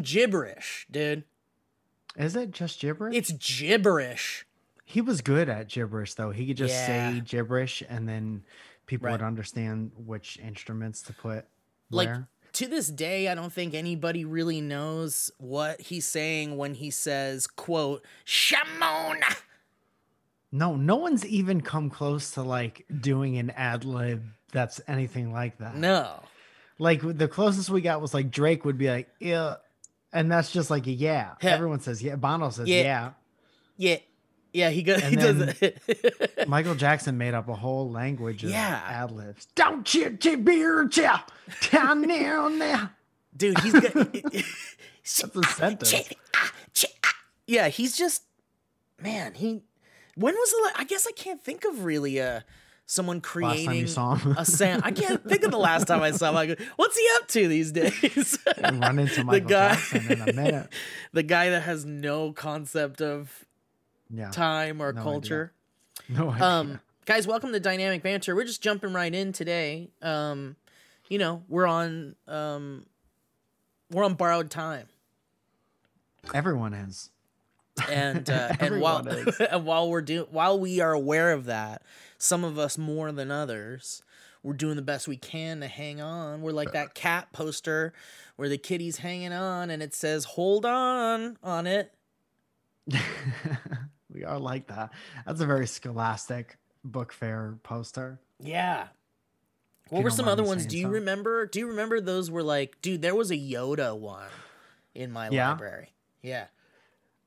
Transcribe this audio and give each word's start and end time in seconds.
Fucking 0.00 0.20
gibberish, 0.20 0.86
dude. 0.90 1.24
Is 2.16 2.34
it 2.36 2.50
just 2.50 2.80
gibberish? 2.80 3.14
It's 3.16 3.32
gibberish. 3.32 4.46
He 4.84 5.00
was 5.00 5.20
good 5.20 5.48
at 5.48 5.68
gibberish 5.68 6.14
though. 6.14 6.30
He 6.30 6.46
could 6.46 6.56
just 6.56 6.74
Yeah. 6.74 7.12
say 7.14 7.20
gibberish 7.20 7.82
and 7.88 8.08
then 8.08 8.44
people 8.86 9.06
Right. 9.06 9.12
would 9.12 9.22
understand 9.22 9.92
which 9.96 10.36
instruments 10.38 11.00
to 11.02 11.12
put 11.12 11.46
Like 11.90 12.08
where. 12.08 12.28
to 12.54 12.66
this 12.66 12.88
day, 12.88 13.28
I 13.28 13.34
don't 13.36 13.52
think 13.52 13.72
anybody 13.74 14.24
really 14.24 14.60
knows 14.60 15.30
what 15.38 15.80
he's 15.80 16.06
saying 16.06 16.56
when 16.56 16.74
he 16.74 16.90
says, 16.90 17.46
quote, 17.46 18.04
Shamona. 18.26 19.36
No, 20.50 20.74
no 20.74 20.96
one's 20.96 21.24
even 21.24 21.60
come 21.60 21.88
close 21.90 22.32
to 22.32 22.42
like 22.42 22.84
doing 23.00 23.38
an 23.38 23.50
ad 23.50 23.84
lib 23.84 24.24
that's 24.52 24.80
anything 24.88 25.32
like 25.32 25.58
that. 25.58 25.76
No. 25.76 26.24
Like 26.80 27.02
the 27.02 27.28
closest 27.28 27.70
we 27.70 27.82
got 27.82 28.00
was 28.00 28.12
like 28.14 28.32
Drake 28.32 28.64
would 28.64 28.76
be 28.78 28.90
like, 28.90 29.08
yeah. 29.20 29.56
And 30.12 30.30
that's 30.30 30.50
just 30.50 30.70
like 30.70 30.86
a 30.86 30.90
yeah. 30.90 31.34
Yeah. 31.42 31.50
Everyone 31.50 31.80
says 31.80 32.02
yeah. 32.02 32.16
Bono 32.16 32.50
says 32.50 32.68
Yeah. 32.68 32.82
yeah. 32.82 33.10
Yeah. 33.76 33.96
Yeah, 34.52 34.70
he 34.70 34.82
goes 34.82 35.00
he 35.04 35.14
does 35.14 35.40
it. 35.60 36.48
Michael 36.48 36.74
Jackson 36.74 37.16
made 37.16 37.34
up 37.34 37.48
a 37.48 37.54
whole 37.54 37.88
language 37.88 38.42
of 38.42 38.50
Yeah. 38.50 38.82
ad 38.84 39.12
libs. 39.12 39.46
Don't 39.54 39.92
you 39.94 40.10
beer 40.10 40.84
down 40.86 41.20
down 41.70 42.02
there. 42.58 42.90
Dude, 43.36 43.58
he's 43.60 43.72
got 43.72 43.92
That's 44.12 45.22
a 45.22 45.42
sentence. 45.44 45.94
Yeah, 47.46 47.68
he's 47.68 47.96
just 47.96 48.22
man, 49.00 49.34
he 49.34 49.62
when 50.16 50.34
was 50.34 50.50
the 50.50 50.80
I 50.80 50.84
guess 50.84 51.06
I 51.06 51.12
can't 51.12 51.42
think 51.42 51.64
of 51.64 51.84
really 51.84 52.20
uh 52.20 52.40
someone 52.90 53.20
creating 53.20 53.66
time 53.66 53.76
you 53.76 53.86
saw 53.86 54.16
him. 54.16 54.34
a 54.36 54.44
sound. 54.44 54.82
I 54.84 54.90
can't 54.90 55.26
think 55.26 55.44
of 55.44 55.50
the 55.52 55.58
last 55.58 55.86
time 55.86 56.02
I 56.02 56.10
saw 56.10 56.30
him. 56.30 56.36
I 56.36 56.46
go, 56.46 56.54
What's 56.76 56.98
he 56.98 57.06
up 57.16 57.28
to 57.28 57.46
these 57.48 57.70
days? 57.72 58.38
run 58.62 58.98
into 58.98 59.16
the 59.16 59.24
Michael 59.24 59.48
guy, 59.48 59.74
Jackson 59.76 60.12
in 60.12 60.20
a 60.22 60.32
minute. 60.32 60.68
the 61.12 61.22
guy 61.22 61.50
that 61.50 61.62
has 61.62 61.84
no 61.84 62.32
concept 62.32 63.00
of 63.00 63.46
Yeah. 64.10 64.30
time 64.30 64.80
or 64.82 64.92
No 64.92 65.00
idea. 65.00 65.02
culture. 65.02 65.52
No 66.08 66.30
idea. 66.30 66.44
Um, 66.44 66.80
guys, 67.06 67.26
welcome 67.26 67.52
to 67.52 67.60
Dynamic 67.60 68.02
Banter. 68.02 68.34
We're 68.34 68.44
just 68.44 68.62
jumping 68.62 68.92
right 68.92 69.14
in 69.14 69.32
today. 69.32 69.90
Um, 70.02 70.56
you 71.08 71.18
know, 71.18 71.42
we're 71.48 71.66
on 71.66 72.16
um, 72.26 72.86
we're 73.90 74.04
on 74.04 74.14
borrowed 74.14 74.50
time, 74.50 74.86
Everyone 76.34 76.74
is. 76.74 77.10
and 77.90 78.28
uh, 78.28 78.52
and 78.60 78.80
while 78.80 79.06
and 79.08 79.64
while 79.64 79.88
we're 79.90 80.02
doing 80.02 80.26
while 80.30 80.58
we 80.58 80.80
are 80.80 80.92
aware 80.92 81.32
of 81.32 81.46
that, 81.46 81.82
some 82.22 82.44
of 82.44 82.58
us 82.58 82.76
more 82.78 83.10
than 83.12 83.30
others, 83.30 84.02
we're 84.42 84.52
doing 84.54 84.76
the 84.76 84.82
best 84.82 85.08
we 85.08 85.16
can 85.16 85.60
to 85.60 85.66
hang 85.68 86.00
on. 86.00 86.42
We're 86.42 86.52
like 86.52 86.72
that 86.72 86.94
cat 86.94 87.32
poster 87.32 87.92
where 88.36 88.48
the 88.48 88.58
kitty's 88.58 88.98
hanging 88.98 89.32
on, 89.32 89.70
and 89.70 89.82
it 89.82 89.94
says 89.94 90.24
"Hold 90.24 90.64
on" 90.64 91.36
on 91.42 91.66
it. 91.66 91.92
we 94.12 94.24
are 94.24 94.38
like 94.38 94.66
that. 94.68 94.90
That's 95.26 95.40
a 95.40 95.46
very 95.46 95.66
scholastic 95.66 96.56
book 96.84 97.12
fair 97.12 97.58
poster. 97.62 98.18
Yeah. 98.38 98.88
What 99.88 99.98
you 99.98 100.04
were 100.04 100.10
some 100.10 100.28
other 100.28 100.44
ones? 100.44 100.66
Do 100.66 100.78
you 100.78 100.88
remember? 100.88 101.46
Do 101.46 101.58
you 101.58 101.68
remember 101.68 102.00
those 102.00 102.30
were 102.30 102.42
like, 102.42 102.80
dude, 102.80 103.02
there 103.02 103.14
was 103.14 103.30
a 103.30 103.36
Yoda 103.36 103.96
one 103.98 104.28
in 104.94 105.10
my 105.10 105.28
Yeah? 105.30 105.50
library. 105.50 105.92
Yeah. 106.22 106.46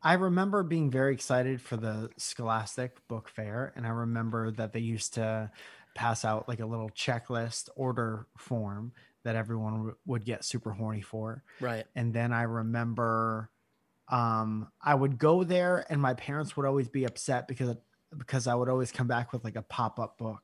I 0.03 0.13
remember 0.13 0.63
being 0.63 0.91
very 0.91 1.13
excited 1.13 1.61
for 1.61 1.77
the 1.77 2.09
Scholastic 2.17 3.07
Book 3.07 3.29
Fair, 3.29 3.71
and 3.75 3.85
I 3.85 3.89
remember 3.89 4.51
that 4.51 4.73
they 4.73 4.81
used 4.81 5.13
to 5.13 5.49
pass 5.95 6.25
out 6.25 6.49
like 6.49 6.59
a 6.59 6.65
little 6.65 6.89
checklist 6.89 7.69
order 7.75 8.27
form 8.37 8.91
that 9.23 9.35
everyone 9.35 9.73
w- 9.73 9.95
would 10.05 10.25
get 10.25 10.43
super 10.43 10.71
horny 10.71 11.01
for. 11.01 11.43
Right. 11.61 11.85
And 11.95 12.13
then 12.13 12.33
I 12.33 12.43
remember 12.43 13.49
um, 14.09 14.67
I 14.81 14.93
would 14.93 15.17
go 15.17 15.43
there, 15.43 15.85
and 15.89 16.01
my 16.01 16.13
parents 16.13 16.57
would 16.57 16.65
always 16.65 16.89
be 16.89 17.05
upset 17.05 17.47
because 17.47 17.75
because 18.17 18.45
I 18.45 18.55
would 18.55 18.69
always 18.69 18.91
come 18.91 19.07
back 19.07 19.31
with 19.31 19.43
like 19.43 19.55
a 19.55 19.61
pop 19.63 19.99
up 19.99 20.17
book 20.17 20.41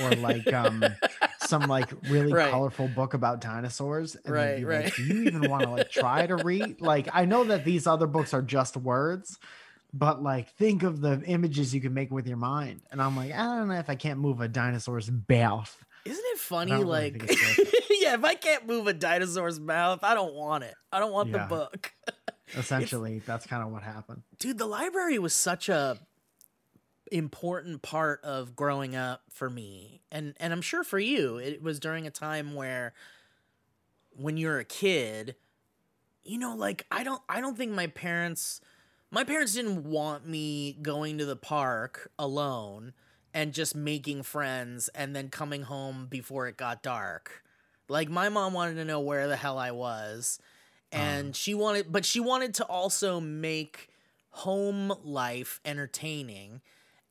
or 0.00 0.10
like 0.12 0.50
um, 0.52 0.84
some 1.44 1.68
like 1.68 1.90
really 2.08 2.32
Right. 2.34 2.50
colorful 2.50 2.88
book 2.88 3.14
about 3.14 3.40
dinosaurs. 3.40 4.16
And 4.16 4.32
Right, 4.34 4.56
be 4.58 4.64
right. 4.64 4.84
Like, 4.84 4.96
Do 4.96 5.02
you 5.02 5.22
even 5.24 5.48
want 5.48 5.64
to 5.64 5.70
like 5.70 5.90
try 5.90 6.26
to 6.26 6.36
read? 6.36 6.80
Like 6.80 7.08
I 7.12 7.24
know 7.24 7.44
that 7.44 7.64
these 7.64 7.86
other 7.86 8.06
books 8.06 8.34
are 8.34 8.42
just 8.42 8.76
words, 8.76 9.38
but 9.92 10.22
like 10.22 10.50
think 10.56 10.82
of 10.82 11.00
the 11.00 11.22
images 11.26 11.74
you 11.74 11.80
can 11.80 11.94
make 11.94 12.10
with 12.10 12.26
your 12.26 12.36
mind. 12.36 12.82
And 12.90 13.00
I'm 13.00 13.16
like, 13.16 13.32
I 13.32 13.42
don't 13.44 13.68
know 13.68 13.74
if 13.78 13.88
I 13.90 13.94
can't 13.94 14.18
move 14.18 14.40
a 14.40 14.48
dinosaur's 14.48 15.10
mouth. 15.28 15.76
Isn't 16.04 16.24
it 16.34 16.38
funny? 16.38 16.72
Like, 16.84 17.14
yeah, 17.90 18.14
if 18.14 18.24
I 18.24 18.34
can't 18.34 18.66
move 18.66 18.86
a 18.88 18.92
dinosaur's 18.92 19.58
mouth, 19.58 20.00
I 20.02 20.12
don't 20.14 20.34
want 20.34 20.64
it. 20.64 20.74
I 20.92 20.98
don't 20.98 21.12
want 21.12 21.30
Yeah. 21.30 21.38
the 21.38 21.46
book. 21.48 21.92
Essentially, 22.56 23.20
that's 23.24 23.46
kind 23.46 23.62
of 23.62 23.72
what 23.72 23.82
happened. 23.82 24.22
Dude, 24.38 24.58
the 24.58 24.66
library 24.66 25.18
was 25.18 25.32
such 25.32 25.68
a 25.70 25.98
important 27.12 27.82
part 27.82 28.22
of 28.24 28.56
growing 28.56 28.96
up 28.96 29.22
for 29.30 29.50
me. 29.50 30.02
And 30.10 30.34
and 30.38 30.52
I'm 30.52 30.62
sure 30.62 30.84
for 30.84 30.98
you, 30.98 31.36
it 31.36 31.62
was 31.62 31.78
during 31.78 32.06
a 32.06 32.10
time 32.10 32.54
where 32.54 32.94
when 34.16 34.36
you're 34.36 34.58
a 34.58 34.64
kid, 34.64 35.36
you 36.22 36.38
know, 36.38 36.54
like 36.54 36.86
I 36.90 37.04
don't 37.04 37.22
I 37.28 37.40
don't 37.40 37.56
think 37.56 37.72
my 37.72 37.86
parents 37.86 38.60
my 39.10 39.24
parents 39.24 39.54
didn't 39.54 39.84
want 39.84 40.26
me 40.26 40.78
going 40.82 41.18
to 41.18 41.24
the 41.24 41.36
park 41.36 42.10
alone 42.18 42.92
and 43.32 43.52
just 43.52 43.74
making 43.74 44.22
friends 44.22 44.88
and 44.94 45.14
then 45.14 45.28
coming 45.28 45.62
home 45.62 46.06
before 46.08 46.46
it 46.48 46.56
got 46.56 46.82
dark. 46.82 47.42
Like 47.88 48.08
my 48.08 48.28
mom 48.28 48.54
wanted 48.54 48.76
to 48.76 48.84
know 48.84 49.00
where 49.00 49.28
the 49.28 49.36
hell 49.36 49.58
I 49.58 49.72
was 49.72 50.38
and 50.90 51.26
uh-huh. 51.26 51.32
she 51.34 51.54
wanted 51.54 51.92
but 51.92 52.04
she 52.04 52.20
wanted 52.20 52.54
to 52.54 52.64
also 52.64 53.20
make 53.20 53.90
home 54.30 54.92
life 55.04 55.60
entertaining 55.64 56.60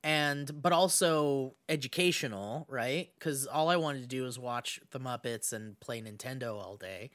and 0.03 0.62
but 0.62 0.74
also 0.74 1.56
educational, 1.69 2.68
right? 2.69 3.09
Cuz 3.19 3.47
all 3.47 3.69
I 3.69 3.78
wanted 3.78 4.02
to 4.02 4.08
do 4.08 4.24
was 4.24 4.38
watch 4.38 4.80
the 4.91 5.00
Muppets 5.00 5.53
and 5.53 5.80
play 5.80 6.02
Nintendo 6.02 6.56
all 6.62 6.78
day. 6.78 7.12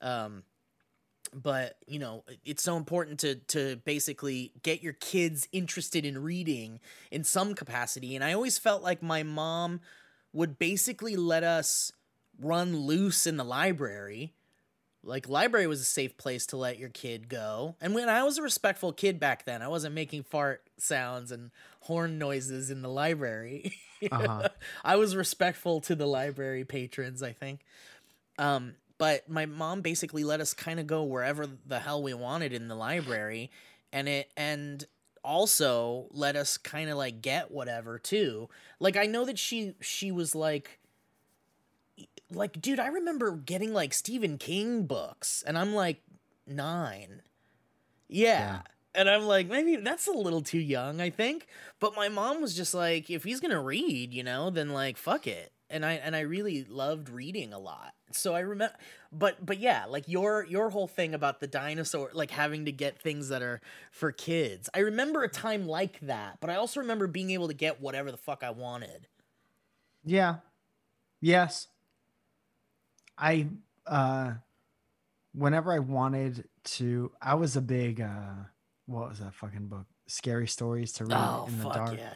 Um 0.00 0.44
but 1.32 1.76
you 1.86 1.98
know 1.98 2.24
it's 2.44 2.62
so 2.62 2.76
important 2.76 3.18
to 3.20 3.36
to 3.36 3.76
basically 3.84 4.52
get 4.62 4.82
your 4.82 4.92
kids 4.92 5.48
interested 5.52 6.04
in 6.04 6.22
reading 6.22 6.80
in 7.10 7.24
some 7.24 7.54
capacity 7.54 8.14
and 8.14 8.24
i 8.24 8.32
always 8.32 8.58
felt 8.58 8.82
like 8.82 9.02
my 9.02 9.22
mom 9.22 9.80
would 10.32 10.58
basically 10.58 11.16
let 11.16 11.42
us 11.42 11.92
run 12.38 12.76
loose 12.76 13.26
in 13.26 13.36
the 13.36 13.44
library 13.44 14.34
like 15.04 15.28
library 15.28 15.66
was 15.66 15.80
a 15.80 15.84
safe 15.84 16.16
place 16.16 16.46
to 16.46 16.56
let 16.56 16.78
your 16.78 16.88
kid 16.88 17.28
go. 17.28 17.76
And 17.80 17.94
when 17.94 18.08
i 18.08 18.22
was 18.22 18.38
a 18.38 18.42
respectful 18.42 18.92
kid 18.92 19.18
back 19.18 19.44
then 19.44 19.62
i 19.62 19.68
wasn't 19.68 19.94
making 19.94 20.22
fart 20.24 20.62
sounds 20.78 21.32
and 21.32 21.50
horn 21.80 22.18
noises 22.18 22.70
in 22.70 22.82
the 22.82 22.88
library. 22.90 23.72
Uh-huh. 24.10 24.48
i 24.84 24.96
was 24.96 25.14
respectful 25.14 25.80
to 25.80 25.94
the 25.94 26.06
library 26.08 26.64
patrons 26.64 27.22
i 27.22 27.30
think. 27.30 27.60
Um 28.36 28.74
but 28.98 29.28
my 29.28 29.46
mom 29.46 29.80
basically 29.80 30.24
let 30.24 30.40
us 30.40 30.54
kind 30.54 30.80
of 30.80 30.88
go 30.88 31.04
wherever 31.04 31.46
the 31.66 31.78
hell 31.78 32.02
we 32.02 32.12
wanted 32.12 32.52
in 32.52 32.66
the 32.66 32.74
library. 32.74 33.50
And 33.92 34.08
it 34.08 34.30
and 34.36 34.84
also 35.22 36.08
let 36.10 36.34
us 36.34 36.56
kind 36.58 36.90
of 36.90 36.96
like 36.96 37.22
get 37.22 37.52
whatever 37.52 37.98
too. 37.98 38.48
Like 38.80 38.96
i 38.96 39.06
know 39.06 39.24
that 39.24 39.38
she 39.38 39.74
she 39.80 40.10
was 40.10 40.34
like 40.34 40.80
like 42.34 42.60
dude 42.60 42.80
i 42.80 42.86
remember 42.86 43.32
getting 43.32 43.72
like 43.72 43.92
stephen 43.92 44.38
king 44.38 44.84
books 44.84 45.42
and 45.46 45.58
i'm 45.58 45.74
like 45.74 46.02
nine 46.46 47.22
yeah. 48.12 48.38
Yeah. 48.38 48.60
And 48.94 49.08
I'm 49.08 49.22
like, 49.22 49.48
maybe 49.48 49.76
that's 49.76 50.06
a 50.06 50.12
little 50.12 50.42
too 50.42 50.58
young, 50.58 51.00
I 51.00 51.08
think. 51.08 51.46
But 51.80 51.96
my 51.96 52.10
mom 52.10 52.42
was 52.42 52.54
just 52.54 52.74
like, 52.74 53.08
if 53.08 53.24
he's 53.24 53.40
gonna 53.40 53.62
read, 53.62 54.12
you 54.12 54.22
know, 54.22 54.50
then 54.50 54.70
like 54.70 54.98
fuck 54.98 55.26
it. 55.26 55.50
And 55.70 55.86
I 55.86 55.94
and 55.94 56.14
I 56.14 56.20
really 56.20 56.64
loved 56.68 57.08
reading 57.08 57.54
a 57.54 57.58
lot. 57.58 57.94
So 58.10 58.34
I 58.34 58.40
remember 58.40 58.76
but 59.10 59.44
but 59.44 59.58
yeah, 59.58 59.86
like 59.88 60.06
your 60.08 60.44
your 60.44 60.68
whole 60.68 60.86
thing 60.86 61.14
about 61.14 61.40
the 61.40 61.46
dinosaur 61.46 62.10
like 62.12 62.30
having 62.30 62.66
to 62.66 62.72
get 62.72 63.00
things 63.00 63.30
that 63.30 63.40
are 63.40 63.62
for 63.90 64.12
kids. 64.12 64.68
I 64.74 64.80
remember 64.80 65.22
a 65.22 65.28
time 65.28 65.66
like 65.66 65.98
that, 66.00 66.36
but 66.40 66.50
I 66.50 66.56
also 66.56 66.80
remember 66.80 67.06
being 67.06 67.30
able 67.30 67.48
to 67.48 67.54
get 67.54 67.80
whatever 67.80 68.10
the 68.10 68.18
fuck 68.18 68.42
I 68.44 68.50
wanted. 68.50 69.08
Yeah. 70.04 70.36
Yes. 71.22 71.68
I 73.22 73.46
uh 73.86 74.32
whenever 75.34 75.72
I 75.72 75.78
wanted 75.78 76.48
to, 76.64 77.10
I 77.20 77.34
was 77.34 77.56
a 77.56 77.60
big 77.62 78.00
uh, 78.00 78.34
what 78.86 79.08
was 79.08 79.20
that 79.20 79.34
fucking 79.34 79.68
book? 79.68 79.86
Scary 80.08 80.46
stories 80.46 80.92
to 80.94 81.04
read 81.04 81.16
Oh 81.16 81.46
in 81.48 81.56
the 81.56 81.64
fuck 81.64 81.74
dark 81.74 81.98
yeah, 81.98 82.12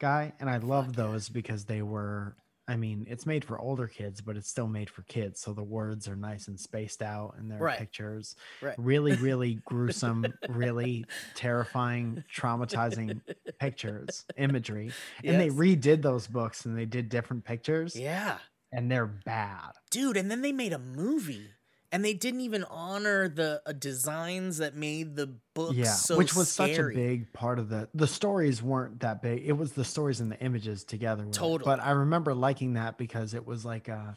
guy, 0.00 0.32
and 0.40 0.50
I 0.50 0.56
loved 0.56 0.96
yeah. 0.96 1.04
those 1.04 1.28
because 1.28 1.64
they 1.64 1.82
were. 1.82 2.36
I 2.68 2.74
mean, 2.74 3.06
it's 3.08 3.26
made 3.26 3.44
for 3.44 3.60
older 3.60 3.86
kids, 3.86 4.20
but 4.20 4.36
it's 4.36 4.48
still 4.48 4.66
made 4.66 4.90
for 4.90 5.02
kids. 5.02 5.40
So 5.40 5.52
the 5.52 5.62
words 5.62 6.08
are 6.08 6.16
nice 6.16 6.48
and 6.48 6.58
spaced 6.58 7.00
out, 7.00 7.34
and 7.38 7.48
there 7.48 7.58
are 7.58 7.66
Right. 7.66 7.78
pictures. 7.78 8.34
Right. 8.60 8.74
Really, 8.76 9.14
really 9.20 9.60
gruesome, 9.64 10.34
really 10.48 11.04
terrifying, 11.36 12.24
traumatizing 12.34 13.20
pictures, 13.60 14.24
imagery. 14.36 14.90
And 15.22 15.40
they 15.40 15.50
redid 15.50 16.02
those 16.02 16.26
books, 16.26 16.64
and 16.64 16.76
they 16.76 16.86
did 16.86 17.08
different 17.08 17.44
pictures, 17.44 17.94
Yeah. 17.94 18.38
And 18.72 18.90
they're 18.90 19.06
bad. 19.06 19.72
Dude, 19.90 20.16
and 20.16 20.30
then 20.30 20.42
they 20.42 20.52
made 20.52 20.72
a 20.72 20.78
movie. 20.78 21.50
And 21.92 22.04
they 22.04 22.14
didn't 22.14 22.40
even 22.40 22.64
honor 22.64 23.28
the 23.28 23.62
uh, 23.64 23.72
designs 23.72 24.58
that 24.58 24.74
made 24.74 25.16
the 25.16 25.38
book 25.54 25.72
yeah 25.74 25.92
so 25.92 26.18
which 26.18 26.34
was 26.34 26.50
such 26.50 26.76
a 26.76 26.88
big 26.88 27.32
part 27.32 27.58
of 27.58 27.70
the 27.70 27.88
the 27.94 28.08
stories 28.08 28.62
weren't 28.62 29.00
that 29.00 29.22
big 29.22 29.42
it 29.46 29.52
was 29.52 29.72
the 29.72 29.84
stories 29.84 30.20
and 30.20 30.30
the 30.30 30.38
images 30.40 30.84
together 30.84 31.24
with 31.24 31.34
it. 31.34 31.38
Totally. 31.38 31.64
but 31.64 31.80
i 31.80 31.92
remember 31.92 32.34
liking 32.34 32.74
that 32.74 32.98
because 32.98 33.32
it 33.32 33.46
was 33.46 33.64
like 33.64 33.88
a, 33.88 34.14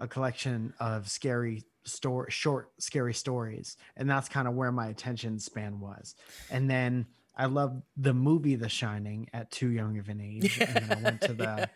a 0.00 0.08
collection 0.08 0.72
of 0.80 1.08
scary 1.08 1.62
story 1.84 2.30
short 2.30 2.72
scary 2.78 3.14
stories 3.14 3.76
and 3.96 4.10
that's 4.10 4.28
kind 4.28 4.48
of 4.48 4.54
where 4.54 4.72
my 4.72 4.88
attention 4.88 5.38
span 5.38 5.78
was 5.78 6.16
and 6.50 6.68
then 6.68 7.06
i 7.36 7.46
loved 7.46 7.82
the 7.96 8.14
movie 8.14 8.56
the 8.56 8.68
shining 8.68 9.28
at 9.32 9.50
too 9.50 9.68
young 9.70 9.98
of 9.98 10.08
an 10.08 10.20
age 10.20 10.58
and 10.60 10.76
then 10.76 10.98
i 10.98 11.02
went 11.02 11.20
to 11.20 11.32
the 11.34 11.70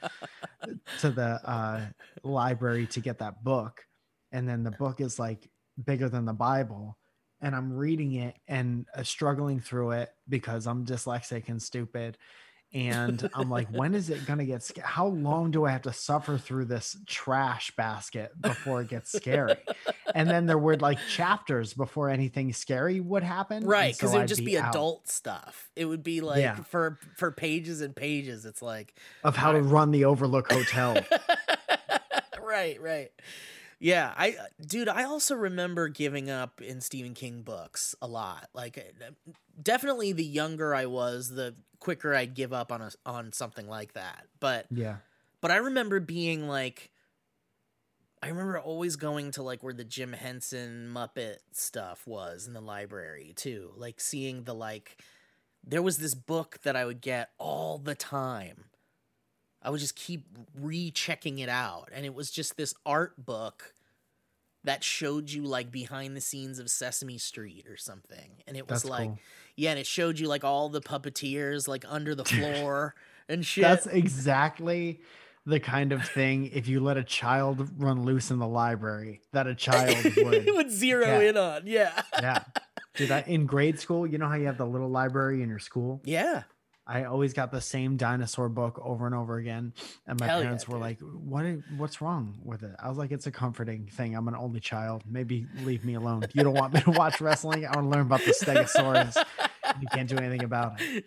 to 1.00 1.10
the 1.10 1.40
uh, 1.48 1.80
library 2.22 2.86
to 2.86 3.00
get 3.00 3.18
that 3.18 3.42
book 3.44 3.84
and 4.32 4.48
then 4.48 4.62
the 4.62 4.70
book 4.72 5.00
is 5.00 5.18
like 5.18 5.48
bigger 5.84 6.08
than 6.08 6.24
the 6.24 6.32
bible 6.32 6.98
and 7.40 7.54
i'm 7.54 7.72
reading 7.72 8.14
it 8.14 8.34
and 8.48 8.86
uh, 8.96 9.02
struggling 9.02 9.60
through 9.60 9.92
it 9.92 10.10
because 10.28 10.66
i'm 10.66 10.84
dyslexic 10.84 11.48
and 11.48 11.62
stupid 11.62 12.16
and 12.74 13.30
i'm 13.34 13.48
like 13.48 13.68
when 13.68 13.94
is 13.94 14.10
it 14.10 14.26
to 14.40 14.44
get 14.44 14.62
sca- 14.62 14.82
how 14.82 15.06
long 15.06 15.50
do 15.52 15.64
i 15.64 15.70
have 15.70 15.82
to 15.82 15.92
suffer 15.92 16.36
through 16.36 16.64
this 16.64 16.96
trash 17.06 17.74
basket 17.76 18.32
before 18.40 18.80
it 18.82 18.88
gets 18.88 19.12
scary? 19.12 19.54
And 20.14 20.28
then 20.28 20.46
there 20.46 20.58
were 20.58 20.76
like 20.76 20.98
chapters 21.08 21.72
before 21.72 22.08
anything 22.10 22.52
scary 22.52 23.00
would 23.00 23.22
happen 23.22 23.64
right 23.64 23.94
because 23.94 24.10
so 24.10 24.16
it 24.16 24.18
would 24.18 24.22
I'd 24.24 24.28
just 24.28 24.44
be, 24.44 24.58
out. 24.58 24.70
adult 24.70 25.08
stuff. 25.08 25.70
It 25.76 25.84
would 25.86 26.02
be 26.02 26.20
like 26.20 26.40
Yeah. 26.40 26.56
for 26.56 26.98
for 27.16 27.30
pages 27.30 27.80
and 27.80 27.94
pages 27.94 28.44
it's 28.44 28.62
like 28.62 28.94
of 29.22 29.36
how 29.36 29.52
to 29.52 29.62
run 29.62 29.90
the 29.90 30.04
overlook 30.04 30.50
hotel. 30.52 30.96
Right 32.46 32.80
right 32.80 33.10
yeah 33.84 34.14
i 34.16 34.34
dude 34.66 34.88
i 34.88 35.04
also 35.04 35.34
remember 35.34 35.88
giving 35.88 36.30
up 36.30 36.62
in 36.62 36.80
stephen 36.80 37.12
king 37.12 37.42
books 37.42 37.94
a 38.00 38.06
lot 38.06 38.48
like 38.54 38.78
uh, 38.78 39.10
definitely 39.62 40.10
the 40.10 40.24
younger 40.24 40.74
i 40.74 40.86
was 40.86 41.28
the 41.28 41.54
quicker 41.80 42.14
i'd 42.14 42.34
give 42.34 42.50
up 42.50 42.72
on 42.72 42.80
a 42.80 42.90
on 43.04 43.30
something 43.30 43.68
like 43.68 43.92
that 43.92 44.24
but 44.40 44.64
yeah. 44.70 44.96
but 45.42 45.50
i 45.50 45.56
remember 45.56 46.00
being 46.00 46.48
like 46.48 46.90
i 48.22 48.28
remember 48.28 48.58
always 48.58 48.96
going 48.96 49.30
to 49.30 49.42
like 49.42 49.62
where 49.62 49.74
the 49.74 49.84
jim 49.84 50.14
henson 50.14 50.90
muppet 50.90 51.36
stuff 51.52 52.06
was 52.06 52.46
in 52.46 52.54
the 52.54 52.62
library 52.62 53.34
too 53.36 53.70
like 53.76 54.00
seeing 54.00 54.44
the 54.44 54.54
like 54.54 54.96
there 55.62 55.82
was 55.82 55.98
this 55.98 56.14
book 56.14 56.58
that 56.62 56.74
i 56.74 56.86
would 56.86 57.02
get 57.02 57.32
all 57.36 57.76
the 57.76 57.94
time 57.94 58.64
I 59.64 59.70
would 59.70 59.80
just 59.80 59.96
keep 59.96 60.26
rechecking 60.60 61.38
it 61.38 61.48
out. 61.48 61.88
And 61.94 62.04
it 62.04 62.14
was 62.14 62.30
just 62.30 62.56
this 62.56 62.74
art 62.84 63.24
book 63.24 63.72
that 64.64 64.82
showed 64.84 65.30
you 65.30 65.42
like 65.42 65.70
behind 65.70 66.16
the 66.16 66.20
scenes 66.20 66.58
of 66.58 66.70
Sesame 66.70 67.18
Street 67.18 67.66
or 67.68 67.76
something. 67.76 68.42
And 68.46 68.56
it 68.56 68.68
was 68.68 68.82
That's 68.82 68.90
like, 68.90 69.08
cool. 69.08 69.18
yeah, 69.56 69.70
and 69.70 69.78
it 69.78 69.86
showed 69.86 70.18
you 70.18 70.26
like 70.28 70.44
all 70.44 70.68
the 70.68 70.80
puppeteers 70.80 71.68
like 71.68 71.84
under 71.88 72.14
the 72.14 72.24
floor 72.24 72.94
and 73.28 73.44
shit. 73.46 73.62
That's 73.62 73.86
exactly 73.86 75.00
the 75.46 75.60
kind 75.60 75.92
of 75.92 76.02
thing 76.08 76.50
if 76.54 76.66
you 76.68 76.80
let 76.80 76.96
a 76.96 77.04
child 77.04 77.68
run 77.76 78.04
loose 78.04 78.30
in 78.30 78.38
the 78.38 78.48
library 78.48 79.20
that 79.32 79.46
a 79.46 79.54
child 79.54 80.02
would. 80.16 80.46
would 80.46 80.70
zero 80.70 81.04
Yeah. 81.20 81.28
in 81.28 81.36
on. 81.36 81.62
Yeah. 81.66 82.02
yeah. 82.20 82.44
Dude, 82.94 83.10
I, 83.10 83.20
in 83.26 83.44
grade 83.44 83.78
school, 83.78 84.06
you 84.06 84.16
know 84.18 84.28
how 84.28 84.36
you 84.36 84.46
have 84.46 84.56
the 84.56 84.64
little 84.66 84.88
library 84.88 85.42
in 85.42 85.48
your 85.50 85.58
school? 85.58 86.00
Yeah. 86.04 86.44
I 86.86 87.04
always 87.04 87.32
got 87.32 87.50
the 87.50 87.60
same 87.62 87.96
dinosaur 87.96 88.48
book 88.48 88.78
over 88.84 89.06
and 89.06 89.14
over 89.14 89.36
again. 89.38 89.72
And 90.06 90.20
my 90.20 90.26
Hell 90.26 90.38
yeah, 90.38 90.44
parents 90.44 90.68
were 90.68 90.74
dude. 90.76 90.82
like, 90.82 91.00
What 91.00 91.44
what's 91.76 92.00
wrong 92.02 92.38
with 92.44 92.62
it? 92.62 92.74
I 92.78 92.88
was 92.88 92.98
like, 92.98 93.10
It's 93.10 93.26
a 93.26 93.30
comforting 93.32 93.86
thing. 93.86 94.14
I'm 94.14 94.28
an 94.28 94.34
only 94.36 94.60
child. 94.60 95.02
Maybe 95.08 95.46
leave 95.62 95.84
me 95.84 95.94
alone. 95.94 96.24
You 96.34 96.44
don't 96.44 96.54
want 96.54 96.74
me 96.74 96.80
to 96.82 96.90
watch 96.90 97.20
wrestling. 97.20 97.64
I 97.64 97.74
want 97.74 97.86
to 97.86 97.88
learn 97.90 98.02
about 98.06 98.20
the 98.24 98.32
Stegosaurus. 98.32 99.16
You 99.80 99.88
can't 99.88 100.08
do 100.08 100.16
anything 100.18 100.44
about 100.44 100.80
it. 100.80 101.04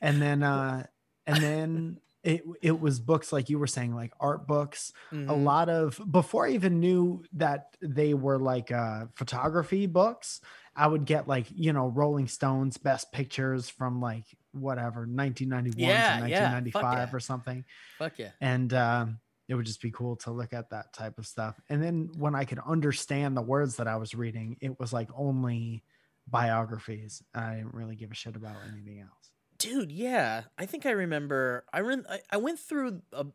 and 0.00 0.20
then 0.22 0.42
uh 0.42 0.86
and 1.26 1.36
then 1.42 1.98
it 2.22 2.42
it 2.62 2.80
was 2.80 2.98
books 3.00 3.32
like 3.32 3.50
you 3.50 3.58
were 3.58 3.66
saying 3.66 3.94
like 3.94 4.12
art 4.18 4.46
books 4.46 4.92
a 5.12 5.16
Mhm. 5.16 5.44
lot 5.44 5.68
of 5.68 6.00
before 6.10 6.46
i 6.46 6.50
even 6.52 6.80
knew 6.80 7.22
that 7.34 7.76
they 7.82 8.14
were 8.14 8.38
like 8.38 8.72
uh 8.72 9.04
photography 9.14 9.86
books 9.86 10.40
i 10.76 10.86
would 10.86 11.04
get 11.04 11.28
like 11.28 11.46
you 11.54 11.72
know 11.72 11.88
rolling 11.88 12.26
stones 12.28 12.76
best 12.76 13.12
pictures 13.12 13.68
from 13.68 14.00
like 14.00 14.24
whatever 14.52 15.00
1991 15.00 15.76
Yeah, 15.78 16.16
to 16.16 16.22
1995 16.22 17.08
yeah. 17.08 17.16
or 17.16 17.20
something. 17.20 17.64
Fuck 17.98 18.18
yeah. 18.18 18.30
and 18.40 18.72
um 18.72 19.18
it 19.46 19.54
would 19.54 19.66
just 19.66 19.82
be 19.82 19.90
cool 19.90 20.16
to 20.16 20.30
look 20.30 20.54
at 20.54 20.70
that 20.70 20.94
type 20.94 21.18
of 21.18 21.26
stuff. 21.26 21.60
And 21.68 21.82
then 21.82 22.08
when 22.16 22.34
i 22.34 22.44
could 22.44 22.60
understand 22.66 23.36
the 23.36 23.42
words 23.42 23.76
that 23.76 23.88
i 23.88 23.96
was 23.96 24.14
reading 24.14 24.56
it 24.60 24.78
was 24.78 24.92
like 24.92 25.08
only 25.16 25.82
biographies. 26.26 27.22
I 27.34 27.56
didn't 27.56 27.74
really 27.74 27.96
give 27.96 28.10
a 28.10 28.14
shit 28.14 28.36
about 28.36 28.56
anything 28.72 29.00
else. 29.00 29.30
Dude 29.58 29.92
yeah. 29.92 30.42
I 30.58 30.66
think 30.66 30.86
i 30.86 30.90
remember 30.90 31.64
i 31.72 31.80
I, 31.80 32.20
I 32.30 32.36
went 32.36 32.58
through 32.58 33.02
a 33.12 33.26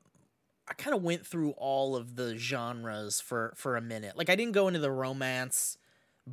i 0.68 0.74
kind 0.74 0.96
of 0.96 1.02
went 1.02 1.26
through 1.26 1.52
all 1.52 1.96
of 1.96 2.16
the 2.16 2.38
genres 2.38 3.20
for 3.20 3.54
for 3.58 3.76
a 3.76 3.82
minute. 3.82 4.18
Like 4.18 4.30
i 4.30 4.36
didn't 4.36 4.54
go 4.54 4.68
into 4.68 4.80
the 4.80 4.92
romance 4.92 5.78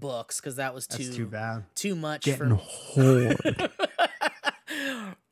books 0.00 0.40
because 0.40 0.56
that 0.56 0.75
was 0.75 0.87
too 0.87 1.04
that's 1.04 1.16
too 1.16 1.26
bad. 1.26 1.64
too 1.75 1.94
much 1.94 2.22
getting 2.22 2.56
for 2.58 3.34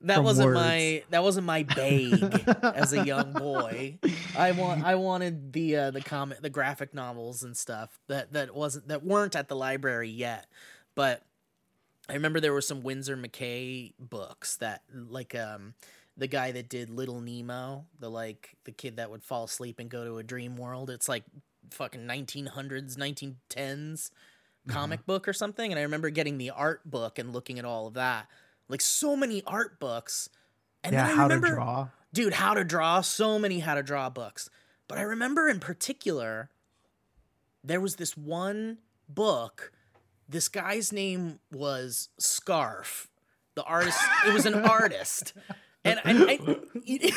that 0.03 0.17
from 0.17 0.25
wasn't 0.25 0.47
words. 0.47 0.61
my 0.61 1.03
that 1.11 1.23
wasn't 1.23 1.47
my 1.47 1.63
bag 1.63 2.45
as 2.63 2.93
a 2.93 3.05
young 3.05 3.33
boy. 3.33 3.99
I 4.37 4.53
want 4.53 4.85
i 4.85 4.95
wanted 4.95 5.53
the 5.53 5.77
uh 5.77 5.91
the 5.91 6.01
comic 6.01 6.41
the 6.41 6.51
graphic 6.51 6.95
novels 6.95 7.43
and 7.43 7.57
stuff 7.57 7.99
that 8.09 8.33
that 8.33 8.55
wasn't 8.55 8.89
that 8.89 9.05
weren't 9.05 9.37
at 9.37 9.49
the 9.49 9.57
library 9.57 10.11
yet. 10.11 10.47
But 10.95 11.23
i 12.09 12.13
remember 12.15 12.39
there 12.41 12.53
were 12.53 12.61
some 12.61 12.83
Winsor 12.83 13.17
McCay 13.17 13.93
books 13.99 14.57
that 14.57 14.83
like 14.93 15.35
um 15.35 15.75
the 16.17 16.27
guy 16.29 16.53
that 16.53 16.69
did 16.69 16.91
little 16.91 17.21
nemo 17.21 17.87
the 17.99 18.09
like 18.11 18.57
the 18.65 18.73
kid 18.73 18.97
that 18.99 19.11
would 19.11 19.25
fall 19.25 19.45
asleep 19.45 19.79
and 19.81 19.89
go 19.91 20.05
to 20.05 20.19
a 20.19 20.23
dream 20.23 20.57
world. 20.57 20.91
It's 20.91 21.09
like 21.09 21.25
fucking 21.71 22.03
1900s 22.03 22.97
1910s 22.97 24.11
comic 24.69 25.01
mm-hmm. 25.01 25.13
book 25.13 25.29
or 25.29 25.33
something 25.33 25.71
and 25.71 25.79
i 25.79 25.83
remember 25.83 26.11
getting 26.11 26.39
the 26.39 26.51
art 26.51 26.89
book 26.91 27.19
and 27.19 27.33
looking 27.33 27.59
at 27.59 27.65
all 27.65 27.87
of 27.87 27.95
that. 27.95 28.27
Like 28.69 28.81
so 28.81 29.15
many 29.17 29.43
art 29.47 29.79
books. 29.79 30.29
And 30.83 30.95
yeah 30.95 31.07
then 31.07 31.13
I 31.13 31.17
how 31.17 31.23
remember, 31.25 31.49
to 31.49 31.55
draw. 31.55 31.89
Dude 32.13 32.33
how 32.35 32.55
to 32.55 32.65
draw. 32.65 33.01
So 33.01 33.39
many 33.39 33.61
how 33.61 33.75
to 33.75 33.83
draw 33.83 34.11
books. 34.11 34.49
But 34.89 34.99
i 34.99 35.03
remember 35.03 35.49
in 35.49 35.61
particular 35.61 36.51
there 37.63 37.81
was 37.81 37.97
this 37.97 38.17
one 38.17 38.79
book. 39.09 39.73
This 40.29 40.49
guy's 40.49 40.93
name 40.93 41.41
was 41.53 42.09
Scarfe. 42.21 43.09
The 43.55 43.63
artist 43.65 43.99
it 44.27 44.33
was 44.33 44.47
an 44.47 44.55
artist. 44.65 45.35
And 45.85 46.01
I, 46.05 46.39
I 46.45 46.61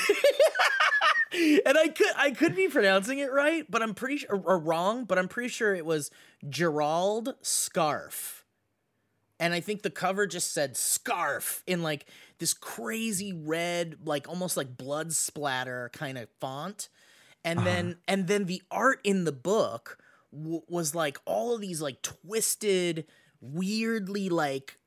and 1.38 1.77
I 1.77 1.89
could 1.89 2.13
I 2.15 2.32
could 2.32 2.56
be 2.56 2.67
pronouncing 2.67 3.20
it 3.20 3.32
right, 3.32 3.70
but 3.70 3.82
I'm 3.82 3.94
pretty 3.94 4.17
sure 4.17 4.36
or 4.36 4.60
wrong, 4.60 5.06
but 5.06 5.17
I'm 5.17 5.27
pretty 5.27 5.50
sure 5.50 5.75
it 5.75 5.86
was 5.86 6.12
Gerald 6.50 7.36
Scarfe. 7.41 8.44
And 9.39 9.53
I 9.53 9.60
think 9.60 9.84
the 9.84 9.91
cover 9.91 10.25
just 10.25 10.51
said 10.53 10.74
Scarfe 10.74 11.62
in 11.67 11.84
like 11.84 12.08
this 12.39 12.53
crazy 12.53 13.34
red, 13.34 13.98
like 14.03 14.27
almost 14.27 14.58
like 14.58 14.77
blood 14.77 15.13
splatter 15.13 15.91
kind 15.94 16.17
of 16.17 16.27
font. 16.39 16.89
And 17.44 17.60
then 17.60 17.86
uh-huh. 17.86 18.01
and 18.08 18.27
then 18.27 18.46
the 18.46 18.62
art 18.72 19.00
in 19.03 19.25
the 19.25 19.32
book 19.32 20.00
w- 20.34 20.63
was 20.67 20.96
like 20.96 21.20
all 21.25 21.53
of 21.53 21.62
these 21.62 21.82
like 21.82 22.01
twisted, 22.01 23.06
weirdly 23.39 24.29
like 24.29 24.79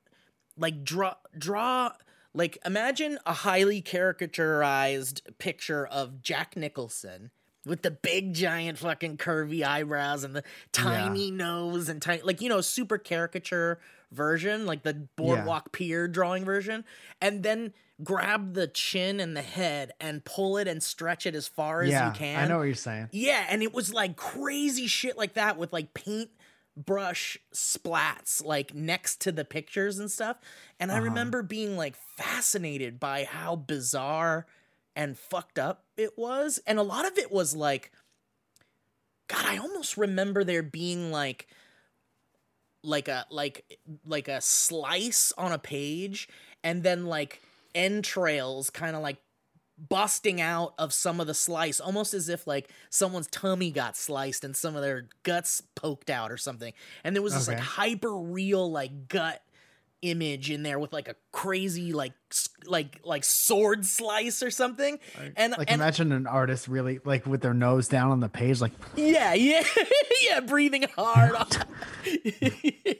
like 0.59 0.85
draw 0.85 1.15
draw 1.39 1.93
like 2.35 2.59
imagine 2.65 3.19
a 3.27 3.33
highly 3.33 3.83
caricaturized 3.83 5.21
picture 5.39 5.87
of 5.87 6.23
Jack 6.23 6.57
Nicholson 6.57 7.31
with 7.67 7.83
the 7.83 7.91
big 7.91 8.33
giant 8.35 8.79
fucking 8.79 9.19
curvy 9.19 9.63
eyebrows 9.63 10.25
and 10.25 10.35
the 10.35 10.43
tiny 10.73 11.31
nose 11.31 11.89
and 11.89 12.01
tiny 12.01 12.23
like 12.23 12.41
you 12.41 12.49
know 12.49 12.61
super 12.61 12.99
caricature 12.99 13.79
version 14.11 14.67
like 14.67 14.83
the 14.83 14.95
boardwalk 15.17 15.71
pier 15.73 16.09
drawing 16.09 16.45
version 16.45 16.85
and 17.21 17.43
then 17.43 17.73
grab 18.03 18.55
the 18.55 18.67
chin 18.67 19.21
and 19.21 19.37
the 19.37 19.43
head 19.43 19.93
and 20.01 20.25
pull 20.25 20.57
it 20.57 20.67
and 20.67 20.83
stretch 20.83 21.27
it 21.27 21.35
as 21.35 21.47
far 21.47 21.83
as 21.83 21.91
you 21.91 22.19
can 22.19 22.39
i 22.39 22.47
know 22.49 22.59
what 22.59 22.65
you're 22.65 22.75
saying. 22.75 23.09
Yeah, 23.13 23.45
and 23.49 23.63
it 23.63 23.75
was 23.75 23.93
like 23.93 24.17
crazy 24.17 24.87
shit 24.87 25.19
like 25.19 25.35
that 25.35 25.59
with 25.59 25.73
like 25.73 25.93
paint 25.93 26.31
brush 26.87 27.39
splats 27.55 28.45
like 28.45 28.75
next 28.75 29.21
to 29.23 29.33
the 29.33 29.45
pictures 29.45 29.99
and 29.99 30.11
stuff. 30.11 30.39
And 30.79 30.91
I 30.93 30.97
Uh-huh. 30.97 30.99
remember 30.99 31.43
being 31.43 31.77
like 31.77 31.97
fascinated 32.17 33.01
by 33.01 33.25
how 33.25 33.57
bizarre 33.57 34.47
and 34.97 35.19
fucked 35.19 35.59
up 35.59 35.85
it 35.97 36.19
was. 36.19 36.59
And 36.67 36.79
a 36.79 36.83
lot 36.83 37.07
of 37.07 37.19
it 37.19 37.31
was 37.33 37.55
like, 37.57 37.93
God, 39.29 39.45
I 39.47 39.59
almost 39.59 39.97
remember 39.97 40.45
there 40.45 40.63
being 40.63 41.11
like, 41.11 41.47
like 42.83 43.09
a 43.09 43.27
like 43.31 43.79
like 44.07 44.29
a 44.29 44.41
slice 44.41 45.33
on 45.37 45.53
a 45.53 45.59
page 45.59 46.29
and 46.65 46.83
then 46.83 47.07
like 47.07 47.43
entrails 47.75 48.71
kind 48.71 48.97
of 48.97 49.03
like 49.03 49.19
busting 49.89 50.41
out 50.41 50.75
of 50.79 50.93
some 50.93 51.21
of 51.21 51.27
the 51.27 51.35
slice 51.35 51.81
almost 51.81 52.13
as 52.13 52.29
if 52.29 52.47
like 52.47 52.71
someone's 52.91 53.27
tummy 53.29 53.71
got 53.71 53.97
sliced 53.97 54.45
and 54.45 54.55
some 54.57 54.77
of 54.77 54.83
their 54.83 55.09
guts 55.23 55.63
poked 55.75 56.11
out 56.11 56.31
or 56.31 56.37
something. 56.37 56.73
And 57.05 57.17
there 57.17 57.23
was 57.23 57.35
this 57.35 57.49
like 57.49 57.59
hyper 57.59 58.15
real 58.15 58.71
like 58.71 59.09
gut 59.09 59.43
image 60.03 60.51
in 60.51 60.63
there 60.63 60.79
with 60.79 60.93
like 60.93 61.09
a 61.09 61.17
crazy 61.31 61.93
like 61.93 62.13
like 62.65 63.01
like 63.05 63.25
sword 63.25 63.85
slice 63.85 64.43
or 64.43 64.51
something. 64.51 64.99
And 65.37 65.55
Like 65.57 65.71
and 65.71 65.81
imagine 65.81 66.13
an 66.13 66.27
artist 66.27 66.69
really 66.69 67.01
like 67.05 67.27
with 67.27 67.41
their 67.41 67.55
nose 67.55 67.89
down 67.89 68.11
on 68.11 68.21
the 68.21 68.29
page, 68.29 68.61
like 68.61 68.73
yeah 68.97 69.35
yeah 69.35 69.63
yeah 70.23 70.41
breathing 70.41 70.85
hard 70.97 71.33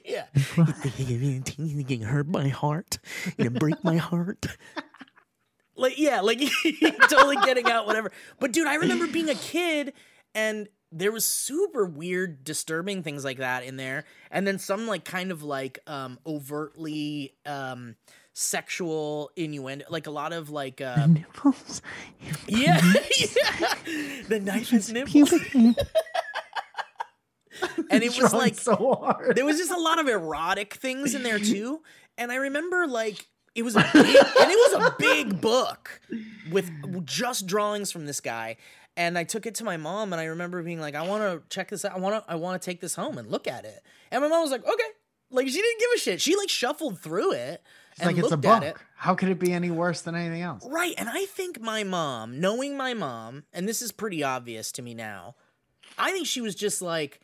yeah. 0.05 0.27
You 1.57 1.85
can 1.85 2.03
hurt 2.03 2.29
my 2.29 2.49
heart. 2.49 2.99
You 3.39 3.51
break 3.51 3.83
my 3.85 3.97
heart 3.97 4.47
like 5.81 5.99
yeah 5.99 6.21
like 6.21 6.41
totally 7.09 7.37
getting 7.37 7.67
out 7.67 7.87
whatever. 7.87 8.13
But 8.39 8.53
dude 8.53 8.67
i 8.67 8.75
remember 8.75 9.07
being 9.07 9.31
a 9.31 9.35
kid 9.35 9.93
and 10.35 10.69
there 10.93 11.13
was 11.13 11.25
super 11.25 11.85
weird 11.85 12.43
disturbing 12.43 13.03
things 13.03 13.25
like 13.25 13.39
that 13.39 13.65
in 13.65 13.77
there. 13.77 14.05
And 14.31 14.47
then 14.47 14.59
some 14.59 14.87
like 14.87 15.05
kind 15.05 15.31
of 15.31 15.43
like 15.43 15.79
um 15.87 16.19
overtly 16.27 17.35
um 17.47 17.97
sexual 18.33 19.31
innuendo 19.37 19.85
like 19.91 20.07
a 20.07 20.11
lot 20.11 20.33
of 20.33 20.51
like 20.51 20.81
uh 20.81 21.07
nipples. 21.07 21.83
yeah, 22.49 22.81
yeah. 23.19 23.75
The 24.29 24.41
knife 24.41 24.73
is 24.73 24.93
nipples 24.93 25.33
and 27.91 28.03
it 28.03 28.17
was 28.21 28.33
like 28.33 28.57
so 28.57 28.75
hard. 29.01 29.37
there 29.37 29.45
was 29.45 29.59
just 29.59 29.71
a 29.71 29.79
lot 29.79 29.99
of 30.01 30.09
erotic 30.09 30.75
things 30.75 31.15
in 31.15 31.23
there 31.23 31.39
too. 31.39 31.83
And 32.19 32.33
i 32.33 32.37
remember 32.37 32.87
like 32.87 33.29
it 33.55 33.63
was 33.63 33.77
a 33.77 33.81
big, 33.93 34.07
and 34.07 34.51
it 34.51 34.73
was 34.73 34.87
a 34.87 34.95
big 34.99 35.41
book 35.41 36.01
with 36.51 36.71
just 37.07 37.47
drawings 37.47 37.91
from 37.93 38.07
this 38.07 38.21
guy 38.21 38.57
and 38.97 39.17
i 39.19 39.25
took 39.25 39.47
it 39.47 39.55
to 39.57 39.65
my 39.65 39.77
mom 39.77 40.13
and 40.13 40.21
i 40.21 40.25
remember 40.25 40.63
being 40.63 40.81
like 40.81 40.95
i 40.95 41.03
want 41.07 41.23
to 41.23 41.43
check 41.55 41.69
this 41.69 41.85
out 41.85 41.95
i 41.95 41.99
want 41.99 42.15
to 42.25 42.31
i 42.31 42.35
want 42.35 42.61
to 42.61 42.65
take 42.65 42.81
this 42.81 42.95
home 42.95 43.19
and 43.19 43.29
look 43.31 43.47
at 43.47 43.65
it 43.65 43.83
and 44.11 44.23
my 44.23 44.29
mom 44.29 44.43
was 44.43 44.51
like 44.51 44.65
okay 44.65 44.89
like 45.31 45.47
she 45.47 45.55
didn't 45.63 45.79
give 45.81 45.89
a 45.95 45.99
shit 45.99 46.21
she 46.21 46.35
like 46.37 46.49
shuffled 46.49 46.99
through 47.01 47.33
it 47.33 47.63
It's 47.93 48.01
and 48.01 48.07
like 48.09 48.17
it's 48.19 48.27
a 48.27 48.31
looked 48.31 48.45
at 48.47 48.61
book. 48.61 48.69
it 48.71 48.77
How 48.97 49.15
could 49.15 49.29
it 49.29 49.39
be 49.39 49.53
any 49.53 49.71
worse 49.71 50.01
than 50.03 50.15
anything 50.17 50.43
else? 50.43 50.67
Right. 50.69 50.93
And 50.99 51.09
I 51.09 51.25
think 51.27 51.61
my 51.61 51.85
mom, 51.85 52.41
knowing 52.41 52.77
my 52.77 52.95
mom, 52.95 53.45
and 53.53 53.69
this 53.69 53.81
is 53.81 53.93
pretty 53.93 54.23
obvious 54.25 54.73
to 54.73 54.83
me 54.83 54.93
now, 54.93 55.37
I 55.97 56.11
think 56.11 56.27
she 56.27 56.41
was 56.41 56.55
just 56.57 56.83
like, 56.83 57.21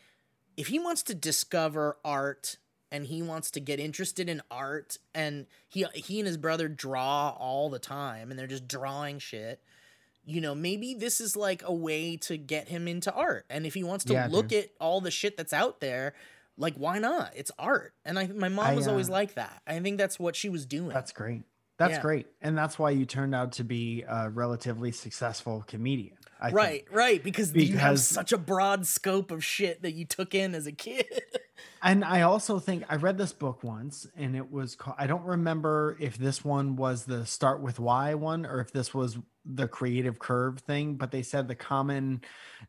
if 0.56 0.68
he 0.68 0.78
wants 0.78 1.02
to 1.04 1.14
discover 1.14 1.98
art 2.04 2.56
and 2.96 3.06
he 3.06 3.22
wants 3.22 3.50
to 3.52 3.60
get 3.60 3.78
interested 3.78 4.28
in 4.28 4.40
art 4.50 4.96
and 5.14 5.46
he 5.68 5.84
he 5.94 6.18
and 6.18 6.26
his 6.26 6.36
brother 6.36 6.66
draw 6.68 7.30
all 7.38 7.68
the 7.70 7.78
time 7.78 8.30
and 8.30 8.38
they're 8.38 8.46
just 8.46 8.66
drawing 8.66 9.18
shit 9.18 9.60
you 10.24 10.40
know 10.40 10.54
maybe 10.54 10.94
this 10.94 11.20
is 11.20 11.36
like 11.36 11.62
a 11.64 11.72
way 11.72 12.16
to 12.16 12.36
get 12.36 12.68
him 12.68 12.88
into 12.88 13.12
art 13.12 13.44
and 13.50 13.66
if 13.66 13.74
he 13.74 13.84
wants 13.84 14.04
to 14.06 14.12
Yeah, 14.14 14.28
look 14.30 14.48
dude. 14.48 14.64
at 14.64 14.70
all 14.80 15.00
the 15.00 15.10
shit 15.10 15.36
that's 15.36 15.52
out 15.52 15.80
there 15.80 16.14
like 16.58 16.74
why 16.74 16.98
not 16.98 17.32
it's 17.36 17.50
art 17.58 17.92
and 18.04 18.18
i 18.18 18.26
my 18.28 18.48
mom 18.48 18.64
I, 18.66 18.74
was 18.74 18.88
always 18.88 19.08
uh, 19.10 19.12
like 19.12 19.34
that 19.34 19.60
i 19.66 19.78
think 19.78 19.98
that's 19.98 20.18
what 20.18 20.34
she 20.34 20.48
was 20.48 20.64
doing 20.66 20.88
That's 20.88 21.12
great. 21.12 21.42
That's 21.78 21.92
Yeah. 21.96 22.00
great. 22.00 22.26
And 22.40 22.56
that's 22.56 22.78
why 22.78 22.88
you 22.88 23.04
turned 23.04 23.34
out 23.34 23.52
to 23.52 23.62
be 23.64 24.02
a 24.08 24.30
relatively 24.30 24.92
successful 24.92 25.62
comedian. 25.68 26.15
I 26.40 26.46
think. 26.46 26.56
right 26.56 26.84
right 26.90 27.22
because, 27.22 27.54
you 27.54 27.78
have 27.78 27.98
such 28.00 28.32
a 28.32 28.38
broad 28.38 28.86
scope 28.86 29.30
of 29.30 29.44
shit 29.44 29.82
that 29.82 29.92
you 29.92 30.04
took 30.04 30.34
in 30.34 30.54
as 30.54 30.66
a 30.66 30.72
kid. 30.72 31.06
And 31.82 32.04
I 32.04 32.22
also 32.22 32.58
think 32.58 32.84
I 32.88 32.96
read 32.96 33.16
this 33.16 33.32
book 33.32 33.62
once 33.62 34.08
and 34.16 34.34
it 34.34 34.50
was 34.50 34.74
called, 34.74 34.96
I 34.98 35.06
don't 35.06 35.24
remember 35.24 35.96
if 36.00 36.16
this 36.16 36.44
one 36.44 36.74
was 36.74 37.04
the 37.04 37.24
start 37.26 37.60
with 37.60 37.78
why 37.78 38.14
one 38.14 38.44
or 38.44 38.60
if 38.60 38.72
this 38.72 38.92
was 38.92 39.18
the 39.44 39.68
creative 39.68 40.18
curve 40.18 40.58
thing, 40.60 40.96
but 40.96 41.12
they 41.12 41.22
said 41.22 41.46
the 41.46 41.54
common 41.54 42.22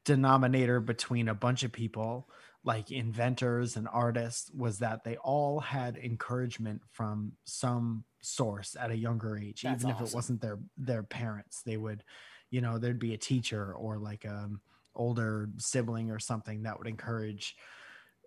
denominator 0.06 0.80
between 0.80 1.30
a 1.30 1.34
bunch 1.34 1.64
of 1.64 1.72
people 1.72 2.30
like 2.64 2.92
inventors 2.92 3.78
and 3.78 3.88
artists 3.92 4.52
was 4.54 4.80
that 4.80 5.04
they 5.04 5.16
all 5.18 5.62
had 5.62 5.98
encouragement 5.98 6.82
from 6.92 7.32
some 7.46 8.04
source 8.22 8.76
at 8.80 8.92
a 8.92 8.96
younger 8.96 9.38
age 9.38 9.62
That's 9.62 9.84
even 9.84 9.96
if 9.96 10.02
it 10.02 10.14
wasn't 10.14 10.42
their 10.42 10.60
their 10.78 11.02
parents. 11.02 11.62
They 11.64 11.78
would 11.78 12.04
you 12.50 12.62
know 12.62 12.78
there'd 12.78 13.00
be 13.00 13.14
a 13.14 13.18
teacher 13.18 13.74
or 13.74 13.98
like 13.98 14.26
a 14.26 14.50
older 14.96 15.50
sibling 15.58 16.10
or 16.12 16.20
something 16.20 16.64
that 16.64 16.78
would 16.78 16.88
encourage 16.88 17.56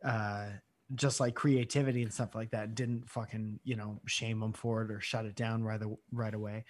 uh 0.04 0.50
just 0.94 1.20
like 1.20 1.34
creativity 1.34 2.02
and 2.02 2.12
stuff 2.12 2.34
like 2.34 2.50
that 2.50 2.74
didn't 2.74 3.08
fucking 3.08 3.60
you 3.62 3.76
know 3.76 4.00
shame 4.06 4.40
them 4.40 4.52
for 4.52 4.82
it 4.82 4.90
or 4.90 5.00
shut 5.00 5.24
it 5.24 5.36
down 5.36 5.62
right 5.62 5.80
right 6.12 6.34
away. 6.34 6.64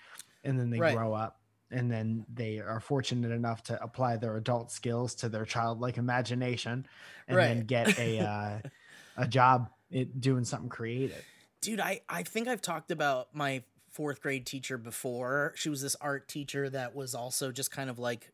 And 0.45 0.59
then 0.59 0.71
they 0.71 0.80
Right. 0.80 0.92
grow 0.92 1.14
up 1.14 1.40
and 1.71 1.90
then 1.90 2.26
they 2.33 2.59
are 2.59 2.80
fortunate 2.80 3.30
enough 3.30 3.62
to 3.64 3.83
apply 3.83 4.16
their 4.16 4.37
adult 4.37 4.71
skills 4.73 5.14
to 5.16 5.28
their 5.28 5.45
childlike 5.45 5.97
imagination 5.97 6.87
and 7.28 7.45
then 7.45 7.61
get 7.61 7.97
a 7.97 8.19
uh, 8.19 8.59
a 9.16 9.26
job 9.28 9.71
doing 10.19 10.45
something 10.45 10.69
creative. 10.69 11.25
Dude 11.61 11.80
i 11.80 12.00
i 12.09 12.23
think 12.23 12.49
i've 12.49 12.62
talked 12.62 12.90
about 12.90 13.35
my 13.35 13.62
fourth 13.90 14.20
grade 14.23 14.47
teacher 14.47 14.78
before. 14.78 15.52
She 15.56 15.68
was 15.68 15.82
this 15.82 15.97
art 16.00 16.28
teacher 16.28 16.68
that 16.70 16.94
was 16.94 17.14
also 17.14 17.52
just 17.52 17.70
kind 17.70 17.90
of 17.90 17.99
like 17.99 18.32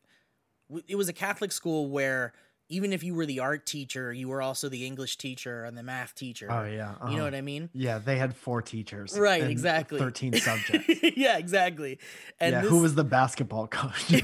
it 0.87 0.95
was 0.95 1.07
a 1.07 1.13
catholic 1.13 1.51
school 1.51 1.89
where 1.89 2.33
even 2.69 2.91
if 2.93 3.03
you 3.03 3.15
were 3.15 3.25
the 3.25 3.39
art 3.39 3.65
teacher 3.65 4.11
you 4.11 4.27
were 4.27 4.41
also 4.41 4.69
the 4.69 4.85
english 4.85 5.17
teacher 5.17 5.63
and 5.63 5.77
the 5.77 5.83
math 5.83 6.13
teacher. 6.15 6.47
Oh 6.51 6.63
yeah 6.63 6.69
you 6.69 6.73
know 6.73 6.89
uh-huh. 6.91 7.23
what 7.23 7.35
i 7.35 7.41
mean? 7.41 7.69
Yeah 7.73 7.99
they 7.99 8.17
had 8.17 8.35
four 8.35 8.61
teachers 8.61 9.17
Right, 9.17 9.43
exactly. 9.43 9.99
13 9.99 10.33
subjects. 10.39 10.87
Yeah 11.15 11.37
exactly. 11.37 11.99
And 12.39 12.53
yeah 12.53 12.61
this, 12.61 12.69
who 12.69 12.79
was 12.81 12.95
the 12.95 13.03
basketball 13.03 13.67
coach? 13.67 14.23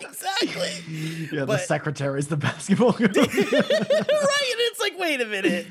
Exactly. 0.00 1.28
Yeah 1.32 1.40
the 1.40 1.46
But- 1.46 1.60
secretary's 1.60 2.28
the 2.28 2.36
basketball 2.36 2.92
coach. 2.92 3.16
Right 3.16 4.50
and 4.54 4.60
it's 4.60 4.80
like 4.80 4.98
wait 4.98 5.20
a 5.20 5.26
minute. 5.26 5.66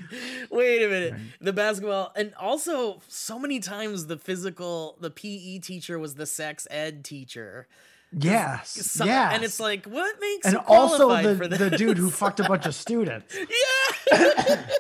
Wait 0.52 0.84
a 0.84 0.90
minute. 0.90 1.14
The 1.42 1.54
basketball 1.54 2.12
and 2.16 2.34
also 2.40 3.02
so 3.08 3.40
many 3.40 3.60
times 3.60 4.08
the 4.08 4.18
physical 4.18 4.98
the 5.00 5.10
pe 5.10 5.60
teacher 5.60 5.98
was 6.00 6.16
the 6.16 6.26
sex 6.26 6.68
ed 6.70 7.04
teacher 7.04 7.68
yes. 8.18 8.70
So- 8.92 9.06
yeah 9.06 9.32
and 9.34 9.44
it's 9.44 9.60
like 9.60 9.86
what 9.86 10.16
makes 10.20 10.46
and 10.48 10.58
also 10.68 11.10
the, 11.22 11.48
the 11.48 11.70
dude 11.78 11.98
who 11.98 12.10
fucked 12.22 12.40
a 12.40 12.44
bunch 12.44 12.66
of 12.66 12.76
students. 12.76 13.36
Yeah. 13.36 14.66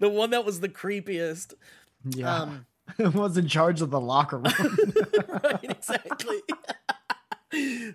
The 0.00 0.08
one 0.08 0.30
that 0.30 0.44
was 0.44 0.58
the 0.60 0.68
creepiest. 0.68 1.54
Yeah. 2.04 2.34
Um 2.34 2.66
was 3.14 3.36
in 3.36 3.46
charge 3.46 3.80
of 3.80 3.90
the 3.90 4.00
locker 4.00 4.38
room. 4.38 4.52
Right 5.42 5.58
exactly. 5.62 6.40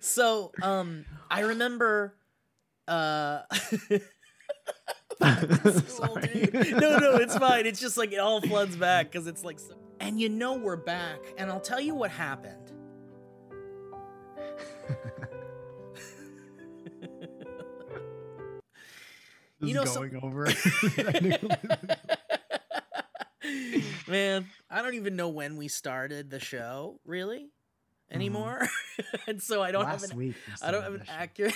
So 0.01 0.51
um 0.61 1.03
i 1.29 1.41
remember 1.41 2.15
uh 2.87 3.41
Cool. 5.19 5.59
No, 6.79 6.99
no, 6.99 7.15
it's 7.15 7.35
fine. 7.37 7.65
It's 7.65 7.79
just 7.79 7.97
like 7.97 8.11
it 8.13 8.19
all 8.19 8.39
floods 8.41 8.75
back 8.75 9.11
because 9.11 9.27
it's 9.27 9.43
like, 9.43 9.59
so- 9.59 9.75
and 9.99 10.19
you 10.21 10.29
know 10.29 10.53
we're 10.53 10.75
back, 10.75 11.19
and 11.37 11.49
I'll 11.49 11.59
tell 11.59 11.81
you 11.81 11.95
what 11.95 12.11
happened. 12.11 12.66
You 19.59 19.73
know, 19.73 19.85
so- 19.85 20.07
going 20.07 20.23
over 20.23 20.45
Man, 24.07 24.45
I 24.69 24.81
don't 24.81 24.93
even 24.95 25.15
know 25.15 25.29
when 25.29 25.57
we 25.57 25.67
started 25.67 26.29
the 26.29 26.39
show, 26.39 26.99
really, 27.05 27.49
anymore, 28.11 28.67
and 29.27 29.41
so 29.41 29.61
I 29.63 29.71
don't 29.71 29.83
last 29.83 30.01
have 30.01 30.11
an 30.11 30.17
week 30.17 30.35
I 30.61 30.71
don't 30.71 30.83
have 30.83 30.93
an 30.95 31.03
accurate. 31.09 31.53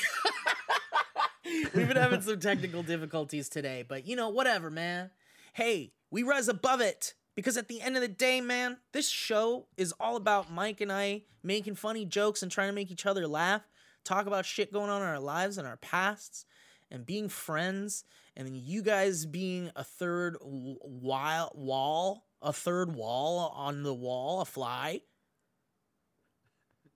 We've 1.74 1.88
been 1.88 1.98
having 1.98 2.22
some 2.22 2.40
technical 2.40 2.82
difficulties 2.84 3.50
today, 3.50 3.84
but 3.88 4.08
you 4.08 4.16
know, 4.16 4.30
whatever, 4.30 4.70
man. 4.70 5.12
Hey, 5.54 5.92
we 6.10 6.24
rise 6.24 6.48
above 6.48 6.82
it 6.82 7.14
because 7.36 7.58
at 7.58 7.68
the 7.68 7.82
end 7.82 7.96
of 7.96 8.02
the 8.02 8.08
day, 8.08 8.42
man, 8.42 8.78
this 8.94 9.10
show 9.10 9.68
is 9.78 9.94
all 10.00 10.16
about 10.16 10.52
Mike 10.52 10.82
and 10.82 10.92
I 10.92 11.24
making 11.44 11.76
funny 11.76 12.06
jokes 12.06 12.44
and 12.44 12.52
trying 12.52 12.70
to 12.70 12.74
make 12.74 12.92
each 12.92 13.06
other 13.06 13.28
laugh, 13.28 13.62
talk 14.04 14.28
about 14.28 14.46
shit 14.46 14.72
going 14.74 14.90
on 14.90 15.02
in 15.02 15.08
our 15.08 15.20
lives 15.20 15.58
and 15.58 15.68
our 15.68 15.78
pasts, 15.78 16.46
and 16.92 17.06
being 17.06 17.30
friends, 17.30 18.04
and 18.36 18.46
then 18.48 18.56
you 18.56 18.82
guys 18.82 19.26
being 19.26 19.72
a 19.76 19.84
third 19.84 20.34
w- 20.40 20.78
wall, 20.82 21.52
wall, 21.56 22.26
a 22.42 22.52
third 22.54 22.94
wall 22.96 23.54
on 23.56 23.84
the 23.84 23.94
wall, 23.94 24.42
a 24.42 24.46
fly, 24.46 25.02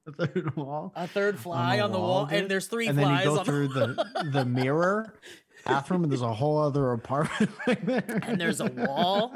A 0.08 0.12
third 0.12 0.56
wall 0.56 0.92
a 0.96 1.08
third 1.08 1.40
fly 1.40 1.80
on 1.80 1.92
the 1.92 2.00
wall, 2.00 2.26
dude. 2.26 2.40
and 2.42 2.52
there's 2.52 2.68
three 2.68 2.88
and 2.88 2.98
then 2.98 3.06
flies 3.06 3.24
you 3.26 3.30
go 3.32 3.40
on 3.40 3.46
through 3.46 3.68
the 3.70 3.88
the 4.24 4.30
the 4.32 4.46
mirror 4.46 5.18
bathroom 5.66 6.04
and 6.04 6.12
there's 6.12 6.22
a 6.22 6.32
whole 6.34 6.60
other 6.60 6.92
apartment 6.92 7.50
back 7.66 7.84
there. 7.86 8.20
and 8.24 8.40
there's 8.40 8.60
a 8.62 8.68
wall. 8.68 9.34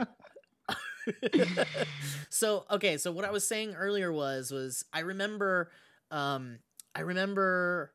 so 2.30 2.66
okay, 2.72 2.98
so 2.98 3.12
what 3.12 3.25
I 3.25 3.32
was 3.32 3.46
saying 3.48 3.75
earlier 3.75 4.12
was 4.12 4.51
was 4.51 4.84
I 4.94 5.00
remember 5.01 5.72
um 6.12 6.60
I 6.96 7.01
remember 7.01 7.94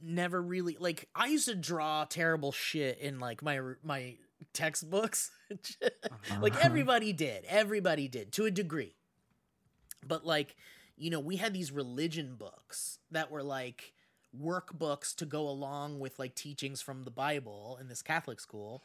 never 0.00 0.40
really 0.40 0.76
like 0.78 1.08
I 1.14 1.26
used 1.26 1.46
to 1.46 1.54
draw 1.54 2.04
terrible 2.04 2.52
shit 2.52 2.98
in 2.98 3.18
like 3.18 3.42
my 3.42 3.60
my 3.82 4.16
textbooks. 4.52 5.30
like 6.40 6.56
Uh-huh. 6.56 6.60
everybody 6.60 7.12
did. 7.12 7.44
Everybody 7.46 8.08
did 8.08 8.32
to 8.32 8.44
a 8.46 8.50
degree. 8.50 8.94
But 10.06 10.24
like, 10.26 10.56
you 10.96 11.10
know, 11.10 11.20
we 11.20 11.36
had 11.36 11.52
these 11.54 11.72
religion 11.72 12.34
books 12.36 12.98
that 13.10 13.30
were 13.30 13.42
like 13.42 13.92
workbooks 14.38 15.14
to 15.16 15.26
go 15.26 15.48
along 15.48 15.98
with 16.00 16.18
like 16.18 16.34
teachings 16.34 16.80
from 16.82 17.04
the 17.04 17.10
Bible 17.10 17.78
in 17.80 17.88
this 17.88 18.02
Catholic 18.02 18.40
school. 18.40 18.84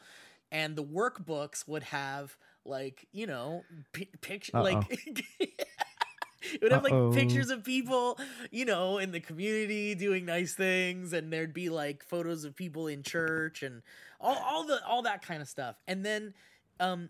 And 0.52 0.76
the 0.76 0.84
workbooks 0.84 1.68
would 1.68 1.84
have 1.84 2.38
like, 2.68 3.08
you 3.12 3.28
know, 3.28 3.64
pi 3.94 4.08
picture 4.22 4.60
like 4.60 4.86
it 4.90 6.62
would 6.62 6.72
have 6.72 6.86
Uh-oh. 6.86 7.10
like 7.10 7.18
pictures 7.18 7.50
of 7.50 7.64
people, 7.64 8.20
you 8.52 8.66
know, 8.66 8.98
in 8.98 9.12
the 9.12 9.20
community 9.20 9.96
doing 9.96 10.26
nice 10.26 10.54
things 10.54 11.14
and 11.14 11.32
there'd 11.32 11.54
be 11.54 11.70
like 11.70 12.04
photos 12.04 12.44
of 12.44 12.56
people 12.56 12.88
in 12.88 13.04
church 13.04 13.64
and 13.64 13.82
all 14.20 14.36
all 14.36 14.64
the 14.66 14.84
all 14.86 15.04
that 15.04 15.22
kind 15.26 15.42
of 15.42 15.48
stuff. 15.48 15.76
And 15.88 16.06
then 16.06 16.34
um 16.80 17.10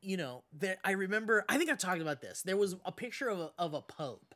you 0.00 0.16
know, 0.16 0.44
there 0.52 0.76
I 0.84 0.92
remember 0.92 1.44
I 1.48 1.58
think 1.58 1.70
I've 1.70 1.78
talked 1.78 2.00
about 2.00 2.20
this. 2.20 2.42
There 2.42 2.56
was 2.56 2.76
a 2.84 2.92
picture 2.92 3.28
of 3.28 3.38
a, 3.40 3.50
of 3.58 3.74
a 3.74 3.82
pope 3.82 4.34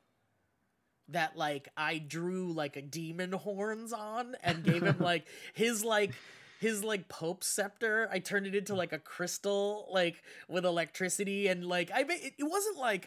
that 1.08 1.37
like 1.37 1.68
I 1.76 1.98
drew 1.98 2.52
like 2.52 2.76
a 2.76 2.82
demon 2.82 3.32
horns 3.32 3.92
on 3.92 4.37
and 4.42 4.62
gave 4.62 4.82
him 4.82 4.96
like 5.00 5.26
his 5.54 5.84
like 5.84 6.12
his 6.59 6.85
like 6.85 7.09
pope 7.09 7.45
scepter. 7.45 8.09
I 8.11 8.19
turned 8.19 8.47
it 8.47 8.55
into 8.55 8.75
like 8.75 8.93
a 8.93 8.99
crystal 8.99 9.88
like 9.91 10.23
with 10.49 10.65
electricity 10.65 11.49
and 11.49 11.65
like 11.65 11.91
I 11.93 12.00
it, 12.00 12.35
it 12.38 12.45
wasn't 12.45 12.79
like 12.79 13.07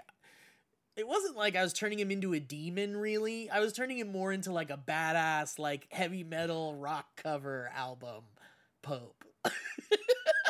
it 0.95 1.07
wasn't 1.07 1.37
like 1.37 1.55
I 1.55 1.63
was 1.63 1.73
turning 1.73 1.99
him 1.99 2.11
into 2.11 2.33
a 2.33 2.39
demon 2.39 2.97
really. 2.97 3.49
I 3.49 3.59
was 3.59 3.73
turning 3.73 3.97
him 3.97 4.11
more 4.11 4.31
into 4.31 4.51
like 4.51 4.69
a 4.69 4.77
badass 4.77 5.59
like 5.59 5.87
heavy 5.91 6.23
metal 6.23 6.75
rock 6.75 7.07
cover 7.23 7.71
album 7.75 8.23
pope. 8.81 9.23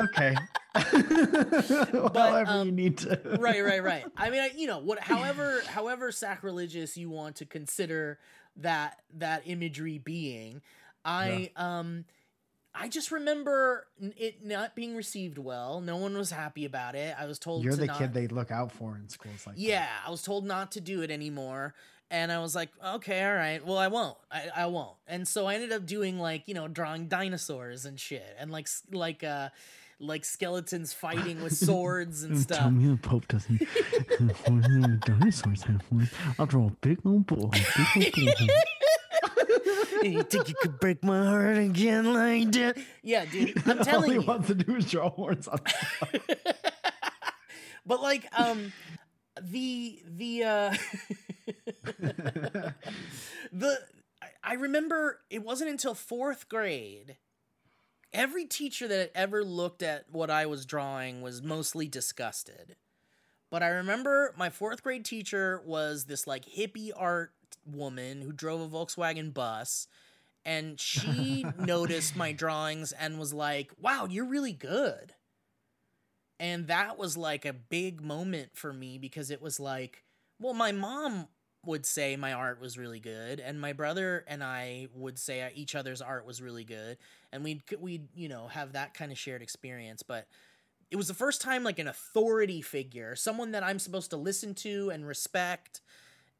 okay. 0.01 0.35
However 0.73 2.45
um, 2.47 2.67
you 2.67 2.71
need 2.71 2.97
to. 2.99 3.19
right, 3.39 3.63
right, 3.63 3.83
right. 3.83 4.05
I 4.15 4.29
mean, 4.29 4.39
I, 4.39 4.51
you 4.55 4.67
know, 4.67 4.79
what, 4.79 4.99
however, 4.99 5.61
however 5.67 6.11
sacrilegious 6.11 6.95
you 6.95 7.09
want 7.09 7.37
to 7.37 7.45
consider 7.45 8.19
that 8.57 9.01
that 9.17 9.43
imagery 9.45 9.97
being, 9.97 10.61
I 11.03 11.51
um, 11.55 12.05
I 12.73 12.87
just 12.87 13.11
remember 13.11 13.87
it 14.17 14.45
not 14.45 14.75
being 14.75 14.95
received 14.95 15.37
well. 15.37 15.81
No 15.81 15.97
one 15.97 16.17
was 16.17 16.31
happy 16.31 16.65
about 16.65 16.95
it. 16.95 17.15
I 17.19 17.25
was 17.25 17.37
told 17.37 17.63
You're 17.63 17.73
to 17.73 17.79
the 17.79 17.85
not, 17.87 17.97
kid 17.97 18.13
they 18.13 18.27
look 18.27 18.49
out 18.49 18.71
for 18.71 18.95
in 18.95 19.09
schools 19.09 19.45
like 19.45 19.55
that. 19.55 19.61
yeah, 19.61 19.87
I 20.05 20.09
was 20.09 20.21
told 20.21 20.45
not 20.45 20.71
to 20.73 20.81
do 20.81 21.01
it 21.01 21.11
anymore. 21.11 21.73
And 22.09 22.29
I 22.31 22.39
was 22.39 22.55
like, 22.55 22.69
okay, 22.85 23.23
all 23.25 23.33
right, 23.33 23.65
well, 23.65 23.77
I 23.77 23.87
won't, 23.87 24.17
I, 24.29 24.49
I 24.53 24.65
won't. 24.65 24.97
And 25.07 25.25
so 25.25 25.45
I 25.45 25.55
ended 25.55 25.71
up 25.71 25.85
doing 25.85 26.19
like, 26.19 26.45
you 26.45 26.53
know, 26.53 26.67
drawing 26.67 27.07
dinosaurs 27.07 27.85
and 27.85 27.97
shit, 27.97 28.35
and 28.37 28.51
like, 28.51 28.67
like, 28.91 29.23
uh, 29.23 29.47
like 30.01 30.25
skeletons 30.25 30.91
fighting 30.91 31.41
with 31.41 31.55
swords 31.57 32.23
and 32.23 32.37
stuff. 32.37 32.57
Tell 32.59 32.71
me 32.71 32.89
the 32.89 32.97
Pope 32.97 33.27
doesn't. 33.29 33.61
dinosaurs 35.05 35.63
have 35.63 35.81
one. 35.89 36.09
I'll 36.37 36.45
draw 36.47 36.67
a 36.67 36.71
big 36.81 36.99
old 37.05 37.27
bull. 37.27 37.53
Big 37.95 38.13
old 38.19 38.49
you 40.03 40.23
think 40.23 40.49
you 40.49 40.55
could 40.61 40.79
break 40.79 41.03
my 41.03 41.25
heart 41.25 41.57
again 41.57 42.13
like 42.13 42.51
that? 42.53 42.77
Yeah, 43.03 43.25
dude, 43.25 43.61
I'm 43.67 43.79
All 43.79 43.85
telling 43.85 44.11
he 44.11 44.17
you. 44.17 44.21
wants 44.25 44.47
to 44.47 44.55
do 44.55 44.75
is 44.75 44.89
draw 44.89 45.09
horns 45.09 45.47
on. 45.47 45.59
but 47.85 48.01
like, 48.01 48.27
um, 48.37 48.71
the 49.41 50.01
the 50.05 50.43
uh, 50.43 50.75
the 53.51 53.79
I- 54.21 54.27
I 54.43 54.53
remember 54.53 55.19
it 55.29 55.43
wasn't 55.43 55.69
until 55.69 55.93
fourth 55.95 56.49
grade. 56.49 57.17
Every 58.13 58.45
teacher 58.45 58.87
that 58.89 59.11
ever 59.15 59.43
looked 59.43 59.81
at 59.81 60.05
what 60.11 60.29
I 60.29 60.45
was 60.45 60.65
drawing 60.65 61.21
was 61.21 61.41
mostly 61.41 61.87
disgusted. 61.87 62.75
But 63.49 63.63
I 63.63 63.69
remember 63.69 64.33
my 64.37 64.49
fourth 64.49 64.83
grade 64.83 65.05
teacher 65.05 65.61
was 65.65 66.05
this 66.05 66.27
like 66.27 66.45
hippie 66.45 66.91
art 66.95 67.31
woman 67.65 68.21
who 68.21 68.31
drove 68.31 68.61
a 68.61 68.67
Volkswagen 68.67 69.33
bus. 69.33 69.87
And 70.43 70.79
she 70.79 71.45
noticed 71.57 72.15
my 72.15 72.31
drawings 72.31 72.91
and 72.91 73.19
was 73.19 73.33
like, 73.33 73.71
wow, 73.79 74.07
you're 74.09 74.25
really 74.25 74.53
good. 74.53 75.13
And 76.39 76.67
that 76.67 76.97
was 76.97 77.15
like 77.15 77.45
a 77.45 77.53
big 77.53 78.01
moment 78.01 78.51
for 78.55 78.73
me 78.73 78.97
because 78.97 79.29
it 79.29 79.41
was 79.41 79.59
like, 79.59 80.03
well, 80.39 80.55
my 80.55 80.71
mom 80.71 81.27
would 81.65 81.85
say 81.85 82.15
my 82.15 82.33
art 82.33 82.59
was 82.59 82.77
really 82.77 82.99
good, 82.99 83.39
and 83.39 83.61
my 83.61 83.73
brother 83.73 84.25
and 84.27 84.43
I 84.43 84.87
would 84.95 85.19
say 85.19 85.51
each 85.53 85.75
other's 85.75 86.01
art 86.01 86.25
was 86.25 86.41
really 86.41 86.63
good, 86.63 86.97
and 87.31 87.43
we'd 87.43 87.61
we'd 87.79 88.07
you 88.15 88.27
know 88.27 88.47
have 88.47 88.73
that 88.73 88.93
kind 88.93 89.11
of 89.11 89.19
shared 89.19 89.41
experience. 89.43 90.01
But 90.01 90.27
it 90.89 90.95
was 90.95 91.07
the 91.07 91.13
first 91.13 91.41
time 91.41 91.63
like 91.63 91.79
an 91.79 91.87
authority 91.87 92.61
figure, 92.61 93.15
someone 93.15 93.51
that 93.51 93.63
I'm 93.63 93.79
supposed 93.79 94.09
to 94.09 94.17
listen 94.17 94.55
to 94.55 94.89
and 94.89 95.05
respect 95.05 95.81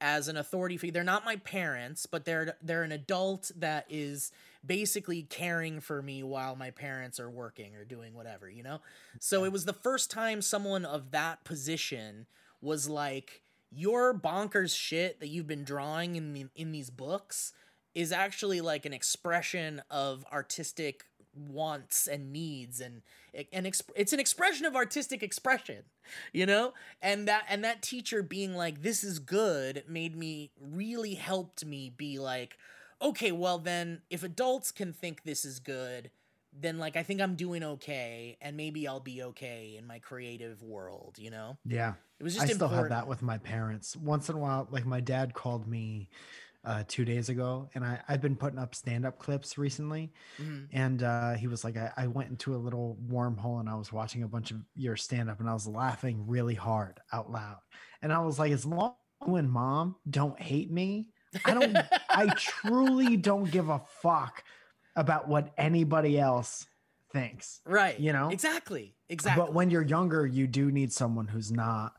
as 0.01 0.27
an 0.27 0.35
authority 0.35 0.75
figure. 0.75 0.93
They're 0.93 1.03
not 1.03 1.23
my 1.23 1.37
parents, 1.37 2.05
but 2.05 2.25
they're 2.25 2.57
they're 2.61 2.83
an 2.83 2.91
adult 2.91 3.51
that 3.57 3.85
is 3.89 4.31
basically 4.65 5.23
caring 5.23 5.79
for 5.79 6.01
me 6.01 6.23
while 6.23 6.55
my 6.55 6.71
parents 6.71 7.19
are 7.19 7.29
working 7.29 7.75
or 7.75 7.85
doing 7.85 8.13
whatever, 8.13 8.49
you 8.49 8.63
know? 8.63 8.81
So 9.19 9.43
it 9.43 9.51
was 9.51 9.65
the 9.65 9.73
first 9.73 10.11
time 10.11 10.41
someone 10.41 10.85
of 10.85 11.11
that 11.11 11.43
position 11.43 12.27
was 12.61 12.87
like 12.87 13.41
your 13.71 14.13
bonkers 14.13 14.75
shit 14.75 15.19
that 15.19 15.29
you've 15.29 15.47
been 15.47 15.63
drawing 15.63 16.15
in 16.15 16.33
the, 16.33 16.45
in 16.55 16.71
these 16.71 16.89
books 16.89 17.53
is 17.95 18.11
actually 18.11 18.61
like 18.61 18.85
an 18.85 18.93
expression 18.93 19.81
of 19.89 20.25
artistic 20.31 21.05
wants 21.35 22.07
and 22.07 22.31
needs 22.31 22.81
and 22.81 23.01
and 23.53 23.65
exp- 23.65 23.89
it's 23.95 24.13
an 24.13 24.19
expression 24.19 24.65
of 24.65 24.75
artistic 24.75 25.23
expression 25.23 25.83
you 26.33 26.45
know 26.45 26.73
and 27.01 27.27
that 27.27 27.43
and 27.49 27.63
that 27.63 27.81
teacher 27.81 28.21
being 28.21 28.53
like 28.53 28.81
this 28.81 29.03
is 29.03 29.17
good 29.19 29.83
made 29.87 30.15
me 30.15 30.51
really 30.59 31.13
helped 31.13 31.63
me 31.65 31.89
be 31.95 32.19
like 32.19 32.57
okay 33.01 33.31
well 33.31 33.57
then 33.57 34.01
if 34.09 34.23
adults 34.23 34.71
can 34.71 34.91
think 34.91 35.23
this 35.23 35.45
is 35.45 35.59
good 35.59 36.11
then 36.53 36.77
like 36.77 36.97
i 36.97 37.03
think 37.03 37.21
i'm 37.21 37.35
doing 37.35 37.63
okay 37.63 38.37
and 38.41 38.57
maybe 38.57 38.85
i'll 38.85 38.99
be 38.99 39.23
okay 39.23 39.75
in 39.77 39.87
my 39.87 39.99
creative 39.99 40.61
world 40.61 41.15
you 41.17 41.31
know 41.31 41.57
Yeah. 41.65 41.93
it 42.19 42.23
was 42.23 42.33
just 42.33 42.43
I 42.43 42.47
just 42.47 42.57
still 42.57 42.67
have 42.67 42.89
that 42.89 43.07
with 43.07 43.21
my 43.21 43.37
parents. 43.37 43.95
Once 43.95 44.27
in 44.27 44.35
a 44.35 44.37
while, 44.39 44.67
like 44.69 44.85
my 44.85 44.99
dad 44.99 45.33
called 45.33 45.65
me 45.65 46.09
uh, 46.63 46.83
two 46.87 47.05
days 47.05 47.29
ago, 47.29 47.69
and 47.73 47.83
I, 47.83 47.99
I've 48.07 48.21
been 48.21 48.35
putting 48.35 48.59
up 48.59 48.75
stand 48.75 49.05
up 49.05 49.17
clips 49.17 49.57
recently. 49.57 50.11
Mhm. 50.39 50.67
And 50.71 51.03
uh, 51.03 51.33
he 51.33 51.47
was 51.47 51.63
like, 51.63 51.75
I, 51.77 51.91
I 51.97 52.07
went 52.07 52.29
into 52.29 52.55
a 52.55 52.57
little 52.57 52.97
wormhole 53.09 53.59
and 53.59 53.67
I 53.69 53.75
was 53.75 53.91
watching 53.91 54.23
a 54.23 54.27
bunch 54.27 54.51
of 54.51 54.57
your 54.75 54.95
stand 54.95 55.29
up 55.29 55.39
and 55.39 55.49
I 55.49 55.53
was 55.53 55.67
laughing 55.67 56.25
really 56.27 56.53
hard 56.55 56.99
out 57.11 57.31
loud. 57.31 57.57
And 58.01 58.13
I 58.13 58.19
was 58.19 58.37
like, 58.37 58.51
as 58.51 58.65
long 58.65 58.93
as 59.21 59.27
you 59.27 59.35
and 59.37 59.49
mom 59.51 59.95
don't 60.09 60.39
hate 60.39 60.71
me, 60.71 61.07
I 61.45 61.53
don't, 61.53 61.77
I 62.09 62.27
truly 62.37 63.17
don't 63.17 63.49
give 63.49 63.69
a 63.69 63.81
fuck 64.01 64.43
about 64.95 65.27
what 65.27 65.53
anybody 65.57 66.19
else 66.19 66.67
thinks. 67.13 67.61
right 67.65 67.99
you 67.99 68.13
know? 68.13 68.29
exactly 68.29 68.95
exactly 69.09 69.41
But 69.43 69.53
when 69.53 69.69
you're 69.69 69.81
younger, 69.81 70.25
you 70.27 70.47
do 70.47 70.71
need 70.71 70.93
someone 70.93 71.27
who's 71.27 71.51
not. 71.51 71.93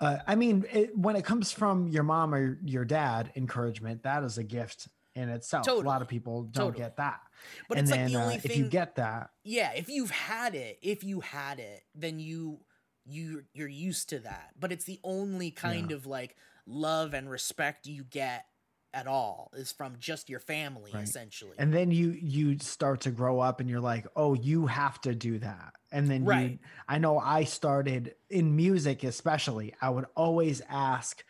Uh, 0.00 0.18
I 0.26 0.34
mean, 0.36 0.64
it, 0.72 0.96
when 0.96 1.16
it 1.16 1.24
comes 1.24 1.50
from 1.50 1.88
your 1.88 2.04
mom 2.04 2.34
or 2.34 2.58
your 2.64 2.84
dad, 2.84 3.32
encouragement 3.34 4.04
that 4.04 4.22
is 4.22 4.38
a 4.38 4.44
gift 4.44 4.88
in 5.14 5.28
itself. 5.28 5.66
A 5.66 5.72
lot 5.72 6.02
of 6.02 6.08
people 6.08 6.44
don't 6.44 6.66
Totally. 6.66 6.84
get 6.84 6.96
that. 6.98 7.20
but 7.68 7.78
and 7.78 7.88
it's 7.88 7.96
then 7.96 8.04
like 8.04 8.12
the 8.12 8.18
only 8.22 8.36
uh, 8.36 8.38
thing 8.38 8.50
if 8.52 8.56
you 8.56 8.68
get 8.68 8.94
that, 8.96 9.30
yeah 9.44 9.72
if 9.74 9.88
you've 9.88 10.10
had 10.10 10.54
it 10.54 10.78
if 10.82 11.04
you 11.04 11.20
had 11.20 11.58
it 11.58 11.82
then 11.94 12.18
you 12.18 12.60
you 13.04 13.44
you're 13.54 13.68
used 13.68 14.08
to 14.10 14.18
that 14.18 14.50
but 14.58 14.70
it's 14.72 14.84
the 14.84 14.98
only 15.04 15.50
kind 15.50 15.92
of 15.92 16.04
like 16.06 16.36
love 16.66 17.14
and 17.14 17.30
respect 17.30 17.86
you 17.86 18.04
get 18.04 18.44
at 18.94 19.06
all 19.06 19.50
is 19.54 19.70
from 19.70 19.94
just 19.98 20.30
your 20.30 20.40
family 20.40 20.90
Right. 20.94 21.04
essentially 21.04 21.54
and 21.58 21.72
then 21.72 21.90
you 21.90 22.10
you 22.12 22.58
start 22.58 23.02
to 23.02 23.10
grow 23.10 23.38
up 23.38 23.60
and 23.60 23.68
you're 23.68 23.80
like, 23.80 24.06
oh, 24.16 24.34
you 24.34 24.66
have 24.66 25.00
to 25.02 25.14
do 25.14 25.38
that. 25.40 25.74
And 25.92 26.08
then 26.08 26.22
you, 26.22 26.28
Right. 26.28 26.58
I 26.88 26.98
know 26.98 27.18
I 27.18 27.44
started 27.44 28.14
in 28.30 28.56
music, 28.56 29.04
especially. 29.04 29.74
I 29.80 29.90
would 29.90 30.06
always 30.16 30.62
ask 30.68 31.22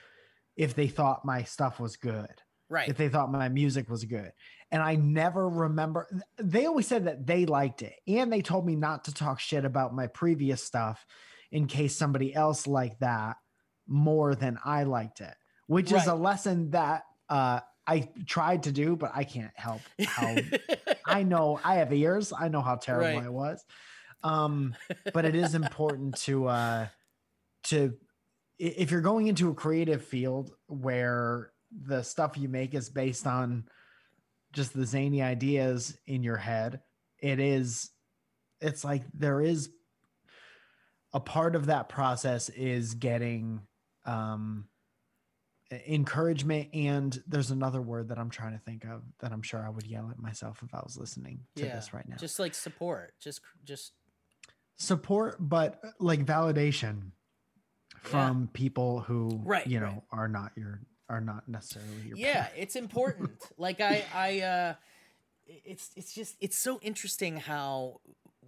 if 0.57 0.75
they 0.75 0.89
thought 0.89 1.25
my 1.25 1.43
stuff 1.45 1.81
was 1.81 1.97
good. 1.97 2.31
right 2.71 2.89
if 2.89 2.97
they 2.97 3.09
thought 3.09 3.33
my 3.33 3.49
music 3.49 3.89
was 3.89 4.05
good. 4.05 4.33
And 4.71 4.83
I 4.83 4.97
never 4.97 5.49
remember, 5.49 6.07
they 6.37 6.67
always 6.67 6.87
said 6.87 7.07
that 7.07 7.27
they 7.27 7.47
liked 7.47 7.81
it. 7.83 7.95
And 8.07 8.31
they 8.33 8.43
told 8.43 8.67
me 8.67 8.77
not 8.77 9.05
to 9.05 9.15
talk 9.15 9.41
shit 9.41 9.65
about 9.65 9.95
my 9.95 10.07
previous 10.07 10.63
stuff 10.63 11.07
in 11.51 11.67
case 11.67 11.97
somebody 11.97 12.35
else 12.35 12.67
liked 12.67 13.01
that 13.01 13.37
more 13.87 14.35
than 14.35 14.59
I 14.65 14.83
liked 14.83 15.21
it, 15.23 15.35
which 15.67 15.91
is 15.93 16.07
a 16.07 16.15
lesson 16.15 16.71
that 16.73 17.05
uh, 17.29 17.61
I 17.87 18.09
tried 18.27 18.65
to 18.65 18.73
do, 18.73 18.97
but 18.97 19.13
I 19.15 19.25
can't 19.25 19.53
help 19.55 19.81
how 20.07 20.37
I 21.07 21.23
know 21.23 21.59
I 21.65 21.77
have 21.77 21.93
ears. 21.93 22.33
I 22.39 22.49
know 22.49 22.61
how 22.61 22.77
terrible 22.77 23.19
Right. 23.19 23.27
I 23.27 23.31
was. 23.31 23.65
Um, 24.23 24.75
but 25.15 25.25
it 25.25 25.35
is 25.35 25.55
important 25.55 26.17
to 26.23 26.49
uh 26.49 26.87
to 27.65 27.95
if 28.59 28.91
you're 28.91 29.01
going 29.01 29.29
into 29.29 29.49
a 29.51 29.55
creative 29.55 30.05
field 30.05 30.53
where 30.67 31.53
the 31.71 32.03
stuff 32.03 32.37
you 32.37 32.49
make 32.49 32.75
is 32.75 32.91
based 32.91 33.27
on 33.27 33.65
just 34.53 34.75
the 34.75 34.85
zany 34.85 35.23
ideas 35.23 35.97
in 36.07 36.23
your 36.23 36.37
head, 36.37 36.81
it 37.21 37.41
is 37.41 37.91
it's 38.61 38.85
like 38.85 39.05
there 39.15 39.41
is 39.41 39.71
a 41.15 41.21
part 41.21 41.55
of 41.55 41.67
that 41.67 41.89
process 41.89 42.49
is 42.51 42.95
getting 42.95 43.63
um 44.05 44.67
encouragement 45.71 46.69
and 46.73 47.23
there's 47.27 47.51
another 47.51 47.83
word 47.83 48.09
that 48.09 48.19
I'm 48.19 48.31
trying 48.31 48.53
to 48.53 48.59
think 48.59 48.85
of 48.85 49.03
that 49.21 49.33
I'm 49.33 49.43
sure 49.43 49.65
I 49.65 49.69
would 49.71 49.87
yell 49.87 50.09
at 50.11 50.19
myself 50.19 50.61
if 50.63 50.75
I 50.75 50.81
was 50.83 50.97
listening 50.97 51.41
to 51.57 51.65
yeah, 51.67 51.75
this 51.75 51.93
right 51.93 52.09
now. 52.09 52.17
just 52.17 52.39
like 52.39 52.55
support, 52.55 53.13
just 53.21 53.41
just 53.65 53.93
support 54.77 55.37
but 55.41 55.81
uh, 55.85 55.89
like 55.99 56.25
validation 56.25 57.11
from 58.03 58.49
people 58.53 59.01
who 59.01 59.41
Right, 59.45 59.67
you 59.67 59.81
know 59.81 59.87
right. 59.87 60.03
are 60.13 60.29
not 60.29 60.53
your 60.57 60.81
are 61.09 61.21
not 61.21 61.49
necessarily 61.49 62.03
your 62.07 62.17
yeah 62.17 62.47
it's 62.57 62.77
important 62.77 63.31
like 63.59 63.81
i 63.81 64.05
i 64.15 64.41
uh 64.41 64.75
it's 65.47 65.91
it's 65.97 66.13
just 66.15 66.37
it's 66.41 66.57
so 66.57 66.79
interesting 66.81 67.37
how 67.39 68.01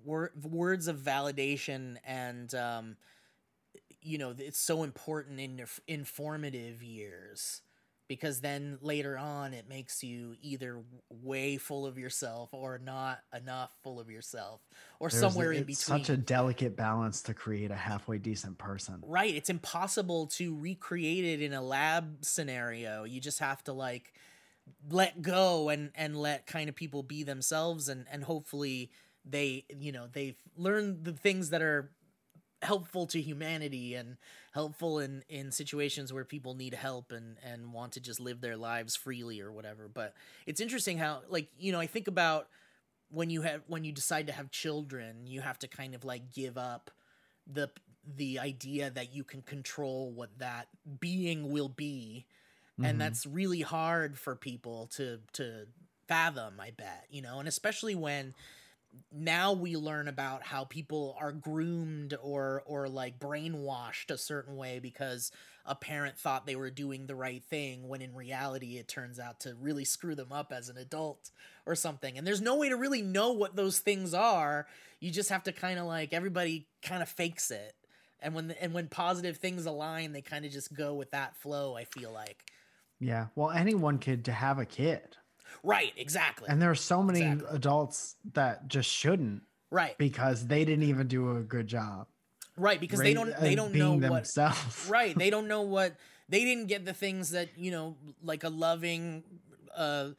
wor- 0.04 0.32
words 0.42 0.86
of 0.88 0.98
validation 0.98 1.96
and 2.04 2.54
um 2.54 2.96
you 4.02 4.18
know 4.18 4.34
it's 4.38 4.58
so 4.58 4.82
important 4.82 5.40
in 5.40 5.58
your 5.58 5.68
informative 5.86 6.82
years 6.82 7.62
because 8.08 8.40
then 8.40 8.76
later 8.82 9.16
on 9.16 9.54
it 9.54 9.68
makes 9.68 10.02
you 10.02 10.34
either 10.42 10.82
way 11.10 11.56
full 11.56 11.86
of 11.86 11.96
yourself 11.96 12.48
or 12.52 12.78
not 12.78 13.20
enough 13.36 13.70
full 13.84 14.00
of 14.00 14.10
yourself 14.10 14.60
or 14.98 15.08
There's- 15.08 15.20
somewhere 15.20 15.52
in 15.52 15.58
it's 15.68 15.84
between 15.84 16.04
such 16.04 16.10
a 16.10 16.16
delicate 16.16 16.76
balance 16.76 17.22
to 17.22 17.34
create 17.34 17.70
a 17.70 17.76
halfway 17.76 18.18
decent 18.18 18.58
person 18.58 19.02
Right. 19.06 19.34
It's 19.34 19.50
impossible 19.50 20.26
to 20.28 20.58
recreate 20.58 21.24
it 21.24 21.40
in 21.42 21.52
a 21.52 21.62
lab 21.62 22.24
scenario. 22.24 23.04
You 23.04 23.20
just 23.20 23.38
have 23.38 23.62
to 23.64 23.72
like 23.72 24.12
let 24.88 25.20
go 25.22 25.68
and 25.68 25.90
and 25.94 26.16
let 26.16 26.46
kind 26.46 26.68
of 26.68 26.74
people 26.74 27.02
be 27.02 27.22
themselves 27.22 27.88
and 27.88 28.06
and 28.10 28.22
hopefully 28.24 28.90
they 29.24 29.64
you 29.68 29.92
know 29.92 30.06
they've 30.12 30.40
learned 30.56 31.04
the 31.04 31.12
things 31.12 31.50
that 31.50 31.60
are 31.62 31.90
helpful 32.62 33.06
to 33.06 33.20
humanity 33.20 33.94
and 33.94 34.16
helpful 34.52 34.98
in 34.98 35.22
in 35.28 35.50
situations 35.50 36.12
where 36.12 36.24
people 36.24 36.54
need 36.54 36.74
help 36.74 37.12
and 37.12 37.38
and 37.42 37.72
want 37.72 37.92
to 37.92 38.00
just 38.00 38.20
live 38.20 38.40
their 38.40 38.56
lives 38.56 38.96
freely 38.96 39.40
or 39.40 39.52
whatever. 39.52 39.88
But 39.88 40.14
it's 40.46 40.60
interesting 40.60 40.98
how 40.98 41.22
like 41.28 41.48
you 41.58 41.72
know 41.72 41.80
i 41.80 41.86
think 41.86 42.06
about 42.08 42.48
when 43.10 43.30
you 43.30 43.42
have 43.42 43.62
when 43.66 43.84
you 43.84 43.92
decide 43.92 44.26
to 44.26 44.32
have 44.32 44.50
children 44.50 45.26
you 45.26 45.40
have 45.40 45.58
to 45.58 45.68
kind 45.68 45.94
of 45.94 46.04
like 46.04 46.32
give 46.32 46.56
up 46.56 46.90
the 47.46 47.70
the 48.04 48.38
idea 48.38 48.90
that 48.90 49.12
you 49.14 49.24
can 49.24 49.42
control 49.42 50.12
what 50.12 50.38
that 50.38 50.68
being 51.00 51.50
will 51.50 51.68
be. 51.68 52.26
Mhm. 52.78 52.86
and 52.86 53.00
that's 53.00 53.26
really 53.26 53.60
hard 53.60 54.18
for 54.18 54.34
people 54.36 54.86
to 54.86 55.20
to 55.32 55.66
fathom 56.08 56.58
i 56.60 56.70
bet 56.70 57.06
you 57.10 57.22
know? 57.22 57.38
And 57.38 57.48
especially 57.48 57.94
when 57.94 58.34
now 59.12 59.52
we 59.52 59.76
learn 59.76 60.08
about 60.08 60.42
how 60.42 60.64
people 60.64 61.16
are 61.20 61.32
groomed 61.32 62.14
or 62.22 62.62
or 62.66 62.88
like 62.88 63.18
brainwashed 63.18 64.10
a 64.10 64.18
certain 64.18 64.56
way 64.56 64.78
because 64.78 65.32
a 65.66 65.74
parent 65.74 66.18
thought 66.18 66.46
they 66.46 66.56
were 66.56 66.70
doing 66.70 67.06
the 67.06 67.14
right 67.14 67.44
thing 67.44 67.88
when 67.88 68.02
in 68.02 68.14
reality 68.14 68.78
it 68.78 68.88
turns 68.88 69.18
out 69.18 69.40
to 69.40 69.54
really 69.60 69.84
screw 69.84 70.14
them 70.14 70.32
up 70.32 70.52
as 70.52 70.68
an 70.68 70.76
adult 70.76 71.30
or 71.66 71.74
something. 71.74 72.16
And 72.16 72.26
there's 72.26 72.40
no 72.40 72.56
way 72.56 72.68
to 72.68 72.76
really 72.76 73.02
know 73.02 73.32
what 73.32 73.56
those 73.56 73.78
things 73.78 74.14
are. 74.14 74.66
You 75.00 75.10
just 75.10 75.30
have 75.30 75.44
to 75.44 75.52
kind 75.52 75.78
of 75.78 75.86
like 75.86 76.12
everybody 76.12 76.66
kind 76.82 77.02
of 77.02 77.08
fakes 77.08 77.50
it. 77.50 77.74
And 78.20 78.34
when 78.34 78.50
and 78.60 78.72
when 78.72 78.88
positive 78.88 79.36
things 79.36 79.66
align 79.66 80.12
they 80.12 80.22
kind 80.22 80.44
of 80.44 80.52
just 80.52 80.74
go 80.74 80.94
with 80.94 81.10
that 81.12 81.36
flow 81.36 81.76
i 81.76 81.84
feel 81.84 82.12
like. 82.12 82.44
Yeah. 82.98 83.26
Well 83.34 83.50
anyone 83.50 83.98
could 83.98 84.24
to 84.26 84.32
have 84.32 84.58
a 84.58 84.66
kid 84.66 85.16
right 85.62 85.92
exactly 85.96 86.48
and 86.48 86.60
there 86.60 86.70
are 86.70 86.74
so 86.74 87.02
many 87.02 87.20
Exactly. 87.20 87.56
adults 87.56 88.16
that 88.32 88.68
just 88.68 88.90
shouldn't 88.90 89.42
right 89.70 89.96
because 89.98 90.46
they 90.46 90.64
didn't 90.64 90.84
even 90.84 91.06
do 91.06 91.36
a 91.36 91.40
good 91.40 91.66
job 91.66 92.06
right 92.56 92.80
because 92.80 93.00
they 93.00 93.14
don't 93.14 93.34
they 93.40 93.52
uh, 93.52 93.56
don't 93.56 93.72
know 93.72 93.90
being 93.96 94.00
what 94.10 94.16
themselves 94.24 94.86
right 94.90 95.16
they 95.18 95.30
don't 95.34 95.48
know 95.48 95.62
what 95.62 95.96
they 96.28 96.44
didn't 96.44 96.66
get 96.66 96.84
the 96.84 96.92
things 96.94 97.30
that 97.30 97.48
you 97.56 97.70
know 97.70 97.96
like 98.22 98.44
a 98.44 98.48
loving 98.48 99.22
uh 99.76 100.10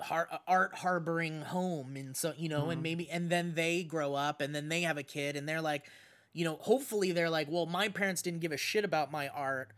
har- 0.00 0.28
art 0.46 0.74
harboring 0.74 1.42
home 1.42 1.96
and 1.96 2.16
so 2.16 2.32
you 2.36 2.48
know 2.48 2.70
and 2.70 2.80
Mhm. 2.80 2.82
maybe 2.82 3.10
and 3.10 3.30
then 3.30 3.54
they 3.54 3.82
grow 3.82 4.14
up 4.14 4.40
and 4.40 4.54
then 4.54 4.68
they 4.68 4.82
have 4.82 4.98
a 4.98 5.02
kid 5.02 5.36
and 5.36 5.48
they're 5.48 5.60
like 5.60 5.88
you 6.32 6.44
know 6.44 6.56
hopefully 6.60 7.12
they're 7.12 7.30
like 7.30 7.48
well 7.50 7.66
my 7.66 7.88
parents 7.88 8.22
didn't 8.22 8.40
give 8.40 8.52
a 8.52 8.56
shit 8.56 8.84
about 8.84 9.12
my 9.12 9.28
art 9.28 9.72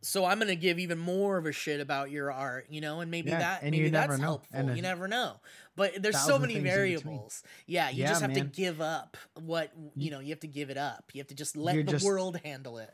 so 0.00 0.24
i'm 0.24 0.38
gonna 0.38 0.54
give 0.54 0.78
even 0.78 0.98
more 0.98 1.36
of 1.38 1.46
a 1.46 1.52
shit 1.52 1.80
about 1.80 2.10
your 2.10 2.30
art 2.32 2.66
you 2.70 2.80
know 2.80 3.00
and 3.00 3.10
maybe 3.10 3.30
Yeah, 3.30 3.38
that 3.38 3.62
and 3.62 3.70
maybe 3.72 3.88
that's 3.90 4.18
know. 4.18 4.24
helpful 4.24 4.48
And 4.58 4.76
you 4.76 4.82
never 4.82 5.08
know. 5.08 5.34
But 5.76 6.02
there's 6.02 6.20
so 6.20 6.38
many 6.40 6.54
things 6.54 6.66
in 6.66 6.70
between. 6.72 6.74
variables. 6.74 7.42
Yeah 7.66 7.90
you 7.90 8.02
Yeah, 8.02 8.08
just 8.08 8.20
have 8.22 8.30
man. 8.32 8.40
to 8.40 8.44
give 8.44 8.80
up 8.80 9.16
what 9.34 9.72
you 9.96 10.10
know 10.10 10.18
you 10.20 10.30
have 10.30 10.40
to 10.40 10.48
give 10.48 10.70
it 10.70 10.76
up. 10.76 11.04
You 11.12 11.20
have 11.20 11.28
to 11.28 11.34
just 11.36 11.56
let 11.56 11.74
You're 11.74 11.84
the 11.84 11.92
just- 11.92 12.04
world 12.04 12.40
handle 12.44 12.78
it. 12.78 12.90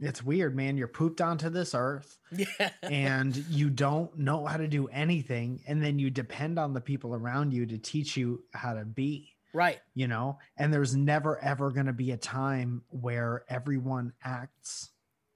It's 0.00 0.22
weird 0.24 0.56
man. 0.56 0.76
You're 0.76 0.88
pooped 0.88 1.20
onto 1.20 1.48
this 1.50 1.72
earth 1.74 2.18
yeah. 2.32 2.70
and 2.82 3.36
you 3.48 3.70
don't 3.70 4.16
know 4.18 4.44
how 4.44 4.56
to 4.56 4.66
do 4.66 4.88
anything 4.88 5.62
and 5.68 5.82
then 5.82 5.98
you 5.98 6.10
depend 6.10 6.58
on 6.58 6.72
the 6.74 6.80
people 6.80 7.14
around 7.14 7.52
you 7.54 7.64
to 7.66 7.78
teach 7.78 8.16
you 8.16 8.42
how 8.52 8.72
to 8.74 8.84
be 8.84 9.30
right. 9.52 9.78
you 9.94 10.08
know? 10.08 10.38
And 10.56 10.72
there's 10.74 10.96
never 10.96 11.38
ever 11.44 11.70
going 11.70 11.86
to 11.86 11.92
be 11.92 12.10
a 12.10 12.16
time 12.16 12.82
where 12.88 13.44
everyone 13.48 14.12
acts 14.24 14.90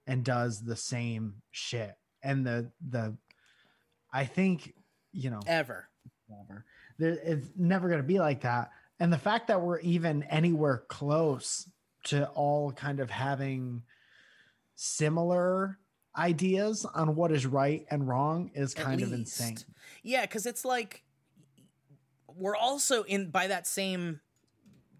and 0.09 0.23
does 0.23 0.61
the 0.61 0.75
same 0.75 1.35
shit. 1.51 1.95
And 2.21 2.45
the 2.45 2.71
the 2.89 3.15
i 4.11 4.25
think 4.25 4.73
you 5.13 5.29
know 5.29 5.39
ever. 5.47 5.87
ever 6.41 6.65
there, 6.97 7.17
it's 7.23 7.47
never 7.55 7.87
going 7.87 8.01
to 8.01 8.07
be 8.07 8.19
like 8.19 8.41
that. 8.41 8.71
And 8.99 9.11
the 9.11 9.17
fact 9.17 9.47
that 9.47 9.61
we're 9.61 9.79
even 9.79 10.23
anywhere 10.23 10.83
close 10.89 11.69
to 12.05 12.27
all 12.29 12.71
kind 12.71 12.99
of 12.99 13.09
having 13.09 13.83
similar 14.75 15.79
ideas 16.17 16.85
on 16.85 17.15
what 17.15 17.31
is 17.31 17.45
right 17.45 17.85
and 17.89 18.07
wrong 18.07 18.51
is 18.53 18.73
kind 18.73 19.01
of 19.01 19.13
insane. 19.13 19.57
Yeah, 20.03 20.21
because 20.21 20.45
it's 20.45 20.65
like 20.65 21.03
we're 22.27 22.57
also 22.57 23.03
in 23.03 23.29
by 23.29 23.47
that 23.47 23.65
same 23.65 24.19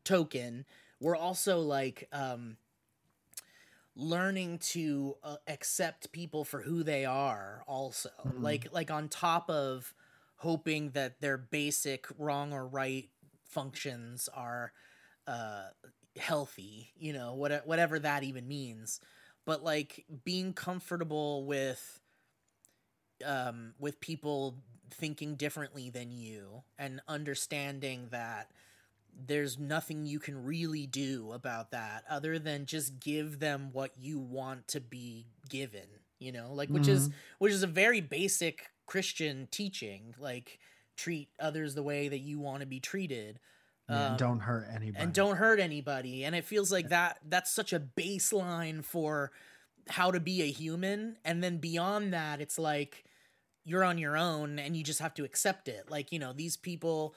token, 0.06 0.66
we're 1.00 1.18
also 1.18 1.60
like 1.60 2.08
um 2.14 2.58
learning 4.00 4.60
to 4.60 5.16
uh, 5.24 5.38
accept 5.48 6.12
people 6.12 6.46
for 6.46 6.62
who 6.62 6.84
they 6.84 7.06
are 7.06 7.64
also 7.68 8.10
Mhm. 8.24 8.38
like 8.42 8.68
like 8.72 8.92
on 8.92 9.10
top 9.10 9.50
of 9.50 9.94
hoping 10.38 10.92
that 10.92 11.22
their 11.22 11.38
basic 11.38 12.08
wrong 12.18 12.54
or 12.54 12.68
right 12.68 13.10
functions 13.46 14.30
are 14.34 14.74
uh 15.28 15.66
healthy 16.18 16.92
you 16.98 17.14
know 17.14 17.34
what, 17.36 17.66
whatever 17.68 18.00
that 18.00 18.24
even 18.24 18.48
means 18.48 19.00
but 19.46 19.64
like 19.64 20.06
being 20.26 20.54
comfortable 20.54 21.46
with 21.46 22.00
um 23.26 23.74
with 23.80 24.00
people 24.00 24.56
thinking 24.92 25.36
differently 25.36 25.90
than 25.90 26.12
you 26.12 26.64
and 26.78 27.02
understanding 27.08 28.08
that 28.12 28.52
there's 29.28 29.60
nothing 29.60 30.06
you 30.06 30.20
can 30.20 30.44
really 30.46 30.86
do 30.88 31.32
about 31.34 31.72
that 31.72 32.04
other 32.10 32.40
than 32.40 32.66
just 32.66 33.00
give 33.00 33.40
them 33.40 33.70
what 33.74 33.92
you 33.98 34.20
want 34.20 34.68
to 34.70 34.80
be 34.82 35.28
given 35.50 35.88
you 36.20 36.34
know? 36.34 36.52
Like 36.54 36.68
which 36.70 36.88
is 36.90 37.10
which 37.38 37.54
is 37.54 37.64
a 37.64 37.68
very 37.68 38.02
basic 38.02 38.70
christian 38.86 39.48
teaching 39.52 40.14
like 40.20 40.60
treat 40.98 41.30
others 41.40 41.76
the 41.76 41.84
way 41.84 42.10
that 42.10 42.18
you 42.20 42.40
want 42.40 42.60
to 42.62 42.66
be 42.66 42.80
treated 42.80 43.40
Um, 43.88 44.18
don't 44.18 44.40
hurt 44.40 44.68
anybody. 44.70 45.02
and 45.04 45.14
don't 45.14 45.38
hurt 45.38 45.60
anybody. 45.60 46.26
And 46.26 46.36
it 46.36 46.44
feels 46.44 46.72
like 46.72 46.90
that 46.90 47.20
that's 47.28 47.52
such 47.52 47.72
a 47.72 47.80
baseline 47.80 48.84
for 48.84 49.32
how 49.88 50.12
to 50.12 50.20
be 50.20 50.42
a 50.42 50.52
human. 50.52 51.18
And 51.24 51.42
then 51.44 51.58
beyond 51.58 52.14
that 52.14 52.42
it's 52.42 52.60
like 52.60 53.06
you're 53.64 53.84
on 53.86 53.98
your 53.98 54.18
own 54.18 54.60
and 54.60 54.76
you 54.76 54.84
just 54.84 55.00
have 55.00 55.14
to 55.16 55.24
accept 55.24 55.68
it. 55.70 55.90
Like 55.90 56.12
you 56.12 56.20
know 56.20 56.34
these 56.34 56.58
people 56.58 57.16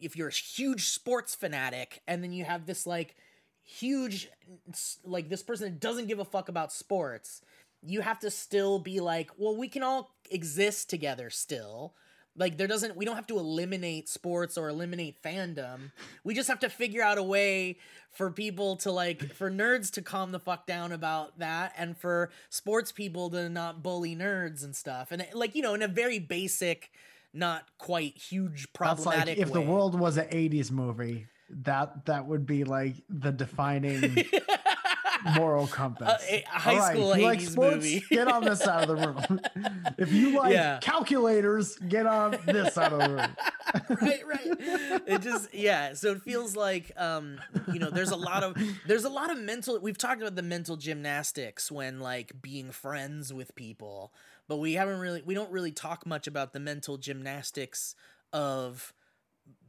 if 0.00 0.16
you're 0.16 0.28
a 0.28 0.32
huge 0.32 0.88
sports 0.88 1.34
fanatic 1.34 2.02
and 2.06 2.22
then 2.22 2.32
you 2.32 2.44
have 2.44 2.66
this 2.66 2.86
like 2.86 3.16
huge 3.62 4.28
like 5.04 5.28
this 5.28 5.42
person 5.42 5.70
that 5.70 5.80
doesn't 5.80 6.06
give 6.06 6.20
a 6.20 6.24
fuck 6.24 6.48
about 6.48 6.72
sports 6.72 7.42
you 7.82 8.00
have 8.00 8.18
to 8.18 8.30
still 8.30 8.78
be 8.78 9.00
like 9.00 9.30
well 9.38 9.56
we 9.56 9.68
can 9.68 9.82
all 9.82 10.16
exist 10.30 10.90
together 10.90 11.30
still. 11.30 11.94
Like 12.38 12.58
there 12.58 12.66
doesn't 12.66 12.96
we 12.96 13.06
don't 13.06 13.16
have 13.16 13.26
to 13.28 13.38
eliminate 13.38 14.08
sports 14.10 14.58
or 14.58 14.68
eliminate 14.68 15.22
fandom. 15.22 15.92
We 16.22 16.34
just 16.34 16.48
have 16.48 16.60
to 16.60 16.68
figure 16.68 17.02
out 17.02 17.16
a 17.16 17.22
way 17.22 17.78
for 18.10 18.30
people 18.30 18.76
to 18.76 18.92
like 18.92 19.32
for 19.32 19.50
nerds 19.50 19.90
to 19.92 20.02
calm 20.02 20.32
the 20.32 20.38
fuck 20.38 20.66
down 20.66 20.92
about 20.92 21.38
that 21.38 21.72
and 21.78 21.96
for 21.96 22.30
sports 22.50 22.92
people 22.92 23.30
to 23.30 23.48
not 23.48 23.82
bully 23.82 24.14
nerds 24.14 24.64
and 24.64 24.76
stuff. 24.76 25.12
And 25.12 25.26
like 25.32 25.54
you 25.54 25.62
know 25.62 25.72
in 25.72 25.82
a 25.82 25.88
very 25.88 26.18
basic 26.18 26.90
not 27.32 27.64
quite 27.78 28.16
huge 28.16 28.72
problematic 28.72 29.38
like 29.38 29.46
if 29.46 29.52
the 29.52 29.60
world 29.60 29.98
was 29.98 30.16
an 30.16 30.26
80s 30.26 30.70
movie, 30.70 31.26
that 31.50 32.06
that 32.06 32.26
would 32.26 32.46
be 32.46 32.64
like 32.64 32.94
the 33.08 33.30
defining 33.32 34.24
moral 35.34 35.66
compass. 35.66 36.22
A 36.30 36.44
high 36.48 36.78
right, 36.78 36.92
school 36.96 37.12
if 37.12 37.18
you 37.18 37.24
like 37.24 37.38
80s 37.40 37.50
sports, 37.50 37.76
movie. 37.76 38.04
get 38.10 38.28
on 38.28 38.44
this 38.44 38.60
side 38.60 38.82
of 38.82 38.88
the 38.88 38.96
room. 38.96 39.40
if 39.98 40.12
you 40.12 40.36
like 40.36 40.52
Yeah. 40.52 40.78
calculators, 40.80 41.76
get 41.76 42.06
on 42.06 42.38
this 42.46 42.74
side 42.74 42.92
of 42.92 42.98
the 43.02 43.10
room. 43.10 43.36
right 44.00 44.26
right 44.26 44.46
it 45.06 45.20
just 45.22 45.52
yeah 45.52 45.92
so 45.92 46.12
it 46.12 46.22
feels 46.22 46.54
like 46.54 46.92
um 46.96 47.36
you 47.72 47.80
know 47.80 47.90
there's 47.90 48.12
a 48.12 48.16
lot 48.16 48.42
of 48.44 48.56
there's 48.86 49.04
a 49.04 49.08
lot 49.08 49.30
of 49.30 49.38
mental 49.38 49.78
we've 49.80 49.98
talked 49.98 50.20
about 50.20 50.36
the 50.36 50.42
mental 50.42 50.76
gymnastics 50.76 51.70
when 51.70 51.98
like 51.98 52.32
being 52.40 52.70
friends 52.70 53.34
with 53.34 53.54
people 53.56 54.12
but 54.48 54.56
we 54.58 54.74
haven't 54.74 54.98
really 54.98 55.22
we 55.24 55.34
don't 55.34 55.50
really 55.50 55.72
talk 55.72 56.06
much 56.06 56.26
about 56.26 56.52
the 56.52 56.60
mental 56.60 56.96
gymnastics 56.98 57.94
of 58.32 58.92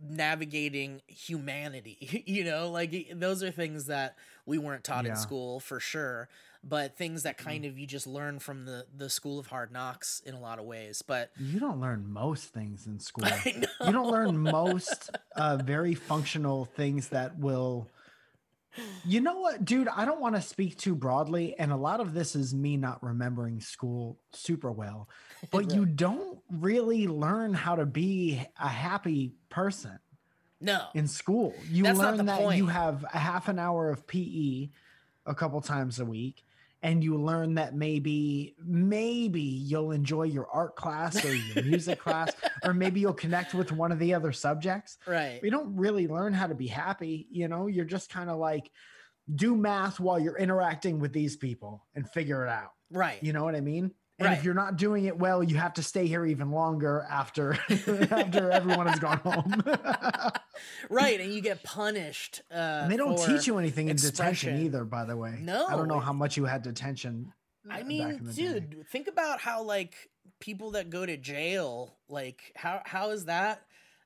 navigating 0.02 1.02
humanity 1.08 2.24
you 2.26 2.44
know 2.44 2.70
like 2.70 3.08
those 3.16 3.44
are 3.44 3.52
things 3.52 3.86
that 3.86 4.16
we 4.46 4.58
weren't 4.58 4.84
taught 4.84 5.06
Yeah. 5.06 5.12
in 5.12 5.18
school 5.18 5.60
for 5.60 5.80
sure 5.80 6.30
but 6.64 6.98
things 6.98 7.24
that 7.24 7.38
kind 7.38 7.66
of 7.66 7.78
you 7.78 7.86
just 7.86 8.08
learn 8.08 8.40
from 8.40 8.66
the 8.66 8.86
the 8.96 9.10
school 9.10 9.38
of 9.40 9.48
hard 9.48 9.72
knocks 9.72 10.22
in 10.26 10.34
a 10.34 10.40
lot 10.40 10.60
of 10.60 10.66
ways 10.66 11.02
but 11.02 11.32
You 11.40 11.60
don't 11.60 11.80
learn 11.80 12.08
most 12.12 12.46
things 12.54 12.88
in 12.88 13.00
school. 13.10 13.28
You 13.46 13.92
don't 13.92 14.10
learn 14.12 14.38
most 14.38 15.12
uh, 15.36 15.58
very 15.58 15.94
functional 15.94 16.66
things 16.66 17.10
that 17.10 17.38
will. 17.40 17.88
You 19.06 19.22
know 19.22 19.40
what, 19.40 19.66
dude? 19.66 19.88
I 19.88 20.06
don't 20.06 20.20
want 20.20 20.36
to 20.36 20.42
speak 20.42 20.78
too 20.78 20.96
broadly, 20.96 21.58
and 21.58 21.72
a 21.72 21.78
lot 21.78 22.00
of 22.00 22.14
this 22.14 22.36
is 22.36 22.54
me 22.54 22.78
not 22.78 23.02
remembering 23.04 23.60
school 23.60 24.18
super 24.32 24.72
well. 24.72 25.10
But 25.52 25.72
you 25.74 25.86
don't 25.86 26.40
really 26.50 27.08
learn 27.08 27.54
how 27.54 27.76
to 27.76 27.86
be 27.86 28.42
a 28.60 28.68
happy 28.68 29.34
person 29.50 30.00
no 30.60 30.82
in 30.96 31.08
school. 31.08 31.54
You 31.70 31.84
That's 31.84 32.00
learn 32.00 32.26
that 32.26 32.58
you 32.58 32.68
have 32.68 33.06
a 33.14 33.20
half 33.20 33.48
an 33.48 33.60
hour 33.60 33.92
of 33.92 34.08
PE 34.08 34.70
a 35.26 35.36
couple 35.36 35.62
times 35.62 36.00
a 36.00 36.06
week. 36.06 36.44
And 36.84 37.04
you 37.04 37.18
learn 37.18 37.56
that 37.56 37.76
maybe, 37.76 38.56
maybe 38.64 39.42
you'll 39.42 39.92
enjoy 39.92 40.24
your 40.24 40.48
art 40.52 40.76
class 40.76 41.26
or 41.26 41.34
your 41.34 41.64
music 41.64 42.00
class, 42.04 42.32
or 42.64 42.74
maybe 42.74 43.00
you'll 43.00 43.14
connect 43.14 43.54
with 43.54 43.72
one 43.72 43.92
of 43.92 44.00
the 44.00 44.14
other 44.14 44.32
subjects. 44.32 44.98
right 45.08 45.40
You 45.44 45.50
don't 45.50 45.76
really 45.76 46.08
learn 46.08 46.34
how 46.34 46.48
to 46.48 46.56
be 46.56 46.68
happy. 46.68 47.28
You 47.32 47.48
know, 47.48 47.68
you're 47.68 47.86
just 47.86 48.10
kind 48.10 48.30
of 48.30 48.38
like 48.38 48.70
do 49.34 49.56
math 49.56 50.00
while 50.00 50.20
you're 50.20 50.38
interacting 50.38 51.00
with 51.00 51.14
these 51.14 51.36
people 51.36 51.86
and 51.96 52.10
figure 52.10 52.46
it 52.46 52.50
out. 52.50 52.72
right 52.92 53.22
You 53.22 53.34
know 53.34 53.44
what 53.44 53.56
I 53.56 53.62
mean? 53.62 53.92
And 54.20 54.28
Right. 54.30 54.38
if 54.38 54.44
you're 54.44 54.56
not 54.56 54.78
doing 54.78 55.06
it 55.06 55.16
well, 55.18 55.44
you 55.44 55.58
have 55.58 55.74
to 55.76 55.84
stay 55.84 56.08
here 56.08 56.26
even 56.26 56.50
longer 56.52 57.06
after 57.10 57.54
after 58.12 58.50
everyone 58.60 58.88
has 58.88 58.98
gone 59.00 59.20
home. 59.20 59.64
right 60.90 61.20
and 61.20 61.32
you 61.34 61.42
get 61.42 61.64
punished 61.64 62.42
uh 62.52 62.82
and 62.84 62.92
they 62.92 62.98
don't 62.98 63.18
teach 63.18 63.48
you 63.48 63.58
anything 63.58 63.90
in 63.90 63.96
detention 63.96 64.60
either, 64.62 64.84
by 64.84 65.06
the 65.06 65.16
way. 65.16 65.38
No, 65.42 65.68
I 65.68 65.76
don't 65.76 65.88
know 65.88 66.00
how 66.00 66.14
much 66.14 66.38
you 66.38 66.46
had 66.46 66.62
detention. 66.64 67.32
uh, 67.70 67.74
i 67.74 67.84
mean 67.84 68.20
the 68.24 68.34
day. 68.34 68.60
dude 68.60 68.88
think 68.90 69.08
about 69.08 69.40
how 69.40 69.62
like 69.64 69.94
people 70.40 70.72
that 70.72 70.90
go 70.90 71.06
to 71.06 71.18
jail 71.18 71.96
like 72.10 72.54
how 72.56 72.82
how 72.86 73.10
is 73.12 73.26
that 73.26 73.62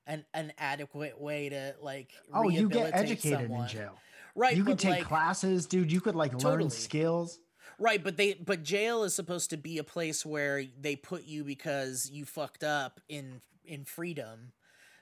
an 0.08 0.26
an 0.34 0.52
adequate 0.58 1.20
way 1.22 1.50
to 1.50 1.76
like 1.82 2.12
Oh, 2.34 2.50
you 2.50 2.68
get 2.70 2.92
educated 2.94 3.40
someone? 3.48 3.62
in 3.64 3.68
jail. 3.70 3.98
right 4.36 4.58
you 4.58 4.64
could 4.66 4.80
take 4.80 4.92
like, 4.92 5.04
classes, 5.06 5.68
dude. 5.68 5.92
You 5.92 6.02
could 6.02 6.16
like 6.16 6.32
Totally. 6.34 6.64
learn 6.64 6.70
skills. 6.70 7.40
Right 7.82 8.04
but 8.04 8.16
they 8.16 8.34
but 8.36 8.64
jail 8.64 9.04
is 9.04 9.14
supposed 9.14 9.50
to 9.50 9.58
be 9.58 9.78
a 9.80 9.84
place 9.84 10.26
where 10.26 10.64
they 10.80 10.96
put 10.96 11.26
you 11.26 11.44
because 11.44 12.10
you 12.12 12.24
fucked 12.26 12.64
up 12.64 13.00
in 13.10 13.42
in 13.66 13.84
freedom 13.84 14.54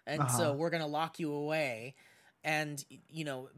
and 0.07 0.21
so 0.31 0.43
Uh-huh. 0.45 0.53
we're 0.53 0.69
gonna 0.71 0.87
lock 0.87 1.19
you 1.19 1.31
away 1.31 1.95
and 2.43 2.83
you 3.09 3.25
know 3.25 3.49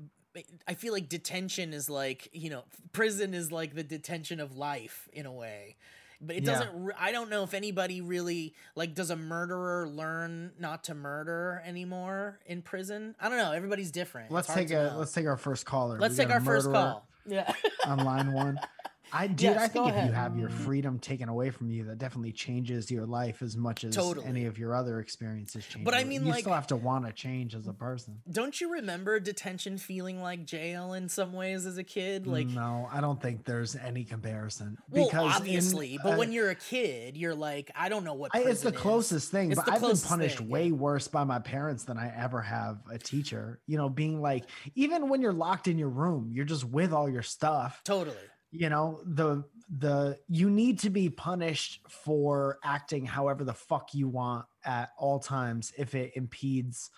i 0.68 0.74
feel 0.74 0.92
like 0.94 1.08
detention 1.10 1.74
is 1.74 1.90
like 1.90 2.28
you 2.34 2.50
know 2.50 2.64
prison 2.94 3.34
is 3.34 3.52
like 3.52 3.76
the 3.76 3.84
detention 3.84 4.40
of 4.40 4.58
life 4.58 5.08
in 5.14 5.26
a 5.26 5.32
way 5.32 5.76
but 6.22 6.36
it 6.36 6.44
Yeah. 6.44 6.52
doesn't 6.54 6.84
re- 6.86 6.94
i 7.00 7.12
don't 7.12 7.30
know 7.30 7.44
if 7.44 7.54
anybody 7.54 8.02
really 8.02 8.54
like 8.76 8.96
does 8.96 9.10
a 9.12 9.16
murderer 9.16 9.88
learn 9.88 10.52
not 10.60 10.86
to 10.86 10.94
murder 10.96 11.62
anymore 11.66 12.40
in 12.46 12.62
prison 12.62 13.16
i 13.20 13.28
don't 13.30 13.38
know 13.38 13.52
everybody's 13.52 13.92
different 13.92 14.32
Let's 14.32 14.48
take 14.54 14.70
a 14.72 14.74
know. 14.92 14.96
let's 14.98 15.12
take 15.14 15.26
our 15.28 15.38
first 15.38 15.66
caller. 15.66 16.00
let's 16.00 16.18
We 16.18 16.24
take 16.24 16.34
our 16.34 16.42
first 16.42 16.68
murderer 16.68 16.82
call 16.92 17.08
yeah 17.28 17.52
on 17.86 18.00
line 18.00 18.32
one. 18.34 18.60
I 19.14 19.28
dude, 19.28 19.42
Yes, 19.42 19.62
I 19.62 19.68
think 19.68 19.88
if 19.90 20.06
you 20.06 20.12
have 20.12 20.38
your 20.38 20.50
freedom 20.50 21.00
taken 21.00 21.30
away 21.30 21.50
from 21.50 21.70
you, 21.70 21.84
that 21.86 21.98
definitely 21.98 22.32
changes 22.32 22.90
your 22.90 23.06
life 23.06 23.42
as 23.42 23.58
much 23.58 23.84
as 23.84 23.96
Totally. 23.96 24.26
any 24.26 24.46
of 24.46 24.58
your 24.58 24.76
other 24.76 25.00
experiences 25.00 25.66
change. 25.66 25.86
But 25.86 25.94
I 25.94 26.04
mean, 26.04 26.26
you 26.26 26.32
like- 26.32 26.42
still 26.42 26.54
have 26.54 26.68
to 26.68 26.76
want 26.76 27.06
to 27.06 27.12
change 27.14 27.56
as 27.56 27.68
a 27.68 27.74
person. 27.74 28.22
don't 28.32 28.60
you 28.60 28.72
remember 28.74 29.20
detention 29.20 29.78
feeling 29.78 30.22
like 30.22 30.46
jail 30.46 30.94
in 30.94 31.10
some 31.10 31.34
ways 31.34 31.66
as 31.66 31.78
a 31.78 31.84
kid 31.84 32.28
like 32.28 32.48
no, 32.48 32.88
I 32.92 33.02
don't 33.02 33.22
think 33.22 33.46
there's 33.46 33.76
any 33.76 34.04
comparison. 34.04 34.78
Well, 34.90 35.06
because 35.06 35.26
in, 35.26 35.32
obviously, 35.42 36.00
but 36.04 36.14
uh, 36.14 36.18
when 36.18 36.32
you're 36.32 36.50
a 36.50 36.56
kid, 36.56 37.18
you're 37.18 37.36
like, 37.36 37.72
I 37.76 37.90
don't 37.90 38.04
know 38.04 38.14
what. 38.14 38.32
I, 38.34 38.40
it's 38.42 38.62
the 38.62 38.74
is. 38.74 38.78
closest 38.78 39.32
thing, 39.32 39.52
It's 39.52 39.62
but 39.62 39.72
I've 39.72 39.82
been 39.82 39.98
punished 39.98 40.38
thing, 40.38 40.50
way 40.50 40.68
yeah. 40.68 40.74
worse 40.74 41.08
by 41.08 41.24
my 41.24 41.40
parents 41.40 41.84
than 41.84 41.98
I 41.98 42.14
ever 42.16 42.42
have 42.42 42.80
a 42.92 42.98
teacher. 42.98 43.60
You 43.68 43.78
know, 43.78 43.90
being 43.90 44.22
like, 44.22 44.46
even 44.76 45.10
when 45.10 45.22
you're 45.22 45.34
locked 45.34 45.68
in 45.68 45.78
your 45.78 45.90
room, 45.90 46.30
you're 46.34 46.46
just 46.46 46.64
with 46.64 46.94
all 46.94 47.10
your 47.10 47.22
stuff. 47.24 47.82
Totally. 47.84 48.16
You 48.52 48.70
know, 48.70 49.02
the 49.06 49.46
the 49.70 50.20
you 50.28 50.50
need 50.50 50.80
to 50.80 50.90
be 50.90 51.10
punished 51.10 51.82
for 51.90 52.60
acting 52.64 53.06
however 53.06 53.44
the 53.46 53.54
fuck 53.54 53.94
you 53.94 54.10
want 54.10 54.46
at 54.66 54.90
all 54.98 55.20
times 55.20 55.72
if 55.78 55.96
it 55.96 56.12
impedes 56.16 56.90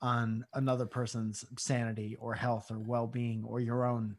on 0.00 0.44
another 0.54 0.86
person's 0.86 1.44
sanity 1.58 2.16
or 2.20 2.34
health 2.34 2.70
or 2.70 2.78
well-being 2.78 3.44
or 3.44 3.60
your 3.60 3.84
own. 3.84 4.16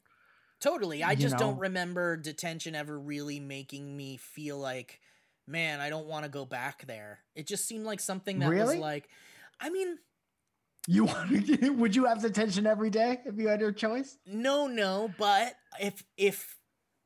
Totally. 0.59 1.03
I 1.03 1.15
just 1.15 1.37
don't 1.37 1.57
remember 1.59 2.15
detention 2.17 2.75
ever 2.75 2.97
really 2.97 3.39
making 3.39 3.95
me 3.95 4.15
feel 4.17 4.57
like, 4.57 4.99
man, 5.47 5.81
I 5.81 5.89
don't 5.89 6.07
want 6.07 6.23
to 6.23 6.29
go 6.29 6.45
back 6.45 6.85
there. 6.87 7.19
It 7.35 7.47
just 7.47 7.65
seemed 7.67 7.85
like 7.85 7.99
something 7.99 8.39
that 8.39 8.53
was 8.53 8.75
like, 8.75 9.09
I 9.59 9.69
mean, 9.69 9.97
You 10.87 11.05
want 11.05 11.45
to, 11.47 11.69
would 11.77 11.95
you 11.95 12.05
have 12.05 12.21
detention 12.21 12.65
every 12.65 12.89
day 12.89 13.19
if 13.25 13.37
you 13.37 13.47
had 13.47 13.59
your 13.61 13.71
choice? 13.73 14.17
no, 14.25 14.67
no, 14.67 15.13
but 15.17 15.53
if 15.81 16.03
if 16.17 16.57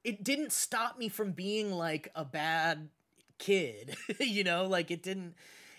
it 0.08 0.24
didn't 0.24 0.52
stop 0.54 0.98
me 0.98 1.10
from 1.10 1.32
being 1.34 1.72
like 1.72 2.10
a 2.16 2.24
bad 2.26 2.90
kid, 3.38 3.96
you 4.20 4.44
know, 4.44 4.66
like 4.66 4.90
it 4.92 5.04
didn't 5.04 5.36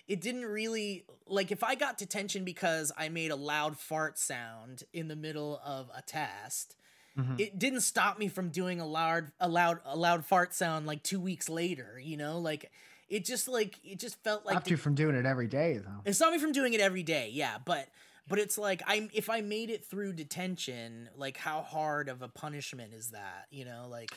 it 0.07 0.21
didn't 0.21 0.45
really 0.47 1.05
like 1.27 1.51
if 1.51 1.63
I 1.65 1.75
got 1.75 1.99
detention 1.99 2.45
because 2.45 2.93
I 2.97 3.09
made 3.09 3.31
a 3.31 3.37
loud 3.37 3.79
fart 3.79 4.19
sound 4.19 4.85
in 4.93 5.09
the 5.09 5.17
middle 5.17 5.61
of 5.65 5.91
a 5.95 6.03
test, 6.03 6.77
Mhm. 7.19 7.41
it 7.41 7.59
didn't 7.59 7.81
stop 7.81 8.19
me 8.19 8.29
from 8.29 8.51
doing 8.51 8.81
a 8.81 8.87
loud 8.87 9.33
a 9.41 9.49
loud 9.49 9.81
a 9.85 9.97
loud 9.97 10.25
fart 10.25 10.55
sound 10.55 10.87
like 10.87 11.03
2 11.03 11.21
weeks 11.21 11.49
later, 11.49 11.99
you 12.03 12.17
know? 12.17 12.39
Like 12.39 12.71
it 13.09 13.25
just 13.25 13.49
like 13.49 13.79
it 13.85 13.99
just 13.99 14.23
felt 14.23 14.45
like 14.47 14.55
Stopped 14.55 14.71
you 14.71 14.77
from 14.77 14.95
doing 14.95 15.17
it 15.17 15.27
every 15.27 15.49
day, 15.49 15.79
though. 15.79 16.03
it 16.05 16.13
stopped 16.15 16.33
me 16.33 16.39
from 16.39 16.53
doing 16.53 16.75
it 16.75 16.81
every 16.81 17.03
day, 17.03 17.31
yeah, 17.33 17.57
but 17.65 17.89
but 18.29 18.39
it's 18.39 18.59
like 18.59 18.83
I'm 18.87 19.09
if 19.15 19.31
I 19.31 19.41
made 19.41 19.71
it 19.71 19.85
through 19.85 20.13
detention, 20.15 21.09
like 21.17 21.37
how 21.37 21.63
hard 21.63 22.09
of 22.09 22.23
a 22.23 22.29
punishment 22.29 22.93
is 22.95 23.11
that? 23.11 23.47
You 23.51 23.65
know, 23.65 23.87
like 23.91 24.11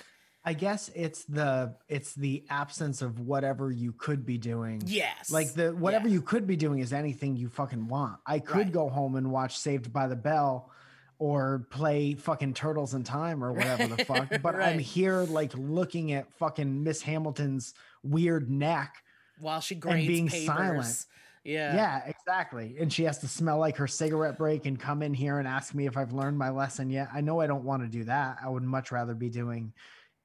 I 0.43 0.54
guess 0.54 0.89
it's 0.95 1.24
the 1.26 1.76
it's 1.88 2.13
the 2.15 2.43
absence 2.50 3.02
of 3.02 3.19
whatever 3.19 3.71
you 3.71 3.93
could 3.93 4.26
be 4.26 4.38
doing. 4.38 4.82
yes, 4.86 5.32
Like 5.32 5.54
the 5.54 5.69
whatever 5.76 6.08
yeah. 6.08 6.15
you 6.15 6.21
could 6.21 6.47
be 6.47 6.56
doing 6.56 6.80
is 6.80 6.93
anything 6.93 7.36
you 7.36 7.47
fucking 7.50 7.88
want. 7.88 8.17
I 8.26 8.39
could 8.39 8.58
Right. 8.58 8.71
go 8.71 8.89
home 8.89 9.15
and 9.15 9.32
watch 9.32 9.58
Saved 9.60 9.93
by 9.93 10.08
the 10.08 10.15
Bell 10.15 10.71
or 11.19 11.67
play 11.69 12.15
fucking 12.15 12.56
Turtles 12.56 12.95
in 12.95 13.04
Time 13.04 13.43
or 13.43 13.54
whatever 13.54 13.86
the 13.95 14.04
fuck. 14.06 14.30
But 14.41 14.56
I'm 14.56 14.80
here 14.80 15.17
like 15.21 15.54
looking 15.56 16.12
at 16.13 16.34
fucking 16.39 16.84
Miss 16.84 17.04
Hamilton's 17.04 17.76
weird 18.02 18.50
neck. 18.50 18.95
while 19.39 19.62
she 19.62 19.76
grades 19.76 20.08
being 20.08 20.28
papers. 20.28 20.45
silent. 20.47 21.06
Yeah. 21.43 21.76
Yeah. 21.76 22.12
Exactly. 22.26 22.76
And 22.80 22.92
she 22.92 23.04
has 23.04 23.20
to 23.20 23.28
smell 23.28 23.58
like 23.60 23.78
her 23.78 23.88
cigarette 23.88 24.38
break 24.38 24.66
and 24.66 24.80
come 24.80 25.02
in 25.02 25.14
here 25.14 25.40
and 25.40 25.48
ask 25.48 25.74
me 25.74 25.88
if 25.88 25.98
I've 25.98 26.14
learned 26.14 26.38
my 26.38 26.50
lesson 26.50 26.90
yet. 26.90 27.10
I 27.14 27.22
know 27.22 27.40
I 27.42 27.48
don't 27.48 27.64
want 27.64 27.84
to 27.84 27.90
do 27.90 28.04
that. 28.06 28.38
I 28.44 28.50
would 28.50 28.64
much 28.64 28.92
rather 28.92 29.14
be 29.14 29.30
doing 29.30 29.74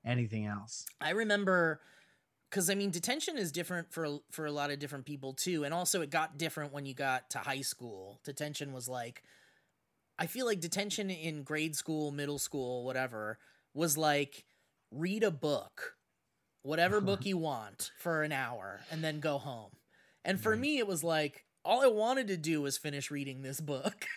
anything 0.05 0.47
else. 0.47 0.87
I 1.01 1.11
remember 1.11 1.81
because 2.51 2.71
I 2.71 2.75
mean 2.75 2.91
detention 2.91 3.39
is 3.39 3.53
different 3.53 3.93
for 3.93 4.21
for 4.31 4.47
a 4.47 4.53
lot 4.53 4.71
of 4.71 4.79
different 4.79 5.07
people 5.07 5.33
too, 5.33 5.65
and 5.65 5.75
also 5.75 6.03
it 6.03 6.11
got 6.11 6.39
different 6.39 6.73
when 6.73 6.87
you 6.87 6.95
got 6.95 7.31
to 7.31 7.39
high 7.39 7.63
school. 7.63 8.21
Detention 8.25 8.73
was 8.73 8.89
like, 8.89 9.23
I 10.19 10.27
feel 10.27 10.47
like 10.47 10.61
detention 10.61 11.11
in 11.11 11.43
grade 11.43 11.77
school, 11.77 12.13
middle 12.13 12.39
school, 12.39 12.85
whatever, 12.85 13.39
was 13.75 13.97
like 13.97 14.45
read 14.91 15.23
a 15.25 15.31
book, 15.31 15.97
whatever 16.63 17.01
book 17.03 17.27
you 17.27 17.39
want 17.39 17.91
for 17.99 18.23
an 18.23 18.33
hour, 18.33 18.81
and 18.91 19.03
then 19.03 19.21
go 19.21 19.39
home. 19.39 19.73
And 20.25 20.41
for 20.41 20.51
Right. 20.51 20.61
me, 20.61 20.79
it 20.79 20.87
was 20.87 21.05
like 21.05 21.46
all 21.67 21.83
I 21.83 21.89
wanted 21.89 22.29
to 22.29 22.37
do 22.37 22.63
was 22.63 22.79
finish 22.79 23.11
reading 23.11 23.43
this 23.43 23.61
book. 23.61 24.07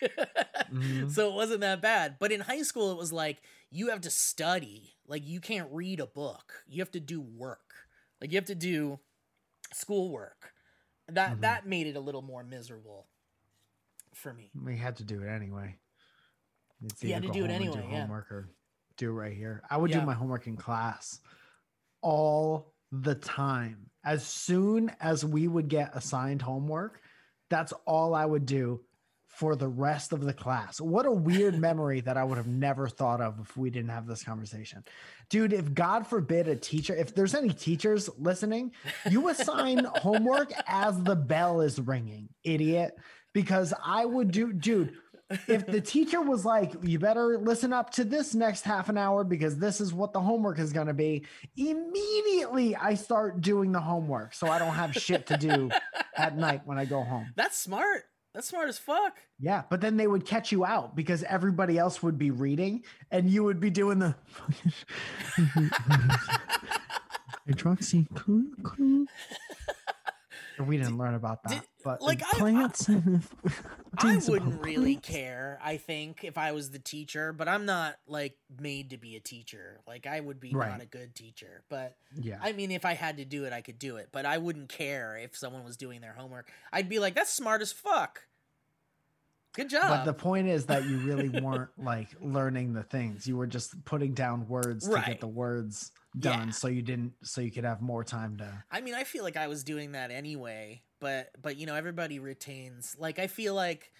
Mhm. 0.70 1.10
so 1.10 1.28
it 1.28 1.34
wasn't 1.34 1.62
that 1.62 1.82
bad. 1.82 2.14
But 2.20 2.30
in 2.30 2.42
high 2.42 2.62
school, 2.62 2.92
it 2.92 2.96
was 2.96 3.12
like 3.12 3.42
you 3.72 3.88
have 3.88 4.02
to 4.02 4.10
study. 4.10 4.94
Like 5.04 5.26
you 5.26 5.40
can't 5.40 5.68
read 5.72 5.98
a 5.98 6.06
book. 6.06 6.62
You 6.68 6.80
have 6.80 6.92
to 6.92 7.00
do 7.00 7.20
work. 7.20 7.74
Like 8.20 8.30
you 8.30 8.36
have 8.36 8.44
to 8.44 8.54
do 8.54 9.00
schoolwork. 9.72 10.52
That 11.08 11.38
Mhm. 11.38 11.40
that 11.40 11.66
made 11.66 11.88
it 11.88 11.96
a 11.96 12.00
little 12.00 12.22
more 12.22 12.44
miserable 12.44 13.08
for 14.14 14.32
me. 14.32 14.52
We 14.54 14.76
had 14.76 14.96
to 14.98 15.04
do 15.04 15.22
it 15.22 15.26
anyway. 15.28 15.76
It's 16.84 17.02
You 17.02 17.14
had 17.14 17.22
to 17.24 17.28
do 17.32 17.44
it 17.44 17.50
home 17.50 17.62
and 17.62 17.64
anyway, 17.74 17.88
yeah. 17.90 18.06
or 18.08 18.48
do 18.96 19.10
it 19.10 19.12
right 19.12 19.36
here. 19.36 19.64
I 19.68 19.76
would 19.76 19.90
Yeah. 19.90 20.00
do 20.00 20.06
my 20.06 20.14
homework 20.14 20.46
in 20.46 20.56
class 20.56 21.20
all 22.00 22.72
the 22.92 23.16
time. 23.16 23.90
As 24.04 24.24
soon 24.24 24.90
as 25.00 25.24
we 25.24 25.48
would 25.48 25.68
get 25.68 25.96
assigned 25.96 26.42
homework, 26.42 27.02
that's 27.50 27.72
all 27.84 28.14
I 28.14 28.24
would 28.24 28.46
do 28.46 28.80
for 29.26 29.56
the 29.56 29.68
rest 29.68 30.12
of 30.12 30.20
the 30.20 30.32
class. 30.32 30.80
What 30.80 31.06
a 31.06 31.10
weird 31.10 31.58
memory 31.60 32.00
that 32.00 32.16
I 32.16 32.24
would 32.24 32.36
have 32.36 32.46
never 32.46 32.88
thought 32.88 33.20
of 33.20 33.38
if 33.40 33.56
we 33.56 33.70
didn't 33.70 33.90
have 33.90 34.06
this 34.06 34.22
conversation. 34.22 34.84
Dude, 35.28 35.52
if 35.52 35.72
God 35.72 36.06
forbid 36.06 36.48
a 36.48 36.56
teacher, 36.56 36.94
if 36.94 37.14
there's 37.14 37.34
any 37.34 37.50
teachers 37.50 38.10
listening, 38.18 38.72
you 39.08 39.28
assign 39.28 39.84
homework 39.96 40.52
as 40.66 41.02
the 41.02 41.16
bell 41.16 41.60
is 41.60 41.80
ringing, 41.80 42.28
idiot. 42.44 42.96
Because 43.32 43.72
I 43.84 44.04
would 44.04 44.32
do, 44.32 44.52
dude, 44.52 44.94
if 45.46 45.66
the 45.66 45.80
teacher 45.80 46.20
was 46.20 46.44
like, 46.44 46.72
you 46.82 46.98
better 46.98 47.38
listen 47.38 47.72
up 47.72 47.90
to 47.90 48.04
this 48.04 48.34
next 48.34 48.62
half 48.62 48.88
an 48.88 48.98
hour 48.98 49.24
because 49.24 49.58
this 49.58 49.80
is 49.80 49.92
what 49.92 50.12
the 50.12 50.20
homework 50.20 50.58
is 50.58 50.72
going 50.72 50.88
to 50.88 50.94
be, 50.94 51.24
immediately 51.56 52.76
I 52.76 52.94
start 52.94 53.40
doing 53.40 53.72
the 53.72 53.80
homework 53.80 54.34
so 54.34 54.48
I 54.48 54.58
don't 54.58 54.74
have 54.74 54.94
shit 54.94 55.26
to 55.28 55.36
do 55.36 55.70
at 56.16 56.36
night 56.36 56.62
when 56.64 56.78
I 56.78 56.84
go 56.84 57.02
home. 57.02 57.32
That's 57.36 57.56
smart. 57.56 58.04
That's 58.34 58.46
smart 58.46 58.68
as 58.68 58.78
fuck. 58.78 59.18
Yeah, 59.40 59.64
but 59.68 59.80
then 59.80 59.96
they 59.96 60.06
would 60.06 60.24
catch 60.24 60.52
you 60.52 60.64
out 60.64 60.94
because 60.94 61.24
everybody 61.24 61.78
else 61.78 62.00
would 62.02 62.16
be 62.16 62.30
reading 62.30 62.84
and 63.10 63.28
you 63.28 63.42
would 63.42 63.58
be 63.58 63.70
doing 63.70 63.98
the 63.98 64.14
hydroxy. 67.48 68.06
We 70.66 70.76
didn't 70.76 70.98
learn 70.98 71.14
about 71.14 71.42
that, 71.44 71.52
did- 71.60 71.62
but 71.84 72.02
like, 72.02 72.20
plants. 72.20 72.88
and 72.88 73.22
I 73.98 74.02
things 74.12 74.28
wouldn't 74.28 74.62
really 74.62 74.94
plants. 74.96 75.08
care, 75.08 75.58
I 75.62 75.76
think, 75.78 76.24
if 76.24 76.36
I 76.38 76.52
was 76.52 76.70
the 76.70 76.78
teacher, 76.78 77.32
but 77.32 77.48
I'm 77.48 77.64
not 77.64 77.96
like 78.06 78.36
made 78.60 78.90
to 78.90 78.98
be 78.98 79.16
a 79.16 79.20
teacher. 79.20 79.80
Like 79.86 80.06
I 80.06 80.20
would 80.20 80.40
be 80.40 80.52
Right. 80.54 80.70
not 80.70 80.82
a 80.82 80.86
good 80.86 81.14
teacher. 81.14 81.62
But 81.68 81.96
Yeah, 82.14 82.38
I 82.42 82.52
mean 82.52 82.70
if 82.70 82.84
I 82.84 82.94
had 82.94 83.16
to 83.16 83.24
do 83.24 83.44
it, 83.44 83.52
I 83.52 83.60
could 83.62 83.78
do 83.78 83.96
it. 83.96 84.08
But 84.12 84.26
I 84.26 84.38
wouldn't 84.38 84.68
care 84.68 85.16
if 85.16 85.36
someone 85.36 85.64
was 85.64 85.76
doing 85.76 86.00
their 86.00 86.12
homework. 86.12 86.50
I'd 86.72 86.88
be 86.88 86.98
like, 86.98 87.14
that's 87.14 87.32
smart 87.32 87.62
as 87.62 87.72
fuck. 87.72 88.24
Good 89.52 89.68
job. 89.68 89.88
but 89.88 90.04
the 90.04 90.12
point 90.14 90.46
is 90.46 90.66
that 90.66 90.84
you 90.84 90.98
really 90.98 91.28
weren't 91.42 91.70
like 91.76 92.08
learning 92.20 92.72
the 92.72 92.84
things. 92.84 93.26
You 93.26 93.36
were 93.36 93.48
just 93.48 93.84
putting 93.84 94.14
down 94.14 94.46
words 94.46 94.88
to 94.88 95.02
get 95.04 95.18
the 95.20 95.26
words 95.26 95.90
done, 96.18 96.48
Yeah. 96.48 96.52
so 96.52 96.68
you 96.68 96.82
didn't, 96.82 97.12
so 97.22 97.40
you 97.40 97.50
could 97.50 97.64
have 97.64 97.80
more 97.80 98.02
time 98.04 98.36
to. 98.38 98.64
I 98.70 98.80
mean, 98.80 98.94
I 98.94 99.04
feel 99.04 99.22
like 99.24 99.36
I 99.36 99.46
was 99.48 99.62
doing 99.64 99.92
that 99.92 100.10
anyway, 100.10 100.82
but 101.00 101.30
but 101.40 101.56
you 101.56 101.66
know, 101.66 101.74
everybody 101.74 102.18
retains. 102.18 102.96
Like 102.98 103.18
I 103.18 103.26
feel 103.26 103.54
like 103.54 103.92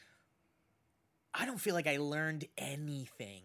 I 1.34 1.46
don't 1.46 1.60
feel 1.60 1.74
like 1.74 1.86
I 1.86 1.98
learned 1.98 2.46
anything 2.58 3.42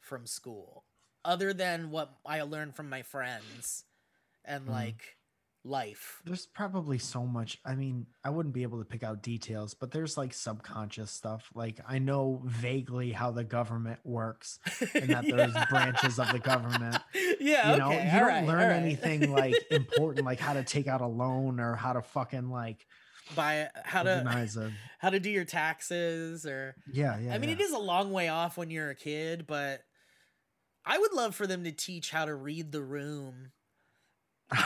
from 0.00 0.26
school 0.26 0.84
other 1.24 1.52
than 1.52 1.90
what 1.90 2.14
I 2.24 2.42
learned 2.42 2.76
from 2.76 2.88
my 2.88 3.02
friends 3.02 3.84
and 4.44 4.66
Mhm. 4.66 4.70
like 4.70 5.16
life. 5.66 6.20
There's 6.26 6.44
probably 6.44 6.98
so 6.98 7.24
much. 7.26 7.58
I 7.64 7.74
mean, 7.74 8.06
I 8.22 8.28
wouldn't 8.28 8.54
be 8.54 8.62
able 8.64 8.78
to 8.80 8.84
pick 8.84 9.02
out 9.02 9.22
details, 9.22 9.72
but 9.72 9.90
there's 9.92 10.18
like 10.18 10.34
subconscious 10.34 11.10
stuff. 11.10 11.50
Like 11.54 11.80
I 11.88 11.98
know 11.98 12.42
vaguely 12.44 13.12
how 13.12 13.30
the 13.30 13.44
government 13.44 13.98
works 14.04 14.58
and 14.94 15.08
that 15.08 15.24
there's 15.26 15.54
branches 15.70 16.18
of 16.18 16.30
the 16.32 16.38
government. 16.38 16.98
Yeah, 17.44 17.72
You 17.72 17.78
know, 17.78 17.86
okay, 17.88 18.04
you 18.06 18.12
all 18.12 18.18
don't 18.20 18.28
right, 18.28 18.46
learn 18.46 18.70
right. 18.70 18.76
anything 18.82 19.30
like 19.32 19.54
important, 19.70 20.24
like 20.24 20.40
how 20.40 20.54
to 20.54 20.64
take 20.64 20.86
out 20.88 21.00
a 21.02 21.06
loan 21.06 21.60
or 21.60 21.76
how 21.76 21.92
to 21.92 22.02
fucking 22.02 22.48
like 22.48 22.86
by 23.36 23.68
how 23.84 24.02
to 24.02 24.22
a. 24.56 24.70
how 24.98 25.10
to 25.10 25.20
do 25.20 25.30
your 25.30 25.44
taxes 25.44 26.46
or 26.46 26.74
Yeah, 26.90 27.18
yeah. 27.18 27.34
I 27.34 27.38
mean, 27.38 27.50
yeah. 27.50 27.56
it 27.56 27.60
is 27.60 27.72
a 27.72 27.78
long 27.78 28.12
way 28.12 28.28
off 28.28 28.56
when 28.56 28.70
you're 28.70 28.90
a 28.90 28.94
kid, 28.94 29.46
but 29.46 29.82
I 30.86 30.98
would 30.98 31.12
love 31.12 31.34
for 31.34 31.46
them 31.46 31.64
to 31.64 31.72
teach 31.72 32.10
how 32.10 32.24
to 32.24 32.34
read 32.34 32.72
the 32.72 32.82
room. 32.82 33.52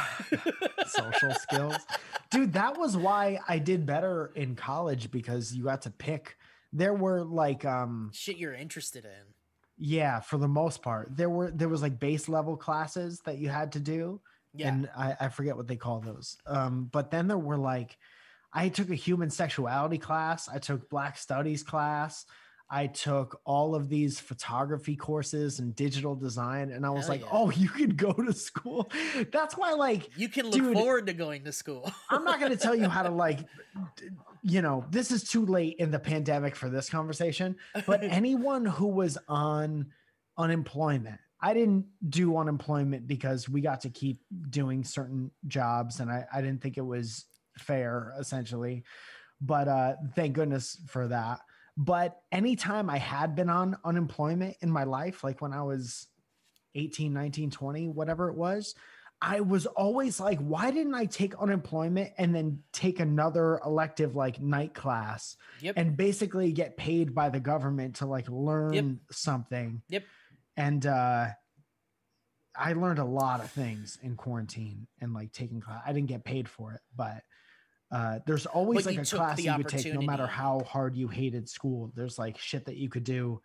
social 0.87 1.33
skills. 1.35 1.77
Dude, 2.31 2.53
that 2.53 2.79
was 2.79 2.97
why 2.97 3.39
I 3.49 3.59
did 3.59 3.87
better 3.87 4.33
in 4.35 4.55
college 4.55 5.11
because 5.11 5.55
you 5.55 5.65
got 5.65 5.83
to 5.83 5.91
pick. 5.91 6.37
There 6.73 6.95
were 6.95 7.25
like 7.25 7.65
um 7.65 8.11
Shit 8.13 8.37
you're 8.37 8.55
interested 8.55 9.05
in. 9.05 9.35
Yeah, 9.79 10.21
for 10.21 10.39
the 10.39 10.49
most 10.49 10.83
part. 10.83 11.17
There 11.17 11.31
were 11.31 11.51
there 11.51 11.69
was 11.69 11.83
like 11.83 11.99
base 11.99 12.29
level 12.29 12.57
classes 12.57 13.21
that 13.25 13.39
you 13.39 13.49
had 13.49 13.73
to 13.73 13.81
do. 13.81 14.21
Yeah. 14.55 14.69
And 14.69 14.91
I, 14.97 15.17
I 15.21 15.29
forget 15.29 15.57
what 15.57 15.69
they 15.69 15.77
call 15.77 16.01
those. 16.01 16.37
Um, 16.47 16.89
but 16.91 17.11
then 17.11 17.29
there 17.29 17.39
were 17.39 17.59
like 17.59 17.97
I 18.53 18.69
took 18.69 18.91
a 18.91 18.95
human 18.95 19.31
sexuality 19.31 19.99
class, 19.99 20.49
I 20.49 20.59
took 20.59 20.89
black 20.89 21.17
studies 21.17 21.63
class, 21.63 22.25
I 22.71 22.87
took 22.87 23.41
all 23.45 23.75
of 23.75 23.89
these 23.89 24.21
photography 24.21 24.95
courses 24.95 25.59
and 25.59 25.75
digital 25.75 26.15
design, 26.15 26.71
and 26.71 26.85
I 26.85 26.91
was 26.91 27.07
Hell 27.07 27.15
like, 27.15 27.21
yeah. 27.23 27.29
oh, 27.33 27.51
you 27.57 27.69
could 27.69 27.97
go 27.97 28.13
to 28.13 28.33
school. 28.33 28.91
That's 29.33 29.57
why 29.57 29.73
like 29.73 30.11
You 30.17 30.29
can 30.29 30.47
look 30.47 30.61
Dude. 30.61 30.75
forward 30.75 31.07
to 31.07 31.15
going 31.15 31.45
to 31.45 31.53
school. 31.53 31.91
I'm 32.11 32.25
not 32.25 32.41
going 32.41 32.53
to 32.53 32.59
tell 32.59 32.75
you 32.75 32.89
how 32.89 33.03
to 33.03 33.11
like, 33.11 33.41
you 34.43 34.61
know, 34.61 34.85
this 34.91 35.11
is 35.11 35.25
too 35.25 35.47
late 35.47 35.77
in 35.79 35.91
the 35.91 35.99
pandemic 35.99 36.55
for 36.55 36.69
this 36.69 36.91
conversation. 36.91 37.57
But 37.87 38.01
anyone 38.03 38.67
who 38.67 38.87
was 38.87 39.17
on 39.29 39.87
unemployment, 40.37 41.21
I 41.41 41.55
didn't 41.55 41.87
do 42.09 42.37
unemployment 42.37 43.07
because 43.07 43.49
we 43.49 43.61
got 43.61 43.81
to 43.83 43.91
keep 43.91 44.21
doing 44.51 44.85
certain 44.85 45.31
jobs, 45.47 46.01
and 46.01 46.11
I, 46.11 46.27
I 46.33 46.43
didn't 46.43 46.61
think 46.61 46.77
it 46.77 46.85
was 46.85 47.27
fair, 47.57 48.13
essentially. 48.19 48.85
But 49.41 49.69
uh, 49.69 49.95
thank 50.17 50.35
goodness 50.35 50.81
for 50.89 51.09
that. 51.09 51.41
But 51.81 52.21
anytime 52.33 52.91
I 52.91 52.99
had 52.99 53.37
been 53.37 53.49
on 53.49 53.77
unemployment 53.85 54.57
in 54.61 54.69
my 54.69 54.83
life, 54.83 55.23
like 55.23 55.41
when 55.41 55.53
I 55.53 55.63
was 55.63 56.09
18, 56.75 57.13
19, 57.13 57.53
20, 57.53 57.89
whatever 57.89 58.29
it 58.29 58.35
was, 58.35 58.75
I 59.23 59.41
was 59.41 59.67
always 59.67 60.19
like, 60.19 60.41
why 60.41 60.73
didn't 60.73 60.95
I 60.95 61.05
take 61.05 61.37
unemployment 61.37 62.11
and 62.19 62.35
then 62.35 62.65
take 62.73 62.99
another 62.99 63.61
elective 63.65 64.17
like 64.17 64.41
night 64.41 64.75
class 64.75 65.37
yep. 65.61 65.75
and 65.77 65.97
basically 65.97 66.51
get 66.51 66.77
paid 66.77 67.15
by 67.15 67.29
the 67.29 67.41
government 67.41 67.97
to 67.97 68.07
like 68.07 68.29
learn 68.29 68.99
something? 69.13 69.83
Yep. 69.89 70.03
And 70.57 70.85
uh 70.85 71.29
I 72.57 72.73
learned 72.73 72.99
a 72.99 73.05
lot 73.05 73.41
of 73.41 73.51
things 73.53 73.99
in 74.03 74.17
quarantine 74.17 74.89
and 75.01 75.15
like 75.15 75.33
taking 75.33 75.61
class. 75.61 75.81
I 75.87 75.93
didn't 75.93 76.09
get 76.09 76.25
paid 76.25 76.49
for 76.49 76.73
it, 76.73 76.81
but 76.97 77.23
uh 77.91 78.19
there's 78.27 78.47
always 78.47 78.85
But 78.85 78.97
like 78.97 79.03
a 79.03 79.17
class 79.17 79.41
you 79.41 79.57
would 79.57 79.69
take 79.69 79.93
no 79.95 80.03
matter 80.03 80.27
how 80.27 80.61
hard 80.61 80.97
you 80.97 81.09
hated 81.09 81.49
school. 81.49 81.93
There's 81.95 82.19
like 82.19 82.39
shit 82.39 82.67
that 82.67 82.77
you 82.77 82.89
could 82.89 83.05
do 83.05 83.41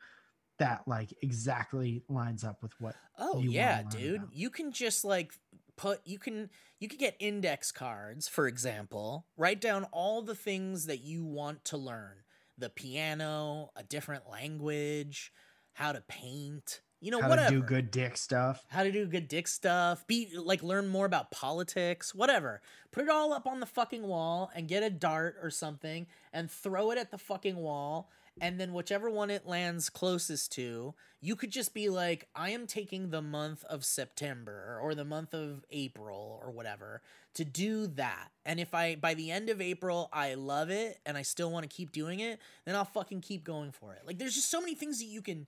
that 0.59 0.83
like 0.87 1.13
exactly 1.21 2.03
lines 2.07 2.43
up 2.43 2.61
with 2.61 2.73
what 2.79 2.95
oh 3.17 3.39
you 3.39 3.51
yeah, 3.51 3.83
dude. 3.83 4.15
about. 4.15 4.35
You 4.35 4.49
can 4.49 4.71
just 4.71 5.03
like 5.03 5.33
put 5.75 6.01
you 6.05 6.19
can 6.19 6.49
you 6.79 6.87
could 6.87 6.99
get 6.99 7.15
index 7.19 7.71
cards, 7.71 8.27
for 8.27 8.47
example, 8.47 9.25
write 9.37 9.61
down 9.61 9.85
all 9.91 10.21
the 10.21 10.35
things 10.35 10.85
that 10.85 11.01
you 11.01 11.23
want 11.23 11.65
to 11.65 11.77
learn. 11.77 12.17
The 12.57 12.69
piano, 12.69 13.71
a 13.75 13.83
different 13.83 14.29
language, 14.29 15.31
how 15.73 15.91
to 15.91 16.01
paint, 16.01 16.81
you 17.03 17.11
know, 17.11 17.21
how 17.21 17.29
whatever. 17.29 17.49
to 17.49 17.55
do 17.57 17.63
good 17.63 17.91
dick 17.91 18.15
stuff. 18.15 18.63
how 18.69 18.83
to 18.83 18.91
do 18.91 19.05
good 19.05 19.27
dick 19.27 19.47
stuff, 19.47 20.07
be 20.07 20.29
like 20.37 20.63
learn 20.63 20.87
more 20.87 21.05
about 21.05 21.31
politics, 21.31 22.15
whatever. 22.15 22.61
Put 22.91 23.03
it 23.03 23.09
all 23.09 23.33
up 23.33 23.45
on 23.45 23.59
the 23.59 23.65
fucking 23.65 24.03
wall 24.03 24.49
and 24.55 24.67
get 24.69 24.83
a 24.83 24.89
dart 24.89 25.35
or 25.41 25.49
something 25.49 26.07
and 26.31 26.49
throw 26.49 26.91
it 26.91 26.97
at 26.97 27.11
the 27.11 27.17
fucking 27.17 27.57
wall. 27.57 28.09
And 28.41 28.59
then 28.59 28.73
whichever 28.73 29.11
one 29.11 29.29
it 29.29 29.45
lands 29.45 29.91
closest 29.91 30.51
to, 30.53 30.95
you 31.21 31.35
could 31.35 31.51
just 31.51 31.73
be 31.73 31.89
like, 31.89 32.27
I 32.35 32.49
am 32.49 32.65
taking 32.65 33.11
the 33.11 33.21
month 33.21 33.63
of 33.65 33.85
September 33.85 34.79
or 34.81 34.95
the 34.95 35.05
month 35.05 35.35
of 35.35 35.63
April 35.69 36.41
or 36.43 36.49
whatever 36.49 37.01
to 37.35 37.45
do 37.45 37.85
that. 37.87 38.31
And 38.43 38.59
if 38.59 38.73
I, 38.73 38.95
by 38.95 39.13
the 39.13 39.29
end 39.29 39.49
of 39.49 39.61
April, 39.61 40.09
I 40.11 40.33
love 40.33 40.71
it 40.71 40.99
and 41.05 41.15
I 41.15 41.21
still 41.21 41.51
want 41.51 41.69
to 41.69 41.75
keep 41.75 41.91
doing 41.91 42.21
it, 42.21 42.39
then 42.65 42.75
I'll 42.75 42.85
fucking 42.85 43.21
keep 43.21 43.43
going 43.43 43.71
for 43.71 43.93
it. 43.93 44.01
Like, 44.05 44.17
there's 44.17 44.35
just 44.35 44.49
so 44.49 44.59
many 44.59 44.73
things 44.73 44.97
that 44.97 45.05
you 45.05 45.21
can, 45.21 45.45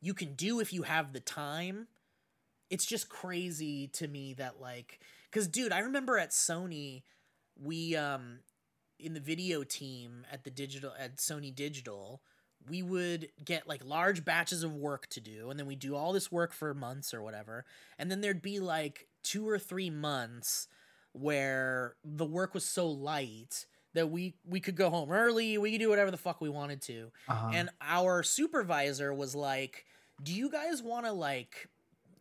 you 0.00 0.14
can 0.14 0.34
do 0.34 0.60
if 0.60 0.72
you 0.72 0.82
have 0.82 1.12
the 1.12 1.20
time 1.20 1.86
it's 2.70 2.84
just 2.86 3.08
crazy 3.08 3.88
to 3.88 4.06
me 4.08 4.34
that 4.34 4.60
like 4.60 5.00
because 5.30 5.48
dude 5.48 5.72
i 5.72 5.78
remember 5.80 6.18
at 6.18 6.30
sony 6.30 7.02
we 7.60 7.96
um 7.96 8.38
in 9.00 9.14
the 9.14 9.20
video 9.20 9.62
team 9.64 10.24
at 10.32 10.44
the 10.44 10.50
digital 10.50 10.92
at 10.98 11.16
sony 11.16 11.54
digital 11.54 12.20
we 12.68 12.82
would 12.82 13.28
get 13.44 13.66
like 13.68 13.84
large 13.84 14.24
batches 14.24 14.62
of 14.62 14.74
work 14.74 15.06
to 15.08 15.20
do 15.20 15.48
and 15.50 15.58
then 15.58 15.66
we 15.66 15.76
do 15.76 15.94
all 15.96 16.12
this 16.12 16.30
work 16.30 16.52
for 16.52 16.74
months 16.74 17.14
or 17.14 17.22
whatever 17.22 17.64
and 17.98 18.10
then 18.10 18.20
there'd 18.20 18.42
be 18.42 18.58
like 18.60 19.06
two 19.22 19.48
or 19.48 19.58
three 19.58 19.90
months 19.90 20.66
where 21.12 21.94
the 22.04 22.24
work 22.26 22.54
was 22.54 22.64
so 22.64 22.86
light 22.88 23.66
that 23.94 24.10
we 24.10 24.34
we 24.46 24.60
could 24.60 24.76
go 24.76 24.90
home 24.90 25.10
early 25.10 25.56
we 25.58 25.70
could 25.72 25.80
do 25.80 25.88
whatever 25.88 26.10
the 26.10 26.16
fuck 26.16 26.40
we 26.40 26.48
wanted 26.50 26.82
to 26.82 27.10
Uh-huh. 27.28 27.50
and 27.54 27.70
our 27.80 28.22
supervisor 28.22 29.12
was 29.14 29.34
like 29.34 29.86
do 30.22 30.32
you 30.32 30.50
guys 30.50 30.82
want 30.82 31.06
to 31.06 31.12
like 31.12 31.68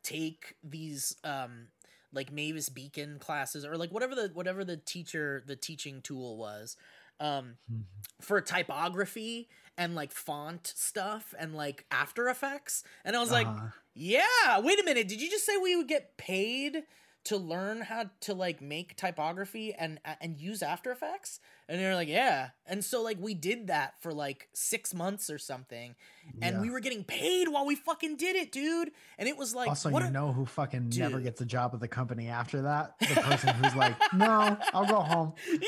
take 0.04 0.56
these 0.64 1.16
um 1.24 1.68
like 2.14 2.32
Mavis 2.32 2.70
Beacon 2.70 3.20
classes 3.20 3.66
or 3.66 3.78
like 3.78 3.91
whatever 3.91 4.16
the 4.16 4.32
whatever 4.34 4.64
the 4.64 4.78
teacher 4.78 5.43
the 5.45 5.56
teaching 5.56 6.02
tool 6.02 6.38
was 6.38 6.78
um 7.20 7.58
Mhm. 7.72 7.84
for 8.22 8.39
typography 8.41 9.50
and 9.78 9.95
like 9.95 10.12
font 10.12 10.74
stuff 10.76 11.34
and 11.38 11.56
like 11.56 11.86
After 11.91 12.30
Effects 12.30 12.84
and 13.04 13.16
I 13.16 13.20
was 13.20 13.32
like 13.32 13.48
Uh-huh. 13.48 13.68
yeah 13.93 14.60
wait 14.60 14.80
a 14.80 14.84
minute 14.84 15.08
did 15.08 15.22
you 15.22 15.30
just 15.30 15.45
say 15.45 15.58
we 15.58 15.76
would 15.76 15.88
get 15.88 16.18
paid 16.18 16.84
to 17.28 17.38
learn 17.38 17.82
how 17.82 18.06
to 18.22 18.34
like 18.34 18.62
make 18.62 18.96
typography 18.96 19.74
and 19.74 20.00
and 20.22 20.38
use 20.40 20.62
After 20.64 20.92
Effects 20.92 21.40
and 21.70 21.80
they're 21.80 21.96
like 21.96 22.08
yeah 22.08 22.50
and 22.66 22.84
so 22.84 23.02
like 23.02 23.18
we 23.20 23.34
did 23.34 23.68
that 23.68 23.94
for 24.02 24.14
like 24.14 24.48
6 24.54 24.94
months 24.94 25.30
or 25.30 25.38
something 25.38 25.96
and 26.42 26.56
Yeah. 26.56 26.62
we 26.62 26.70
were 26.70 26.80
getting 26.80 27.04
paid 27.04 27.48
while 27.50 27.66
we 27.66 27.76
fucking 27.76 28.16
did 28.18 28.36
it 28.36 28.52
dude 28.52 28.92
and 29.18 29.28
it 29.28 29.38
was 29.38 29.54
like 29.56 29.68
also, 29.68 29.90
you 29.90 29.98
a- 29.98 30.10
know 30.12 30.32
who 30.32 30.46
fucking 30.46 30.92
never 30.98 31.20
gets 31.20 31.42
a 31.42 31.46
job 31.46 31.72
at 31.74 31.80
the 31.82 31.88
company 31.88 32.28
after 32.28 32.62
that? 32.64 32.98
The 33.00 33.06
person 33.22 33.50
who's 33.56 33.76
like, 33.76 33.96
no, 34.14 34.58
I'll 34.74 34.86
go 34.86 35.00
home. 35.02 35.34
Yes, 35.48 35.60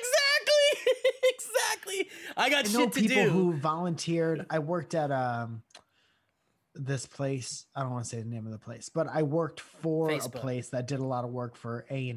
exactly. 0.00 0.92
exactly. 1.34 2.08
I 2.36 2.50
got 2.50 2.68
I 2.68 2.72
know 2.72 2.78
shit 2.80 2.92
to 2.92 3.00
people 3.00 3.24
do. 3.24 3.30
who 3.30 3.52
volunteered. 3.54 4.46
I 4.50 4.58
worked 4.58 4.94
at 4.94 5.10
um 5.10 5.62
this 6.78 7.06
place. 7.06 7.66
I 7.74 7.80
don't 7.82 7.90
want 7.92 8.04
to 8.04 8.08
say 8.10 8.20
the 8.20 8.28
name 8.28 8.46
of 8.46 8.52
the 8.52 8.58
place, 8.58 8.88
but 8.88 9.06
I 9.08 9.22
worked 9.22 9.60
for 9.60 10.08
Facebook. 10.10 10.26
a 10.34 10.38
place 10.38 10.68
that 10.70 10.86
did 10.86 11.00
a 11.00 11.04
lot 11.04 11.24
of 11.24 11.30
work 11.30 11.56
for 11.56 11.86
A 11.90 12.10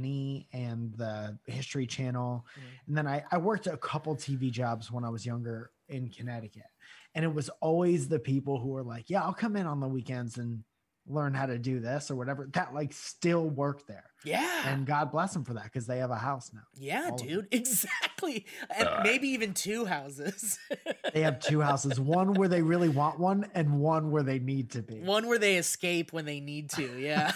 and 0.53 0.93
the 0.95 1.37
History 1.45 1.87
Channel, 1.87 2.45
Mhm. 2.57 2.87
and 2.87 2.97
then 2.97 3.07
I, 3.07 3.23
I 3.31 3.37
worked 3.37 3.67
a 3.67 3.77
couple 3.77 4.15
TV 4.15 4.51
jobs 4.51 4.91
when 4.91 5.03
I 5.03 5.09
was 5.09 5.25
younger 5.25 5.71
in 5.87 6.09
Connecticut, 6.09 6.69
and 7.15 7.25
it 7.25 7.33
was 7.33 7.49
always 7.61 8.07
the 8.07 8.19
people 8.19 8.59
who 8.59 8.69
were 8.69 8.83
like, 8.83 9.09
"Yeah, 9.09 9.23
I'll 9.23 9.33
come 9.33 9.55
in 9.55 9.65
on 9.65 9.79
the 9.79 9.87
weekends 9.87 10.37
and 10.37 10.63
learn 11.09 11.33
how 11.33 11.47
to 11.47 11.57
do 11.57 11.79
this 11.79 12.09
or 12.09 12.15
whatever." 12.15 12.47
That 12.53 12.73
like 12.73 12.93
still 12.93 13.49
work 13.49 13.85
there, 13.87 14.05
yeah. 14.23 14.69
and 14.69 14.85
God 14.85 15.11
bless 15.11 15.33
them 15.33 15.43
for 15.43 15.53
that 15.55 15.65
because 15.65 15.87
they 15.87 15.97
have 15.99 16.11
a 16.11 16.15
house 16.15 16.51
now. 16.53 16.61
yeah, 16.77 17.09
all 17.11 17.17
dude. 17.17 17.47
Exactly. 17.51 18.45
And 18.75 18.89
maybe 19.03 19.29
even 19.29 19.53
two 19.53 19.85
houses. 19.85 20.57
They 21.11 21.21
have 21.21 21.39
two 21.39 21.59
houses, 21.59 21.99
one 21.99 22.35
where 22.35 22.47
they 22.47 22.61
really 22.61 22.87
want 22.87 23.19
one, 23.19 23.49
and 23.55 23.79
one 23.79 24.11
where 24.11 24.21
they 24.21 24.37
need 24.37 24.69
to 24.71 24.83
be. 24.83 24.99
One 24.99 25.27
where 25.27 25.39
they 25.39 25.57
escape 25.57 26.13
when 26.13 26.25
they 26.25 26.39
need 26.39 26.69
to. 26.71 26.99
Yeah. 26.99 27.31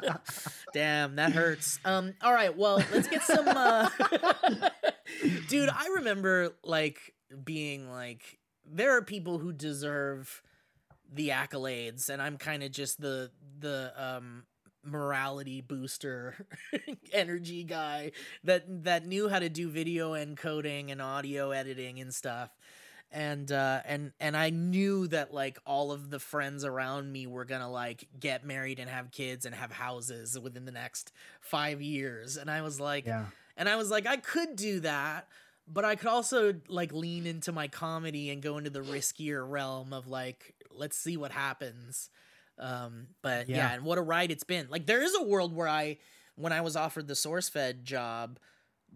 Damn, 0.74 1.14
that 1.14 1.30
hurts. 1.30 1.78
Um 1.84 2.14
all 2.20 2.32
right, 2.32 2.56
well, 2.56 2.82
let's 2.92 3.06
get 3.06 3.22
some 3.22 3.46
uh 3.46 3.88
Dude, 5.48 5.68
I 5.68 5.90
remember 5.94 6.54
like 6.64 7.14
being 7.44 7.88
like 7.88 8.38
there 8.66 8.96
are 8.96 9.02
people 9.02 9.38
who 9.38 9.52
deserve 9.52 10.42
the 11.12 11.28
accolades 11.30 12.08
and 12.08 12.20
I'm 12.20 12.36
kind 12.36 12.62
of 12.62 12.70
just 12.70 13.00
the 13.00 13.30
the 13.60 13.92
um 13.96 14.44
morality 14.84 15.60
booster 15.60 16.46
energy 17.12 17.64
guy 17.64 18.12
that 18.44 18.84
that 18.84 19.06
knew 19.06 19.28
how 19.28 19.38
to 19.38 19.48
do 19.48 19.68
video 19.68 20.12
encoding 20.12 20.90
and 20.90 21.02
audio 21.02 21.50
editing 21.50 22.00
and 22.00 22.14
stuff 22.14 22.50
and 23.10 23.50
uh 23.50 23.80
and 23.86 24.12
and 24.20 24.36
I 24.36 24.50
knew 24.50 25.06
that 25.08 25.32
like 25.34 25.58
all 25.66 25.92
of 25.92 26.10
the 26.10 26.18
friends 26.18 26.64
around 26.64 27.10
me 27.10 27.26
were 27.26 27.44
going 27.44 27.60
to 27.62 27.68
like 27.68 28.06
get 28.18 28.44
married 28.44 28.78
and 28.78 28.88
have 28.88 29.10
kids 29.10 29.46
and 29.46 29.54
have 29.54 29.72
houses 29.72 30.38
within 30.38 30.64
the 30.64 30.72
next 30.72 31.12
5 31.40 31.80
years 31.82 32.36
and 32.36 32.50
I 32.50 32.62
was 32.62 32.78
like 32.80 33.06
Yeah. 33.06 33.26
and 33.56 33.68
I 33.68 33.76
was 33.76 33.90
like, 33.90 34.06
I 34.06 34.18
could 34.18 34.54
do 34.56 34.80
that, 34.80 35.26
but 35.66 35.84
I 35.84 35.96
could 35.96 36.08
also 36.08 36.54
like 36.68 36.92
lean 36.92 37.26
into 37.26 37.50
my 37.50 37.66
comedy 37.66 38.30
and 38.30 38.40
go 38.40 38.56
into 38.58 38.70
the 38.70 38.80
riskier 38.82 39.42
realm 39.48 39.92
of 39.92 40.06
like, 40.06 40.54
let's 40.78 40.96
see 40.96 41.16
what 41.16 41.32
happens. 41.32 42.10
Um, 42.58 43.08
but 43.22 43.48
yeah. 43.48 43.56
Yeah. 43.56 43.72
and 43.74 43.84
what 43.84 43.98
a 43.98 44.02
ride 44.02 44.30
it's 44.30 44.44
been. 44.44 44.66
Like 44.70 44.86
there 44.86 45.02
is 45.02 45.14
a 45.14 45.22
world 45.22 45.54
where 45.54 45.68
I, 45.68 45.98
when 46.36 46.52
I 46.52 46.60
was 46.60 46.76
offered 46.76 47.06
the 47.08 47.14
SourceFed 47.14 47.82
job, 47.84 48.38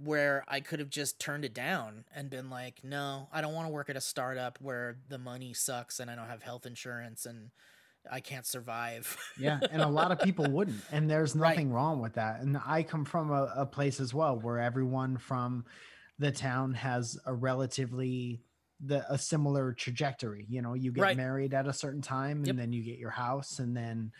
where 0.02 0.42
I 0.48 0.60
could 0.60 0.78
have 0.80 0.88
just 0.88 1.20
turned 1.20 1.44
it 1.44 1.52
down 1.52 2.04
and 2.14 2.30
been 2.30 2.48
like, 2.48 2.80
no, 2.82 3.28
I 3.32 3.40
don't 3.42 3.52
want 3.52 3.68
to 3.68 3.72
work 3.72 3.90
at 3.90 3.96
a 3.96 4.00
startup 4.00 4.58
where 4.60 4.96
the 5.08 5.18
money 5.18 5.52
sucks 5.52 6.00
and 6.00 6.10
I 6.10 6.14
don't 6.16 6.28
have 6.28 6.42
health 6.42 6.64
insurance 6.64 7.26
and 7.26 7.50
I 8.10 8.20
can't 8.20 8.46
survive. 8.46 9.16
yeah 9.38 9.60
and 9.70 9.82
a 9.82 9.86
lot 10.00 10.10
of 10.10 10.18
people 10.20 10.46
wouldn't 10.50 10.82
and 10.90 11.08
there's 11.10 11.36
Right. 11.36 11.50
nothing 11.50 11.70
wrong 11.72 12.00
with 12.00 12.14
that 12.14 12.40
and 12.40 12.58
i 12.66 12.82
come 12.82 13.04
from 13.04 13.30
a, 13.30 13.52
a 13.54 13.64
place 13.66 14.00
as 14.00 14.12
well 14.12 14.40
where 14.40 14.58
everyone 14.58 15.18
from 15.18 15.64
the 16.18 16.32
town 16.32 16.74
has 16.74 17.16
a 17.26 17.32
relatively 17.32 18.40
the 18.84 19.10
a 19.12 19.16
similar 19.16 19.72
trajectory 19.72 20.44
you 20.48 20.60
know 20.60 20.74
you 20.74 20.90
get 20.92 21.02
Right. 21.02 21.16
married 21.16 21.54
at 21.54 21.66
a 21.68 21.72
certain 21.72 22.02
time 22.02 22.38
and 22.38 22.46
Yep. 22.48 22.56
then 22.56 22.72
you 22.72 22.82
get 22.82 22.98
your 22.98 23.10
house 23.10 23.58
and 23.60 23.76
then 23.76 24.12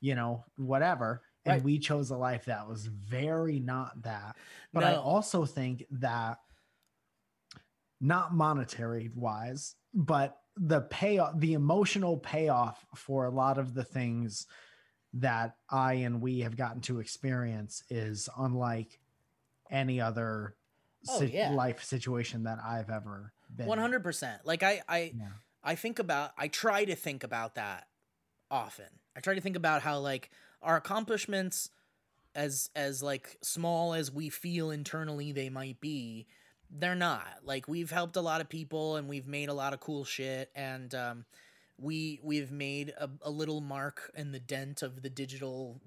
you 0.00 0.14
know 0.14 0.44
whatever 0.56 1.22
and 1.44 1.54
Right. 1.56 1.62
we 1.62 1.78
chose 1.78 2.10
a 2.10 2.16
life 2.16 2.44
that 2.46 2.68
was 2.68 2.86
very 2.86 3.58
not 3.58 4.02
that 4.02 4.36
but 4.72 4.84
i 4.84 4.94
also 4.94 5.44
think 5.44 5.84
that 5.90 6.38
not 8.00 8.34
monetary 8.34 9.10
wise 9.14 9.74
but 9.94 10.38
the 10.56 10.82
payoff 10.82 11.38
the 11.40 11.54
emotional 11.54 12.16
payoff 12.18 12.84
for 12.94 13.24
a 13.26 13.30
lot 13.30 13.58
of 13.58 13.74
the 13.74 13.84
things 13.84 14.46
that 15.14 15.56
i 15.70 15.94
and 15.94 16.20
we 16.20 16.40
have 16.40 16.56
gotten 16.56 16.80
to 16.80 17.00
experience 17.00 17.82
is 17.90 18.28
unlike 18.38 19.00
any 19.70 20.00
other 20.00 20.54
Oh, 21.08 21.20
si- 21.20 21.32
yeah. 21.34 21.50
life 21.50 21.82
situation 21.84 22.42
that 22.44 22.58
i've 22.62 22.90
ever 22.90 23.32
been. 23.56 23.66
One 23.66 23.78
hundred 23.78 24.02
percent. 24.02 24.44
Like 24.44 24.62
I, 24.62 24.82
I, 24.88 25.12
yeah 25.18 25.26
I 25.64 25.74
think 25.74 25.98
about 25.98 26.30
I 26.38 26.48
try 26.48 26.84
to 26.84 26.94
think 26.94 27.24
about 27.24 27.56
that 27.56 27.88
often. 28.50 28.86
I 29.16 29.20
try 29.20 29.34
to 29.34 29.40
think 29.40 29.56
about 29.56 29.82
how 29.82 29.98
like 29.98 30.30
our 30.62 30.76
accomplishments 30.76 31.70
as 32.34 32.70
as 32.76 33.02
like 33.02 33.36
small 33.42 33.94
as 33.94 34.12
we 34.12 34.28
feel 34.28 34.70
internally 34.70 35.32
they 35.32 35.48
might 35.48 35.80
be, 35.80 36.26
they're 36.70 36.94
not. 36.94 37.26
Like 37.42 37.66
we've 37.66 37.90
helped 37.90 38.16
a 38.16 38.20
lot 38.20 38.40
of 38.40 38.48
people 38.48 38.96
and 38.96 39.08
we've 39.08 39.26
made 39.26 39.48
a 39.48 39.54
lot 39.54 39.72
of 39.72 39.80
cool 39.80 40.04
shit 40.04 40.50
and 40.54 40.94
um 40.94 41.24
we 41.78 42.20
we've 42.22 42.52
made 42.52 42.94
a, 42.98 43.10
a 43.22 43.30
little 43.30 43.60
mark 43.60 44.10
in 44.16 44.32
the 44.32 44.40
dent 44.40 44.82
of 44.82 45.02
the 45.02 45.10
digital 45.10 45.80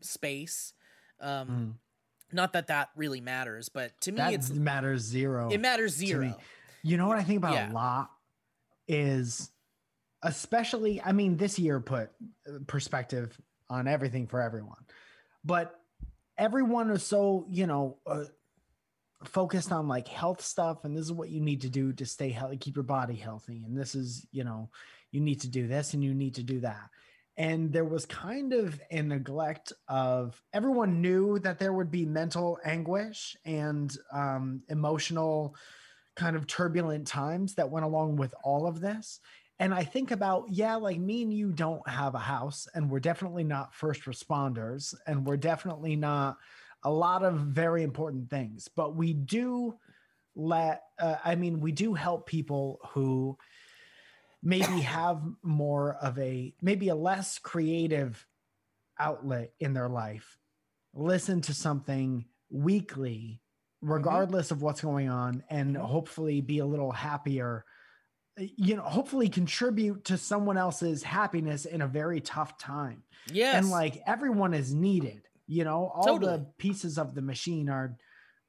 space. 0.00 0.72
Um 1.20 1.48
Mm. 1.48 1.72
not 2.32 2.52
that 2.54 2.68
that 2.68 2.88
really 2.96 3.20
matters, 3.20 3.68
but 3.68 4.00
to 4.02 4.12
me 4.12 4.20
it 4.34 4.50
matters 4.54 5.02
zero 5.02 5.50
it 5.50 5.60
matters 5.60 6.00
me. 6.00 6.06
zero. 6.06 6.38
You 6.82 6.96
know 6.96 7.08
what 7.08 7.18
I 7.18 7.24
think 7.24 7.38
about 7.38 7.52
Yeah. 7.52 7.72
a 7.72 7.74
lot 7.74 8.10
is 8.88 9.50
especially 10.22 11.02
I 11.02 11.12
mean 11.12 11.36
this 11.36 11.58
year 11.58 11.80
put 11.80 12.10
uh, 12.48 12.58
perspective 12.66 13.38
on 13.68 13.88
everything 13.88 14.26
for 14.26 14.40
everyone. 14.40 14.84
But 15.44 15.78
everyone 16.38 16.90
is 16.90 17.02
so, 17.04 17.46
you 17.48 17.66
know, 17.66 17.98
uh, 18.06 18.24
focused 19.24 19.72
on 19.72 19.88
like 19.88 20.08
health 20.08 20.40
stuff 20.40 20.84
and 20.84 20.96
this 20.96 21.04
is 21.04 21.12
what 21.12 21.30
you 21.30 21.40
need 21.40 21.62
to 21.62 21.68
do 21.68 21.92
to 21.94 22.06
stay 22.06 22.30
healthy, 22.30 22.56
keep 22.56 22.76
your 22.76 22.82
body 22.82 23.14
healthy 23.14 23.62
and 23.64 23.76
this 23.76 23.94
is, 23.94 24.26
you 24.30 24.44
know, 24.44 24.68
you 25.10 25.20
need 25.20 25.40
to 25.40 25.48
do 25.48 25.66
this 25.66 25.94
and 25.94 26.04
you 26.04 26.14
need 26.14 26.34
to 26.34 26.42
do 26.42 26.60
that. 26.60 26.90
And 27.38 27.72
there 27.72 27.84
was 27.84 28.06
kind 28.06 28.52
of 28.52 28.80
a 28.90 29.02
neglect 29.02 29.72
of 29.88 30.40
everyone 30.52 31.02
knew 31.02 31.38
that 31.40 31.58
there 31.58 31.72
would 31.72 31.90
be 31.90 32.06
mental 32.06 32.58
anguish 32.64 33.36
and 33.44 33.94
um, 34.12 34.62
emotional 34.68 35.54
kind 36.16 36.34
of 36.34 36.46
turbulent 36.46 37.06
times 37.06 37.54
that 37.54 37.70
went 37.70 37.84
along 37.84 38.16
with 38.16 38.34
all 38.42 38.66
of 38.66 38.80
this. 38.80 39.20
And 39.58 39.72
I 39.72 39.84
think 39.84 40.10
about, 40.10 40.46
yeah, 40.50 40.76
like 40.76 40.98
me 40.98 41.22
and 41.22 41.32
you 41.32 41.52
don't 41.52 41.86
have 41.88 42.14
a 42.14 42.18
house, 42.18 42.68
and 42.74 42.90
we're 42.90 43.00
definitely 43.00 43.44
not 43.44 43.74
first 43.74 44.02
responders, 44.02 44.94
and 45.06 45.26
we're 45.26 45.38
definitely 45.38 45.96
not 45.96 46.36
a 46.82 46.90
lot 46.90 47.22
of 47.22 47.38
very 47.38 47.82
important 47.82 48.28
things, 48.28 48.68
but 48.68 48.94
we 48.94 49.12
do 49.14 49.74
let, 50.34 50.82
uh, 50.98 51.16
I 51.24 51.34
mean, 51.36 51.60
we 51.60 51.72
do 51.72 51.94
help 51.94 52.26
people 52.26 52.80
who 52.90 53.38
maybe 54.42 54.80
have 54.82 55.22
more 55.42 55.94
of 56.02 56.18
a, 56.18 56.54
maybe 56.60 56.88
a 56.88 56.94
less 56.94 57.38
creative 57.38 58.26
outlet 58.98 59.52
in 59.58 59.72
their 59.72 59.88
life, 59.88 60.38
listen 60.94 61.40
to 61.42 61.54
something 61.54 62.26
weekly 62.50 63.40
regardless 63.82 64.50
of 64.50 64.62
what's 64.62 64.80
going 64.80 65.08
on 65.08 65.42
and 65.50 65.76
Mhm. 65.76 65.80
hopefully 65.86 66.40
be 66.40 66.58
a 66.60 66.66
little 66.66 66.92
happier 66.92 67.64
you 68.38 68.76
know 68.76 68.82
hopefully 68.82 69.28
contribute 69.28 70.04
to 70.04 70.18
someone 70.18 70.56
else's 70.58 71.02
happiness 71.02 71.64
in 71.66 71.82
a 71.82 71.88
very 71.88 72.20
tough 72.20 72.58
time. 72.58 73.02
Yeah 73.32 73.56
and 73.58 73.70
like 73.70 74.02
everyone 74.06 74.54
is 74.54 74.74
needed 74.74 75.22
you 75.46 75.64
know 75.64 75.90
all 75.94 76.18
Totally. 76.18 76.32
the 76.38 76.46
pieces 76.58 76.98
of 76.98 77.14
the 77.14 77.22
machine 77.22 77.68
are 77.70 77.96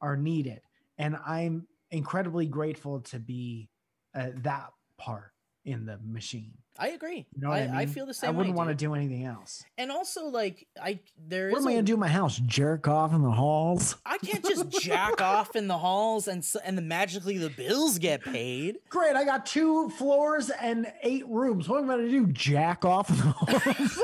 are 0.01 0.17
needed. 0.17 0.61
And 0.97 1.15
i'm 1.25 1.67
incredibly 1.91 2.47
grateful 2.47 3.01
to 3.01 3.19
be 3.19 3.69
uh, 4.15 4.31
that 4.37 4.71
part 4.97 5.31
in 5.67 5.85
the 5.85 5.99
machine 6.03 6.53
I 6.79 6.89
agree. 6.89 7.25
you 7.35 7.41
know 7.41 7.51
I, 7.51 7.57
i, 7.57 7.65
mean 7.67 7.75
I 7.75 7.85
feel 7.87 8.05
the 8.05 8.13
same 8.13 8.29
i 8.29 8.31
wouldn't 8.31 8.53
way, 8.55 8.57
want 8.57 8.69
to 8.69 8.75
do 8.75 8.93
anything 8.93 9.25
else 9.25 9.63
And 9.79 9.91
also, 9.91 10.27
like, 10.27 10.67
I 10.81 10.99
there 11.27 11.49
what 11.49 11.61
am 11.61 11.67
i 11.67 11.71
gonna 11.71 11.83
do 11.83 11.95
in 11.95 11.99
my 11.99 12.07
house 12.07 12.39
jerk 12.45 12.87
off 12.87 13.13
in 13.13 13.21
the 13.23 13.31
halls 13.31 13.95
I 14.05 14.17
can't 14.19 14.45
just 14.45 14.69
jack 14.81 15.19
off 15.33 15.55
in 15.55 15.67
the 15.67 15.77
halls 15.77 16.27
and 16.27 16.45
and 16.63 16.77
then 16.77 16.87
magically 16.87 17.37
the 17.37 17.49
bills 17.49 17.97
get 17.99 18.23
paid. 18.23 18.77
Great, 18.89 19.15
I 19.15 19.25
got 19.25 19.45
two 19.45 19.89
floors 19.89 20.49
and 20.49 20.87
eight 21.03 21.27
rooms. 21.27 21.67
What 21.67 21.83
am 21.83 21.89
I 21.89 21.95
going 21.97 22.05
to 22.05 22.11
do? 22.11 22.27
Jack 22.31 22.85
off 22.85 23.09
in 23.09 23.17
the 23.17 23.23
halls? 23.23 23.99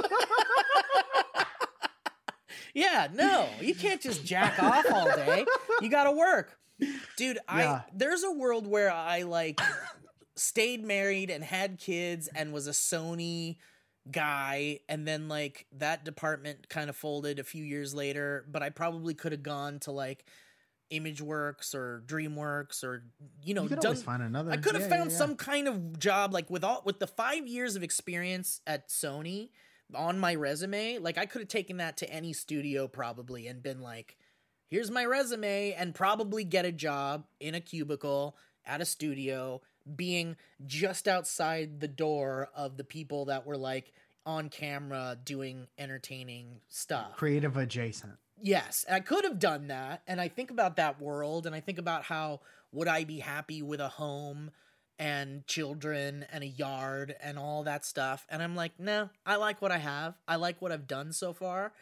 yeah, 2.74 3.07
no, 3.14 3.47
you 3.61 3.76
can't 3.76 4.01
just 4.01 4.26
jack 4.26 4.61
off 4.61 4.86
all 4.91 5.05
day. 5.16 5.45
You 5.82 5.89
got 5.89 6.05
to 6.05 6.11
work. 6.11 6.57
Dude, 7.18 7.38
Yeah. 7.47 7.72
I 7.72 7.84
there's 7.93 8.24
a 8.24 8.32
world 8.32 8.68
where 8.68 8.91
I 8.91 9.22
like 9.24 9.59
stayed 10.36 10.84
married 10.84 11.30
and 11.30 11.44
had 11.44 11.80
kids 11.80 12.28
and 12.36 12.54
was 12.54 12.68
a 12.68 12.72
Sony 12.72 13.58
guy 14.12 14.80
and 14.90 15.08
then 15.08 15.30
like 15.30 15.66
that 15.72 16.04
department 16.04 16.68
kind 16.70 16.90
of 16.90 16.96
folded 16.96 17.40
a 17.40 17.44
few 17.44 17.64
years 17.64 17.94
later, 17.94 18.46
but 18.52 18.62
I 18.62 18.70
probably 18.70 19.14
could 19.14 19.32
have 19.32 19.44
gone 19.44 19.80
to 19.82 19.92
like 19.92 20.26
Imageworks 20.92 21.74
or 21.74 22.04
DreamWorks 22.06 22.84
or 22.84 23.04
you 23.42 23.54
know 23.54 23.64
you 23.64 23.70
could 23.70 23.80
done 23.80 23.96
find 23.96 24.22
another. 24.22 24.52
I 24.52 24.58
could 24.58 24.76
have 24.76 24.84
yeah, 24.84 24.90
found 24.90 25.12
yeah, 25.12 25.14
yeah. 25.14 25.18
some 25.18 25.36
kind 25.36 25.68
of 25.68 25.98
job 25.98 26.34
like 26.34 26.50
with 26.50 26.64
all 26.64 26.84
with 26.86 27.00
the 27.00 27.08
5 27.08 27.48
years 27.48 27.76
of 27.76 27.84
experience 27.84 28.62
at 28.68 28.90
Sony 28.90 29.50
on 29.96 30.20
my 30.20 30.36
resume, 30.36 31.00
like 31.00 31.18
I 31.18 31.26
could 31.26 31.42
have 31.42 31.48
taken 31.48 31.78
that 31.78 31.98
to 31.98 32.10
any 32.10 32.34
studio 32.34 32.88
probably 32.88 33.48
and 33.48 33.64
been 33.64 33.82
like 33.82 34.18
here's 34.70 34.92
my 34.92 35.06
resume 35.06 35.74
and 35.74 35.96
probably 35.96 36.44
get 36.44 36.66
a 36.66 36.72
job 36.72 37.26
in 37.40 37.56
a 37.56 37.62
cubicle 37.62 38.36
at 38.66 38.82
a 38.82 38.86
studio 38.86 39.62
being 39.96 40.36
just 40.66 41.08
outside 41.08 41.80
the 41.80 41.88
door 41.88 42.50
of 42.56 42.78
the 42.78 42.84
people 42.84 43.26
that 43.26 43.46
were 43.46 43.58
like 43.58 43.94
on 44.26 44.50
camera 44.50 45.18
doing 45.24 45.68
entertaining 45.78 46.62
stuff. 46.70 47.16
creative 47.18 47.58
adjacent. 47.58 48.14
Yes, 48.42 48.86
I 48.92 49.00
could 49.00 49.24
have 49.24 49.40
done 49.40 49.68
that. 49.68 50.02
And 50.08 50.20
I 50.20 50.28
think 50.28 50.52
about 50.52 50.78
that 50.78 51.02
world 51.02 51.46
and 51.46 51.56
I 51.56 51.60
think 51.60 51.78
about 51.78 52.04
how 52.04 52.42
would 52.72 52.88
I 52.88 53.04
be 53.04 53.20
happy 53.20 53.62
with 53.62 53.80
a 53.80 53.88
home 53.90 54.52
and 55.00 55.46
children 55.48 56.26
and 56.32 56.44
a 56.44 56.48
yard 56.48 57.16
and 57.22 57.38
all 57.38 57.64
that 57.64 57.86
stuff. 57.86 58.26
And 58.30 58.42
I'm 58.42 58.56
like, 58.56 58.80
no, 58.80 59.10
I 59.26 59.38
like 59.38 59.62
what 59.62 59.72
I 59.72 59.78
have. 59.78 60.16
I 60.28 60.36
like 60.38 60.62
what 60.62 60.72
I've 60.72 60.88
done 60.88 61.14
so 61.14 61.34
far. 61.34 61.74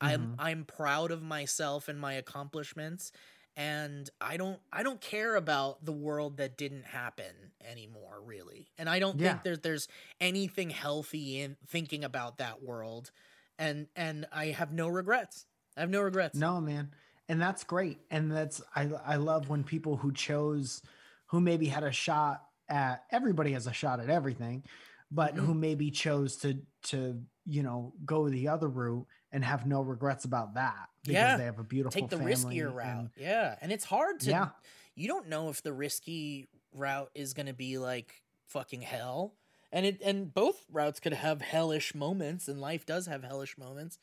I'm 0.00 0.20
mm-hmm. 0.20 0.34
I'm 0.38 0.64
proud 0.64 1.10
of 1.10 1.22
myself 1.22 1.88
and 1.88 2.00
my 2.00 2.14
accomplishments 2.14 3.12
and 3.60 4.08
I 4.22 4.38
don't 4.38 4.58
I 4.72 4.82
don't 4.82 5.00
care 5.02 5.36
about 5.36 5.84
the 5.84 5.92
world 5.92 6.38
that 6.38 6.56
didn't 6.56 6.86
happen 6.86 7.52
anymore 7.70 8.20
really. 8.24 8.68
And 8.78 8.88
I 8.88 8.98
don't 8.98 9.20
Yeah. 9.20 9.32
think 9.32 9.42
there's 9.42 9.58
there's 9.60 9.88
anything 10.18 10.70
healthy 10.70 11.40
in 11.40 11.56
thinking 11.66 12.02
about 12.02 12.38
that 12.38 12.62
world 12.62 13.10
and 13.58 13.86
and 13.94 14.26
I 14.32 14.46
have 14.46 14.72
no 14.72 14.88
regrets. 14.88 15.44
I 15.76 15.80
have 15.80 15.90
no 15.90 16.00
regrets. 16.00 16.38
No, 16.38 16.60
man. 16.60 16.94
And 17.28 17.40
that's 17.40 17.62
great. 17.64 17.98
And 18.10 18.32
that's 18.32 18.62
I 18.74 18.84
I 19.04 19.16
love 19.16 19.50
when 19.50 19.62
people 19.62 19.96
who 19.96 20.10
chose 20.12 20.80
who 21.26 21.40
maybe 21.40 21.66
had 21.66 21.84
a 21.84 21.92
shot 21.92 22.42
at 22.68 23.04
everybody 23.10 23.52
has 23.52 23.66
a 23.66 23.72
shot 23.74 24.00
at 24.00 24.08
everything, 24.08 24.64
but 25.10 25.34
Mm-hmm. 25.34 25.44
who 25.44 25.54
maybe 25.54 25.90
chose 25.90 26.36
to 26.38 26.62
to, 26.84 27.20
you 27.44 27.62
know, 27.62 27.92
go 28.06 28.28
the 28.30 28.48
other 28.48 28.68
route 28.68 29.06
and 29.32 29.44
have 29.44 29.66
no 29.66 29.82
regrets 29.82 30.24
about 30.24 30.54
that 30.54 30.88
because 31.02 31.14
Yeah. 31.14 31.36
they 31.36 31.44
have 31.44 31.58
a 31.58 31.64
beautiful 31.64 32.00
Take 32.00 32.10
the 32.10 32.16
riskier 32.16 32.66
and- 32.68 32.76
route. 32.76 33.10
yeah. 33.16 33.56
And 33.60 33.72
it's 33.72 33.84
hard 33.84 34.20
to 34.20 34.30
Yeah. 34.30 34.48
you 34.94 35.08
don't 35.08 35.28
know 35.28 35.48
if 35.48 35.62
the 35.62 35.72
risky 35.72 36.48
route 36.72 37.10
is 37.14 37.32
going 37.34 37.46
to 37.46 37.52
be 37.54 37.78
like 37.78 38.22
fucking 38.46 38.82
hell. 38.82 39.34
And 39.72 39.86
it 39.86 40.00
and 40.02 40.32
both 40.34 40.64
routes 40.70 40.98
could 41.00 41.12
have 41.12 41.40
hellish 41.40 41.94
moments 41.94 42.48
and 42.48 42.60
life 42.60 42.84
does 42.86 43.06
have 43.06 43.22
hellish 43.22 43.56
moments. 43.56 43.98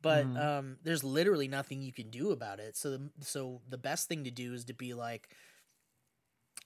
But 0.00 0.26
Mhm. 0.26 0.38
um 0.44 0.78
there's 0.82 1.04
literally 1.04 1.46
nothing 1.48 1.80
you 1.80 1.92
can 1.92 2.10
do 2.10 2.32
about 2.32 2.58
it. 2.60 2.76
So 2.76 2.90
the, 2.96 3.10
so 3.20 3.62
the 3.68 3.78
best 3.78 4.08
thing 4.08 4.24
to 4.24 4.30
do 4.32 4.52
is 4.52 4.64
to 4.66 4.74
be 4.74 4.94
like 4.94 5.28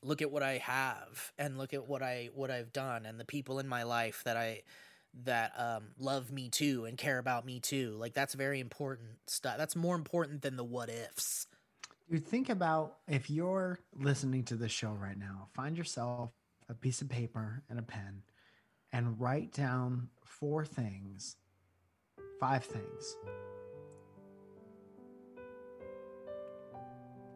look 0.03 0.21
at 0.23 0.31
what 0.31 0.43
I 0.43 0.59
have 0.59 1.33
and 1.39 1.59
look 1.59 1.73
at 1.75 1.87
what 1.87 2.03
I 2.03 2.31
what 2.35 2.51
I've 2.51 2.73
done 2.73 3.07
and 3.07 3.19
the 3.21 3.25
people 3.25 3.59
in 3.59 3.69
my 3.69 3.83
life 3.83 4.23
that 4.25 4.37
I 4.37 4.63
that 5.25 5.53
um 5.57 5.85
love 5.99 6.31
me 6.31 6.49
too 6.49 6.85
and 6.85 6.99
care 6.99 7.19
about 7.19 7.45
me 7.47 7.61
too. 7.61 7.97
Like 7.99 8.15
that's 8.15 8.35
very 8.35 8.61
important 8.61 9.11
stuff. 9.27 9.57
That's 9.59 9.77
more 9.77 9.97
important 9.97 10.43
than 10.43 10.57
the 10.57 10.65
what 10.65 10.89
ifs. 10.89 11.47
You 12.09 12.19
think 12.19 12.49
about 12.49 12.99
if 13.09 13.31
you're 13.31 13.81
listening 13.99 14.45
to 14.45 14.55
this 14.55 14.71
show 14.71 14.93
right 14.93 15.19
now, 15.19 15.49
find 15.55 15.77
yourself 15.77 16.31
a 16.69 16.75
piece 16.75 17.01
of 17.01 17.09
paper 17.09 17.63
and 17.69 17.79
a 17.79 17.83
pen 17.83 18.23
and 18.93 19.21
write 19.21 19.53
down 19.53 20.09
four 20.25 20.65
things, 20.65 21.37
five 22.39 22.65
things 22.65 23.17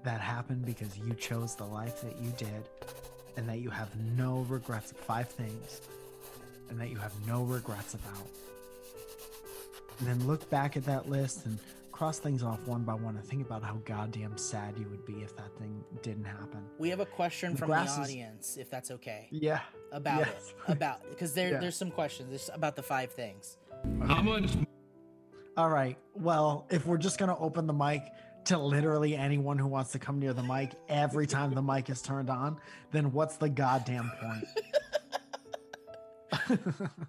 that 0.04 0.20
happened 0.20 0.64
because 0.64 0.96
you 0.98 1.14
chose 1.14 1.56
the 1.56 1.64
life 1.64 2.00
that 2.02 2.16
you 2.20 2.32
did 2.38 2.68
and 3.36 3.48
that 3.48 3.58
you 3.58 3.70
have 3.70 3.94
no 4.16 4.46
regrets. 4.48 4.92
Five 5.06 5.28
things 5.28 5.80
and 6.70 6.80
that 6.80 6.88
you 6.88 6.96
have 6.96 7.12
no 7.26 7.42
regrets 7.42 7.94
about. 7.94 8.26
And 9.98 10.08
then 10.08 10.26
look 10.26 10.48
back 10.48 10.76
at 10.76 10.84
that 10.86 11.08
list 11.10 11.44
and 11.44 11.58
cross 11.92 12.18
things 12.18 12.42
off 12.42 12.66
one 12.66 12.82
by 12.84 12.94
one 12.94 13.16
and 13.16 13.24
think 13.24 13.44
about 13.44 13.62
how 13.62 13.74
goddamn 13.84 14.38
sad 14.38 14.74
you 14.78 14.86
would 14.88 15.04
be 15.04 15.20
if 15.22 15.36
that 15.36 15.54
thing 15.58 15.84
didn't 16.00 16.24
happen. 16.24 16.64
We 16.78 16.88
have 16.88 17.00
a 17.00 17.04
question 17.06 17.52
The 17.52 17.58
from 17.58 17.68
the 17.70 17.76
audience 17.76 18.56
if 18.56 18.70
that's 18.70 18.90
okay. 18.92 19.28
Yeah. 19.30 19.60
About 19.92 20.20
Yes, 20.20 20.54
it. 20.68 20.72
About 20.72 21.02
because 21.10 21.34
there 21.34 21.50
Yeah. 21.50 21.58
there's 21.60 21.76
some 21.76 21.90
questions 21.90 22.30
there's 22.30 22.48
about 22.54 22.76
the 22.76 22.82
five 22.82 23.12
things. 23.12 23.58
How 24.06 24.22
much 24.22 24.50
All 25.56 25.68
right. 25.68 25.98
Well, 26.14 26.66
if 26.70 26.86
we're 26.86 26.96
just 26.96 27.18
going 27.18 27.28
to 27.28 27.36
open 27.36 27.66
the 27.66 27.72
mic 27.74 28.02
to 28.46 28.56
literally 28.56 29.14
anyone 29.16 29.58
who 29.58 29.66
wants 29.66 29.92
to 29.92 29.98
come 29.98 30.18
near 30.18 30.32
the 30.32 30.42
mic 30.42 30.70
every 30.88 31.26
time 31.26 31.52
the 31.52 31.60
mic 31.60 31.90
is 31.90 32.00
turned 32.00 32.30
on, 32.30 32.56
then 32.92 33.12
what's 33.12 33.36
the 33.36 33.48
goddamn 33.50 34.10
point? 34.22 34.44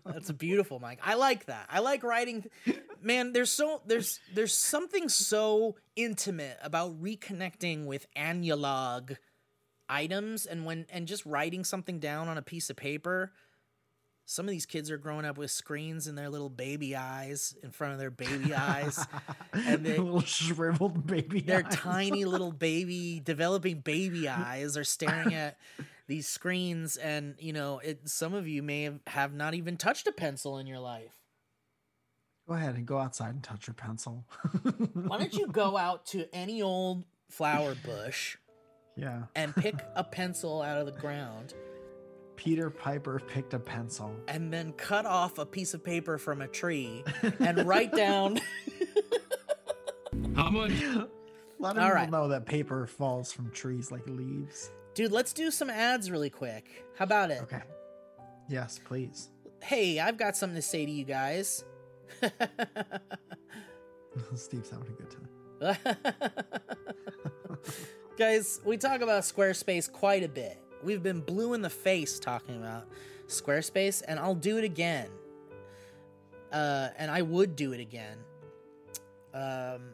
That's 0.05 0.29
a 0.29 0.33
beautiful 0.33 0.79
mic. 0.79 0.99
I 1.03 1.15
like 1.15 1.45
that. 1.45 1.67
I 1.69 1.79
like 1.79 2.03
writing. 2.03 2.45
Man, 3.01 3.33
there's 3.33 3.51
so 3.51 3.81
there's 3.85 4.19
there's 4.33 4.53
something 4.53 5.09
so 5.09 5.75
intimate 5.95 6.57
about 6.61 7.01
reconnecting 7.01 7.85
with 7.85 8.05
analog 8.15 9.13
items 9.89 10.45
and 10.45 10.65
when 10.65 10.85
and 10.91 11.07
just 11.07 11.25
writing 11.25 11.63
something 11.63 11.99
down 11.99 12.27
on 12.27 12.37
a 12.37 12.41
piece 12.41 12.69
of 12.69 12.75
paper. 12.75 13.31
Some 14.25 14.45
of 14.45 14.51
these 14.51 14.65
kids 14.67 14.89
are 14.91 14.97
growing 14.97 15.25
up 15.25 15.37
with 15.37 15.51
screens 15.51 16.07
in 16.07 16.15
their 16.15 16.29
little 16.29 16.49
baby 16.49 16.95
eyes 16.95 17.53
in 17.63 17.71
front 17.71 17.93
of 17.93 17.99
their 17.99 18.11
baby 18.11 18.53
eyes. 18.53 19.05
And 19.53 19.85
they- 19.85 19.97
little 19.97 20.21
shriveled 20.21 21.05
baby. 21.05 21.41
their 21.41 21.65
eyes. 21.65 21.75
tiny 21.75 22.23
little 22.23 22.53
baby 22.53 23.19
developing 23.21 23.79
baby 23.81 24.29
eyes 24.29 24.77
are 24.77 24.85
staring 24.85 25.33
at 25.33 25.57
these 26.11 26.27
screens 26.27 26.97
and 26.97 27.35
you 27.39 27.53
know 27.53 27.79
it 27.79 28.01
some 28.09 28.33
of 28.33 28.45
you 28.45 28.61
may 28.61 28.83
have, 28.83 28.99
have 29.07 29.33
not 29.33 29.53
even 29.53 29.77
touched 29.77 30.05
a 30.07 30.11
pencil 30.11 30.57
in 30.57 30.67
your 30.67 30.79
life 30.79 31.15
Go 32.49 32.55
ahead 32.55 32.75
and 32.75 32.85
go 32.85 32.97
outside 32.97 33.33
and 33.33 33.41
touch 33.41 33.67
your 33.67 33.75
pencil. 33.75 34.25
why 34.93 35.19
don't 35.19 35.33
you 35.33 35.47
go 35.47 35.77
out 35.77 36.05
to 36.07 36.25
any 36.35 36.61
old 36.61 37.05
flower 37.29 37.75
bush 37.85 38.35
yeah. 38.97 39.21
and 39.37 39.55
pick 39.55 39.75
a 39.95 40.03
pencil 40.03 40.61
out 40.61 40.77
of 40.77 40.85
the 40.85 40.91
ground 40.99 41.53
Peter 42.35 42.69
Piper 42.69 43.21
picked 43.25 43.53
a 43.53 43.59
pencil. 43.59 44.13
and 44.27 44.51
then 44.51 44.73
cut 44.73 45.05
off 45.05 45.37
a 45.37 45.45
piece 45.45 45.73
of 45.73 45.81
paper 45.81 46.17
from 46.17 46.41
a 46.41 46.47
tree 46.47 47.05
and 47.39 47.65
write 47.65 47.93
down 47.93 48.37
how 50.35 50.49
much 50.49 50.71
A 50.71 51.07
lot 51.59 51.77
of 51.77 51.83
All 51.83 51.89
people 51.89 51.89
right. 51.93 52.09
know 52.11 52.27
that 52.27 52.45
paper 52.45 52.85
falls 52.85 53.31
from 53.31 53.49
trees 53.51 53.91
like 53.91 54.05
leaves. 54.07 54.71
Dude 54.93 55.11
let's 55.11 55.33
do 55.33 55.49
some 55.51 55.69
ads 55.69 56.09
really 56.11 56.29
quick 56.29 56.85
how 56.97 57.03
about 57.03 57.31
it 57.31 57.41
Okay. 57.43 57.61
Yes, 58.49 58.79
please. 58.83 59.29
hey 59.61 59.99
i've 59.99 60.17
got 60.17 60.35
something 60.35 60.55
to 60.55 60.61
say 60.61 60.85
to 60.85 60.91
you 60.91 61.05
guys 61.05 61.63
Steve's 64.35 64.69
having 64.69 64.87
a 64.87 64.91
good 64.91 65.09
time. 65.09 65.27
Guys, 68.17 68.59
we 68.65 68.75
talk 68.77 69.01
about 69.01 69.23
Squarespace 69.23 69.91
quite 69.91 70.23
a 70.23 70.27
bit. 70.27 70.57
We've 70.83 71.01
been 71.01 71.21
blue 71.21 71.53
in 71.53 71.61
the 71.61 71.69
face 71.69 72.19
talking 72.19 72.57
about 72.57 72.87
Squarespace, 73.27 74.03
and 74.07 74.19
I'll 74.19 74.35
do 74.35 74.57
it 74.57 74.63
again. 74.63 75.07
Uh, 76.51 76.89
and 76.97 77.09
I 77.09 77.21
would 77.21 77.55
do 77.55 77.71
it 77.71 77.79
again. 77.79 78.17
Um, 79.33 79.91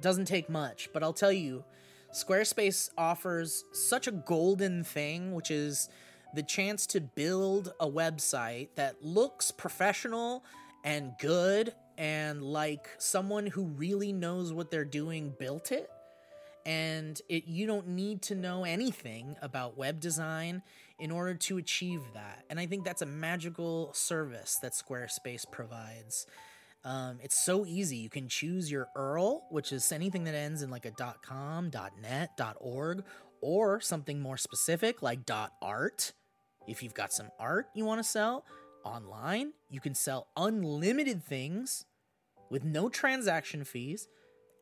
doesn't 0.00 0.26
take 0.26 0.48
much, 0.48 0.90
but 0.92 1.02
I'll 1.02 1.12
tell 1.12 1.32
you, 1.32 1.64
Squarespace 2.12 2.90
offers 2.98 3.64
such 3.72 4.08
a 4.08 4.12
golden 4.12 4.82
thing, 4.82 5.32
which 5.32 5.50
is 5.50 5.88
the 6.34 6.42
chance 6.42 6.86
to 6.86 7.00
build 7.00 7.72
a 7.80 7.88
website 7.88 8.68
that 8.74 9.04
looks 9.04 9.50
professional 9.50 10.44
and 10.84 11.12
good 11.20 11.72
and 11.98 12.42
like 12.42 12.88
someone 12.98 13.46
who 13.46 13.64
really 13.64 14.12
knows 14.12 14.52
what 14.52 14.70
they're 14.70 14.84
doing 14.84 15.34
built 15.38 15.70
it. 15.70 15.88
And 16.66 17.20
it 17.28 17.46
you 17.46 17.66
don't 17.66 17.88
need 17.88 18.22
to 18.22 18.34
know 18.34 18.64
anything 18.64 19.36
about 19.40 19.76
web 19.76 20.00
design 20.00 20.62
in 20.98 21.10
order 21.10 21.34
to 21.34 21.56
achieve 21.58 22.02
that. 22.14 22.44
And 22.50 22.60
i 22.60 22.66
think 22.66 22.84
that's 22.84 23.02
a 23.02 23.06
magical 23.06 23.92
service 23.94 24.58
that 24.62 24.72
squarespace 24.72 25.50
provides 25.50 26.26
um, 26.84 27.18
it's 27.22 27.44
so 27.44 27.66
easy. 27.66 27.96
You 27.96 28.08
can 28.08 28.28
choose 28.28 28.70
your 28.70 28.88
url 28.96 29.40
which 29.50 29.72
is 29.72 29.92
anything 29.92 30.24
that 30.24 30.34
ends 30.34 30.62
in 30.62 30.70
like 30.70 30.86
a 30.86 30.92
com 31.22 31.70
net 32.00 32.38
org 32.60 33.04
or 33.42 33.80
something 33.80 34.20
more 34.20 34.36
specific 34.36 35.02
like 35.02 35.30
art. 35.62 36.12
If 36.66 36.82
you've 36.82 36.94
got 36.94 37.12
some 37.12 37.30
art 37.38 37.66
you 37.74 37.84
want 37.84 37.98
to 38.00 38.04
sell 38.04 38.44
online 38.84 39.52
you 39.68 39.80
can 39.80 39.94
sell 39.94 40.28
unlimited 40.36 41.22
things 41.22 41.84
with 42.50 42.64
no 42.64 42.88
transaction 42.88 43.64
fees, 43.64 44.08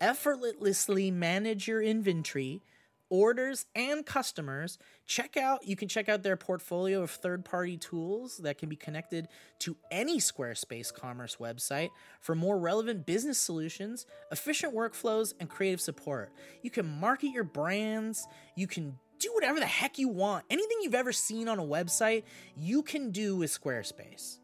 effortlessly 0.00 1.10
manage 1.10 1.66
your 1.66 1.82
inventory, 1.82 2.62
orders, 3.10 3.66
and 3.74 4.04
customers. 4.04 4.78
Check 5.06 5.36
out 5.36 5.66
you 5.66 5.76
can 5.76 5.88
check 5.88 6.08
out 6.08 6.22
their 6.22 6.36
portfolio 6.36 7.02
of 7.02 7.10
third-party 7.10 7.78
tools 7.78 8.38
that 8.38 8.58
can 8.58 8.68
be 8.68 8.76
connected 8.76 9.28
to 9.60 9.76
any 9.90 10.18
Squarespace 10.18 10.92
commerce 10.92 11.36
website 11.36 11.90
for 12.20 12.34
more 12.34 12.58
relevant 12.58 13.06
business 13.06 13.38
solutions, 13.38 14.06
efficient 14.30 14.74
workflows, 14.74 15.34
and 15.40 15.48
creative 15.48 15.80
support. 15.80 16.32
You 16.62 16.70
can 16.70 16.86
market 16.86 17.28
your 17.28 17.44
brands, 17.44 18.26
you 18.56 18.66
can 18.66 18.98
do 19.18 19.30
whatever 19.34 19.58
the 19.58 19.66
heck 19.66 19.98
you 19.98 20.08
want. 20.08 20.44
Anything 20.48 20.78
you've 20.82 20.94
ever 20.94 21.12
seen 21.12 21.48
on 21.48 21.58
a 21.58 21.64
website, 21.64 22.22
you 22.56 22.82
can 22.82 23.10
do 23.10 23.36
with 23.36 23.50
Squarespace. 23.50 24.38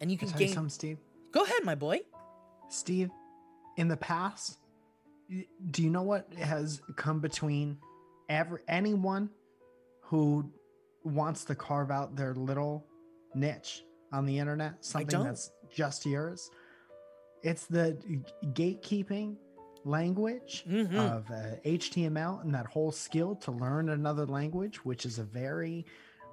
And 0.00 0.10
you 0.10 0.18
can 0.18 0.28
Can 0.28 0.36
I 0.36 0.38
tell 0.38 0.40
you 0.40 0.46
gain 0.46 0.54
something, 0.54 0.70
Steve? 0.70 0.98
Go 1.32 1.44
ahead, 1.44 1.64
my 1.64 1.74
boy. 1.74 2.00
Steve, 2.68 3.10
in 3.76 3.88
the 3.88 3.96
past, 3.96 4.59
do 5.70 5.82
you 5.82 5.90
know 5.90 6.02
what 6.02 6.32
has 6.34 6.80
come 6.96 7.20
between 7.20 7.78
every 8.28 8.60
anyone 8.68 9.30
who 10.02 10.50
wants 11.04 11.44
to 11.44 11.54
carve 11.54 11.90
out 11.90 12.16
their 12.16 12.34
little 12.34 12.86
niche 13.34 13.84
on 14.12 14.26
the 14.26 14.38
internet, 14.38 14.84
something 14.84 15.06
that's 15.24 15.50
just 15.70 16.04
yours? 16.06 16.50
It's 17.42 17.66
the 17.66 17.96
gatekeeping 18.52 19.36
language 19.84 20.64
Mhm. 20.68 20.94
of 20.98 21.30
uh, 21.30 21.56
HTML 21.64 22.40
and 22.42 22.54
that 22.54 22.66
whole 22.66 22.92
skill 22.92 23.34
to 23.36 23.50
learn 23.50 23.88
another 23.90 24.26
language, 24.26 24.84
which 24.84 25.06
is 25.06 25.18
a 25.18 25.24
very 25.24 25.86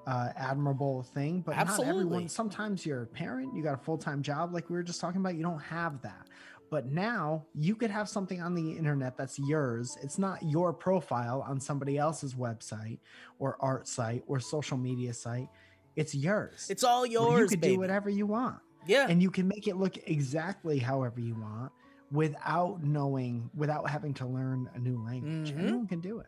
uh, 0.06 0.32
admirable 0.38 1.04
thing. 1.04 1.42
But 1.42 1.56
not 1.58 1.80
everyone. 1.84 2.30
Sometimes 2.30 2.86
you're 2.86 3.04
a 3.04 3.08
parent, 3.08 3.54
you 3.54 3.62
got 3.62 3.74
a 3.74 3.84
full 3.84 3.98
time 3.98 4.22
job, 4.22 4.54
like 4.54 4.70
we 4.70 4.76
were 4.78 4.84
just 4.84 5.02
talking 5.02 5.20
about. 5.20 5.36
You 5.36 5.44
don't 5.44 5.60
have 5.60 6.02
that. 6.02 6.28
But 6.70 6.88
now 6.88 7.46
you 7.56 7.76
could 7.76 7.90
have 7.92 8.10
something 8.10 8.42
on 8.42 8.54
the 8.54 8.72
internet 8.78 9.16
that's 9.18 9.40
yours. 9.40 9.98
It's 10.04 10.18
not 10.18 10.44
your 10.44 10.74
profile 10.74 11.44
on 11.48 11.60
somebody 11.60 11.98
else's 11.98 12.36
website 12.36 13.00
or 13.40 13.58
art 13.62 13.88
site 13.88 14.24
or 14.28 14.40
social 14.40 14.78
media 14.78 15.14
site. 15.14 15.48
It's 15.96 16.14
yours. 16.14 16.68
It's 16.70 16.84
all 16.84 17.06
yours, 17.06 17.40
you 17.42 17.48
could 17.48 17.62
baby. 17.62 17.74
do 17.76 17.80
whatever 17.80 18.10
you 18.10 18.26
want 18.28 18.60
Yeah. 18.86 19.08
and 19.10 19.22
you 19.24 19.32
can 19.32 19.48
make 19.48 19.68
it 19.68 19.78
look 19.78 19.98
exactly 20.08 20.78
however 20.80 21.20
you 21.22 21.36
want 21.36 21.72
without 22.12 22.84
knowing 22.84 23.50
without 23.56 23.90
having 23.90 24.14
to 24.16 24.26
learn 24.26 24.70
a 24.76 24.80
new 24.80 25.04
language 25.04 25.52
Mhm. 25.54 25.60
anyone 25.60 25.88
can 25.88 26.00
do 26.02 26.20
it 26.20 26.28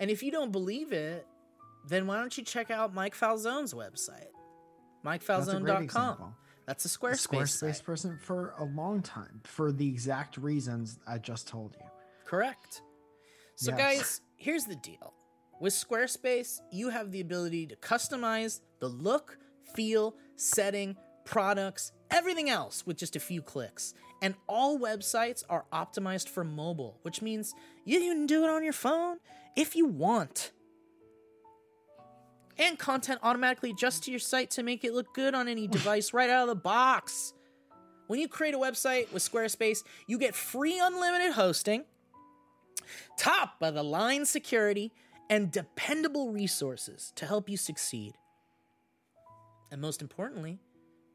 And 0.00 0.10
if 0.10 0.22
you 0.22 0.30
don't 0.32 0.50
believe 0.50 0.92
it, 0.92 1.26
then 1.86 2.06
why 2.06 2.16
don't 2.18 2.36
you 2.36 2.42
check 2.42 2.70
out 2.70 2.92
Mike 2.92 3.14
Falzone's 3.14 3.72
website? 3.72 4.26
that's 5.04 5.48
a 5.48 5.60
great 5.60 5.88
MikeFalzone.com. 5.88 6.34
That's 6.70 6.84
a 6.84 6.88
A 6.88 6.90
Squarespace. 7.10 7.26
squarespace 7.26 7.74
site. 7.78 7.84
person 7.84 8.16
for 8.22 8.54
a 8.56 8.62
long 8.64 9.02
time 9.02 9.40
for 9.42 9.72
the 9.72 9.88
exact 9.88 10.36
reasons 10.36 11.00
i 11.04 11.18
just 11.18 11.48
told 11.48 11.74
you 11.80 11.86
Correct. 12.24 12.82
So, 13.56 13.72
Yes. 13.72 13.78
guys, 13.78 14.20
here's 14.36 14.64
the 14.66 14.76
deal. 14.76 15.12
With 15.60 15.72
Squarespace, 15.72 16.60
you 16.70 16.90
have 16.90 17.10
the 17.10 17.20
ability 17.20 17.66
to 17.66 17.74
customize 17.76 18.60
the 18.78 18.86
look, 18.88 19.36
feel, 19.74 20.14
setting, 20.36 20.96
products, 21.24 21.90
everything 22.08 22.48
else 22.48 22.86
with 22.86 22.96
just 22.98 23.16
a 23.16 23.20
few 23.20 23.42
clicks. 23.42 23.94
And 24.22 24.36
all 24.46 24.78
websites 24.78 25.42
are 25.50 25.64
optimized 25.72 26.28
for 26.28 26.44
mobile, 26.44 27.00
which 27.02 27.20
means 27.20 27.52
you 27.84 27.98
can 27.98 28.26
do 28.26 28.44
it 28.44 28.48
on 28.50 28.62
your 28.62 28.72
phone 28.72 29.16
if 29.56 29.74
you 29.74 29.86
want. 29.86 30.52
And 32.60 32.78
content 32.78 33.20
automatically 33.22 33.70
adjusts 33.70 34.00
to 34.00 34.10
your 34.10 34.20
site 34.20 34.50
to 34.52 34.62
make 34.62 34.84
it 34.84 34.92
look 34.92 35.14
good 35.14 35.34
on 35.34 35.48
any 35.48 35.66
device 35.66 36.12
right 36.12 36.28
out 36.28 36.42
of 36.42 36.48
the 36.48 36.60
box. 36.60 37.32
When 38.06 38.20
you 38.20 38.28
create 38.28 38.54
a 38.54 38.58
website 38.58 39.10
with 39.12 39.22
Squarespace, 39.22 39.82
you 40.06 40.18
get 40.18 40.34
free 40.34 40.78
unlimited 40.78 41.32
hosting, 41.32 41.84
top 43.16 43.54
of 43.62 43.74
the 43.74 43.82
line 43.82 44.26
security, 44.26 44.92
and 45.30 45.50
dependable 45.50 46.32
resources 46.32 47.12
to 47.16 47.24
help 47.24 47.48
you 47.48 47.56
succeed. 47.56 48.12
And 49.70 49.80
most 49.80 50.02
importantly, 50.02 50.58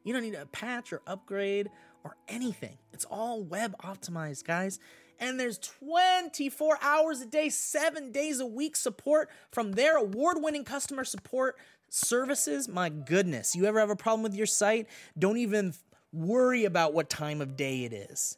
you 0.03 0.13
don't 0.13 0.23
need 0.23 0.35
a 0.35 0.45
patch 0.47 0.93
or 0.93 1.01
upgrade 1.05 1.69
or 2.03 2.15
anything. 2.27 2.77
It's 2.93 3.05
all 3.05 3.43
web 3.43 3.75
optimized, 3.83 4.45
guys. 4.45 4.79
And 5.19 5.39
there's 5.39 5.57
24 5.59 6.79
hours 6.81 7.21
a 7.21 7.25
day, 7.25 7.49
seven 7.49 8.11
days 8.11 8.39
a 8.39 8.45
week 8.45 8.75
support 8.75 9.29
from 9.51 9.73
their 9.73 9.97
award 9.97 10.37
winning 10.41 10.63
customer 10.65 11.03
support 11.03 11.57
services. 11.89 12.67
My 12.67 12.89
goodness, 12.89 13.55
you 13.55 13.65
ever 13.65 13.79
have 13.79 13.89
a 13.89 13.95
problem 13.95 14.23
with 14.23 14.35
your 14.35 14.45
site? 14.47 14.87
Don't 15.17 15.37
even 15.37 15.73
worry 16.11 16.65
about 16.65 16.93
what 16.93 17.09
time 17.09 17.41
of 17.41 17.55
day 17.57 17.83
it 17.83 17.93
is. 17.93 18.37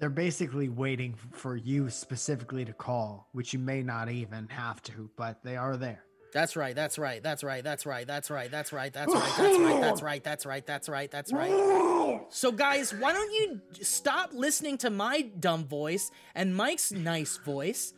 they're 0.00 0.10
basically 0.10 0.68
waiting 0.68 1.14
for 1.32 1.56
you 1.56 1.90
specifically 1.90 2.64
to 2.64 2.72
call 2.72 3.28
which 3.32 3.52
you 3.52 3.58
may 3.58 3.82
not 3.82 4.08
even 4.08 4.46
have 4.48 4.82
to 4.82 5.10
but 5.16 5.42
they 5.42 5.56
are 5.56 5.76
there 5.76 6.04
That's 6.32 6.56
right. 6.56 6.74
That's 6.74 6.98
right. 6.98 7.22
That's 7.22 7.42
right. 7.42 7.64
That's 7.64 7.86
right. 7.86 8.06
That's 8.06 8.30
right. 8.30 8.50
That's 8.50 8.72
right. 8.72 8.92
That's 8.92 9.12
right. 9.12 9.22
That's 9.42 9.62
right. 9.62 9.80
That's 9.80 10.02
right. 10.02 10.24
That's 10.24 10.46
right. 10.46 10.66
That's 10.66 10.88
right. 10.88 11.10
That's 11.10 11.32
right. 11.32 12.20
So, 12.30 12.52
guys, 12.52 12.92
why 12.92 13.12
don't 13.12 13.32
you 13.32 13.60
stop 13.82 14.30
listening 14.32 14.78
to 14.78 14.90
my 14.90 15.22
dumb 15.22 15.64
voice 15.66 16.10
and 16.34 16.54
Mike's 16.54 16.92
nice 16.92 17.38
voice? 17.38 17.94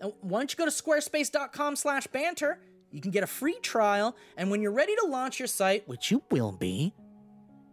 Why 0.00 0.40
don't 0.40 0.52
you 0.52 0.56
go 0.56 0.64
to 0.66 0.70
squarespace.com/slash 0.70 2.06
banter? 2.08 2.60
You 2.90 3.00
can 3.00 3.10
get 3.10 3.24
a 3.24 3.26
free 3.26 3.58
trial, 3.60 4.16
and 4.36 4.50
when 4.50 4.62
you're 4.62 4.72
ready 4.72 4.94
to 4.96 5.06
launch 5.06 5.40
your 5.40 5.48
site, 5.48 5.88
which 5.88 6.12
you 6.12 6.22
will 6.30 6.52
be, 6.52 6.94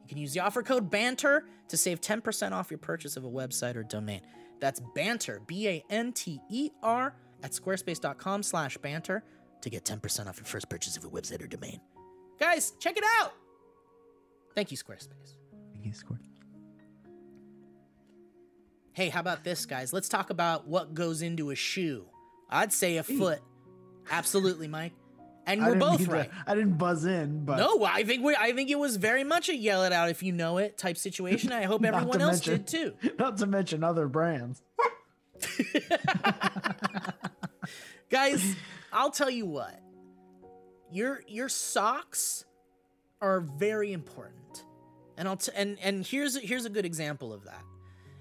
you 0.01 0.07
can 0.09 0.17
use 0.17 0.33
the 0.33 0.39
offer 0.39 0.63
code 0.63 0.89
BANTER 0.89 1.45
to 1.67 1.77
save 1.77 2.01
10% 2.01 2.53
off 2.53 2.71
your 2.71 2.79
purchase 2.79 3.17
of 3.17 3.23
a 3.23 3.29
website 3.29 3.75
or 3.75 3.83
domain. 3.83 4.21
That's 4.59 4.81
BANTER, 4.95 5.41
B 5.45 5.67
A 5.67 5.83
N 5.89 6.11
T 6.11 6.41
E 6.49 6.71
R, 6.81 7.13
at 7.43 7.51
squarespace.com 7.51 8.43
slash 8.43 8.77
banter 8.79 9.23
to 9.61 9.69
get 9.69 9.83
10% 9.85 10.27
off 10.27 10.37
your 10.37 10.45
first 10.45 10.69
purchase 10.69 10.97
of 10.97 11.05
a 11.05 11.09
website 11.09 11.41
or 11.43 11.47
domain. 11.47 11.79
Guys, 12.39 12.71
check 12.79 12.97
it 12.97 13.03
out! 13.19 13.33
Thank 14.55 14.71
you, 14.71 14.77
Squarespace. 14.77 15.35
Thank 15.73 15.85
you, 15.85 15.91
Squarespace. 15.91 16.27
Hey, 18.93 19.09
how 19.09 19.21
about 19.21 19.43
this, 19.43 19.65
guys? 19.65 19.93
Let's 19.93 20.09
talk 20.09 20.29
about 20.31 20.67
what 20.67 20.93
goes 20.93 21.21
into 21.21 21.49
a 21.51 21.55
shoe. 21.55 22.05
I'd 22.49 22.73
say 22.73 22.97
a 22.97 23.03
foot. 23.03 23.39
Absolutely, 24.09 24.67
Mike. 24.67 24.91
And 25.47 25.65
we're 25.65 25.75
both 25.75 25.99
mean 25.99 26.07
to- 26.09 26.13
right. 26.13 26.29
i 26.45 26.53
didn't 26.53 26.77
buzz 26.77 27.03
in 27.05 27.45
but 27.45 27.57
No, 27.57 27.83
I 27.83 28.03
think 28.03 28.23
we 28.23 28.35
I 28.35 28.51
think 28.51 28.69
it 28.69 28.77
was 28.77 28.97
very 28.97 29.23
much 29.23 29.49
a 29.49 29.55
yell 29.55 29.83
it 29.83 29.91
out 29.91 30.09
if 30.09 30.21
you 30.21 30.31
know 30.33 30.59
it 30.59 30.77
type 30.77 30.97
situation. 30.97 31.51
I 31.51 31.63
hope 31.63 31.83
everyone 31.85 32.21
else 32.21 32.45
mention- 32.45 32.63
did 32.63 32.67
too. 33.01 33.11
not 33.19 33.37
to 33.37 33.47
mention 33.47 33.83
other 33.83 34.07
brands 34.07 34.61
Guys, 38.09 38.55
I'll 38.91 39.11
tell 39.11 39.29
you 39.29 39.45
what. 39.45 39.79
Your 40.91 41.21
your 41.27 41.49
socks 41.49 42.45
are 43.21 43.41
very 43.41 43.93
important. 43.93 44.65
And 45.17 45.27
I'll 45.27 45.37
t- 45.37 45.51
and 45.55 45.77
and 45.81 46.05
here's 46.05 46.37
here's 46.37 46.65
a 46.65 46.69
good 46.69 46.85
example 46.85 47.33
of 47.33 47.45
that. 47.45 47.63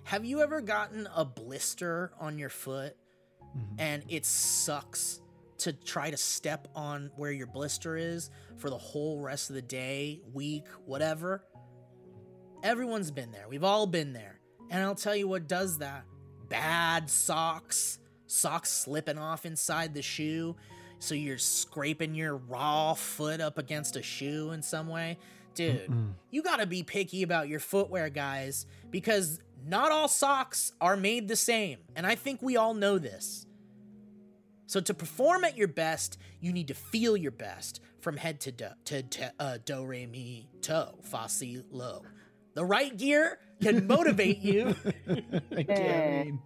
Have 0.04 0.24
you 0.24 0.42
ever 0.42 0.60
gotten 0.60 1.08
a 1.14 1.24
blister 1.24 2.12
on 2.20 2.38
your 2.38 2.48
foot 2.48 2.96
mm-hmm. 3.56 3.74
and 3.78 4.02
it 4.08 4.26
sucks 4.26 5.20
to 5.58 5.72
try 5.72 6.10
to 6.10 6.16
step 6.16 6.68
on 6.74 7.10
where 7.16 7.30
your 7.30 7.46
blister 7.46 7.96
is 7.96 8.30
for 8.56 8.70
the 8.70 8.78
whole 8.78 9.20
rest 9.20 9.50
of 9.50 9.56
the 9.56 9.62
day, 9.62 10.20
week, 10.32 10.66
whatever? 10.84 11.44
Everyone's 12.62 13.10
been 13.10 13.30
there. 13.30 13.46
We've 13.48 13.64
all 13.64 13.86
been 13.86 14.12
there. 14.12 14.40
And 14.70 14.82
I'll 14.82 14.94
tell 14.94 15.16
you 15.16 15.26
what 15.26 15.48
does 15.48 15.78
that. 15.78 16.04
Bad 16.48 17.08
socks. 17.08 17.98
Socks 18.30 18.70
slipping 18.70 19.18
off 19.18 19.44
inside 19.44 19.92
the 19.92 20.02
shoe. 20.02 20.54
So 21.00 21.14
you're 21.14 21.38
scraping 21.38 22.14
your 22.14 22.36
raw 22.36 22.94
foot 22.94 23.40
up 23.40 23.58
against 23.58 23.96
a 23.96 24.02
shoe 24.02 24.52
in 24.52 24.62
some 24.62 24.88
way. 24.88 25.18
Dude, 25.54 25.90
you 26.30 26.42
gotta 26.42 26.66
be 26.66 26.82
picky 26.82 27.22
about 27.22 27.48
your 27.48 27.58
footwear, 27.58 28.08
guys, 28.08 28.66
because 28.90 29.40
not 29.66 29.90
all 29.90 30.06
socks 30.08 30.72
are 30.80 30.96
made 30.96 31.26
the 31.26 31.36
same. 31.36 31.78
And 31.96 32.06
I 32.06 32.14
think 32.14 32.40
we 32.40 32.56
all 32.56 32.72
know 32.74 32.98
this. 32.98 33.46
So 34.66 34.80
to 34.80 34.94
perform 34.94 35.42
at 35.42 35.56
your 35.56 35.66
best, 35.66 36.16
you 36.40 36.52
need 36.52 36.68
to 36.68 36.74
feel 36.74 37.16
your 37.16 37.32
best 37.32 37.80
from 38.00 38.16
head 38.16 38.40
to 38.42 38.52
do, 38.52 38.68
to, 38.84 39.02
to 39.02 39.32
uh, 39.40 39.58
do 39.64 39.84
re 39.84 40.06
mi 40.06 40.48
to 40.62 40.90
fa 41.02 41.28
si 41.28 41.62
lo. 41.72 42.02
The 42.54 42.64
right 42.64 42.96
gear 42.96 43.38
can 43.60 43.86
motivate 43.88 44.38
you. 44.38 44.76
I 45.56 45.62
can't 45.64 46.26
mean. 46.26 46.40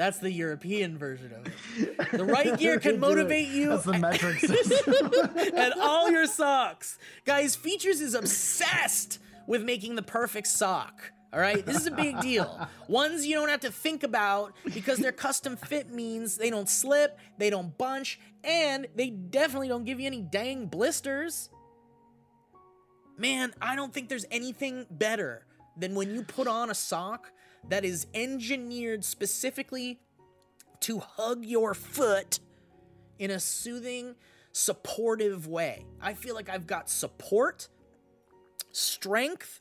That's 0.00 0.18
the 0.18 0.32
European 0.32 0.96
version 0.96 1.30
of 1.34 1.46
it. 1.46 2.10
The 2.12 2.24
right 2.24 2.58
gear 2.58 2.80
can 2.80 2.98
motivate 2.98 3.48
you 3.48 3.68
That's 3.68 3.84
the 3.84 3.98
metric 3.98 4.38
system. 4.38 5.10
and 5.54 5.74
all 5.78 6.10
your 6.10 6.24
socks. 6.24 6.96
Guys, 7.26 7.54
Feetures 7.54 8.00
is 8.00 8.14
obsessed 8.14 9.18
with 9.46 9.62
making 9.62 9.96
the 9.96 10.02
perfect 10.02 10.46
sock. 10.46 11.12
All 11.34 11.38
right, 11.38 11.66
this 11.66 11.76
is 11.76 11.86
a 11.86 11.90
big 11.90 12.18
deal. 12.20 12.66
Ones 12.88 13.26
you 13.26 13.34
don't 13.34 13.50
have 13.50 13.60
to 13.60 13.70
think 13.70 14.02
about 14.02 14.54
because 14.72 15.00
their 15.00 15.12
custom 15.12 15.54
fit 15.54 15.92
means 15.92 16.38
they 16.38 16.48
don't 16.48 16.68
slip, 16.68 17.18
they 17.36 17.50
don't 17.50 17.76
bunch, 17.76 18.18
and 18.42 18.86
they 18.96 19.10
definitely 19.10 19.68
don't 19.68 19.84
give 19.84 20.00
you 20.00 20.06
any 20.06 20.22
dang 20.22 20.64
blisters. 20.64 21.50
Man, 23.18 23.52
I 23.60 23.76
don't 23.76 23.92
think 23.92 24.08
there's 24.08 24.24
anything 24.30 24.86
better 24.90 25.44
than 25.76 25.94
when 25.94 26.14
you 26.14 26.22
put 26.22 26.48
on 26.48 26.70
a 26.70 26.74
sock 26.74 27.30
that 27.68 27.84
is 27.84 28.06
engineered 28.14 29.04
specifically 29.04 30.00
to 30.80 30.98
hug 31.00 31.44
your 31.44 31.74
foot 31.74 32.40
in 33.18 33.30
a 33.30 33.38
soothing, 33.38 34.14
supportive 34.52 35.46
way. 35.46 35.84
I 36.00 36.14
feel 36.14 36.34
like 36.34 36.48
I've 36.48 36.66
got 36.66 36.88
support, 36.88 37.68
strength, 38.72 39.60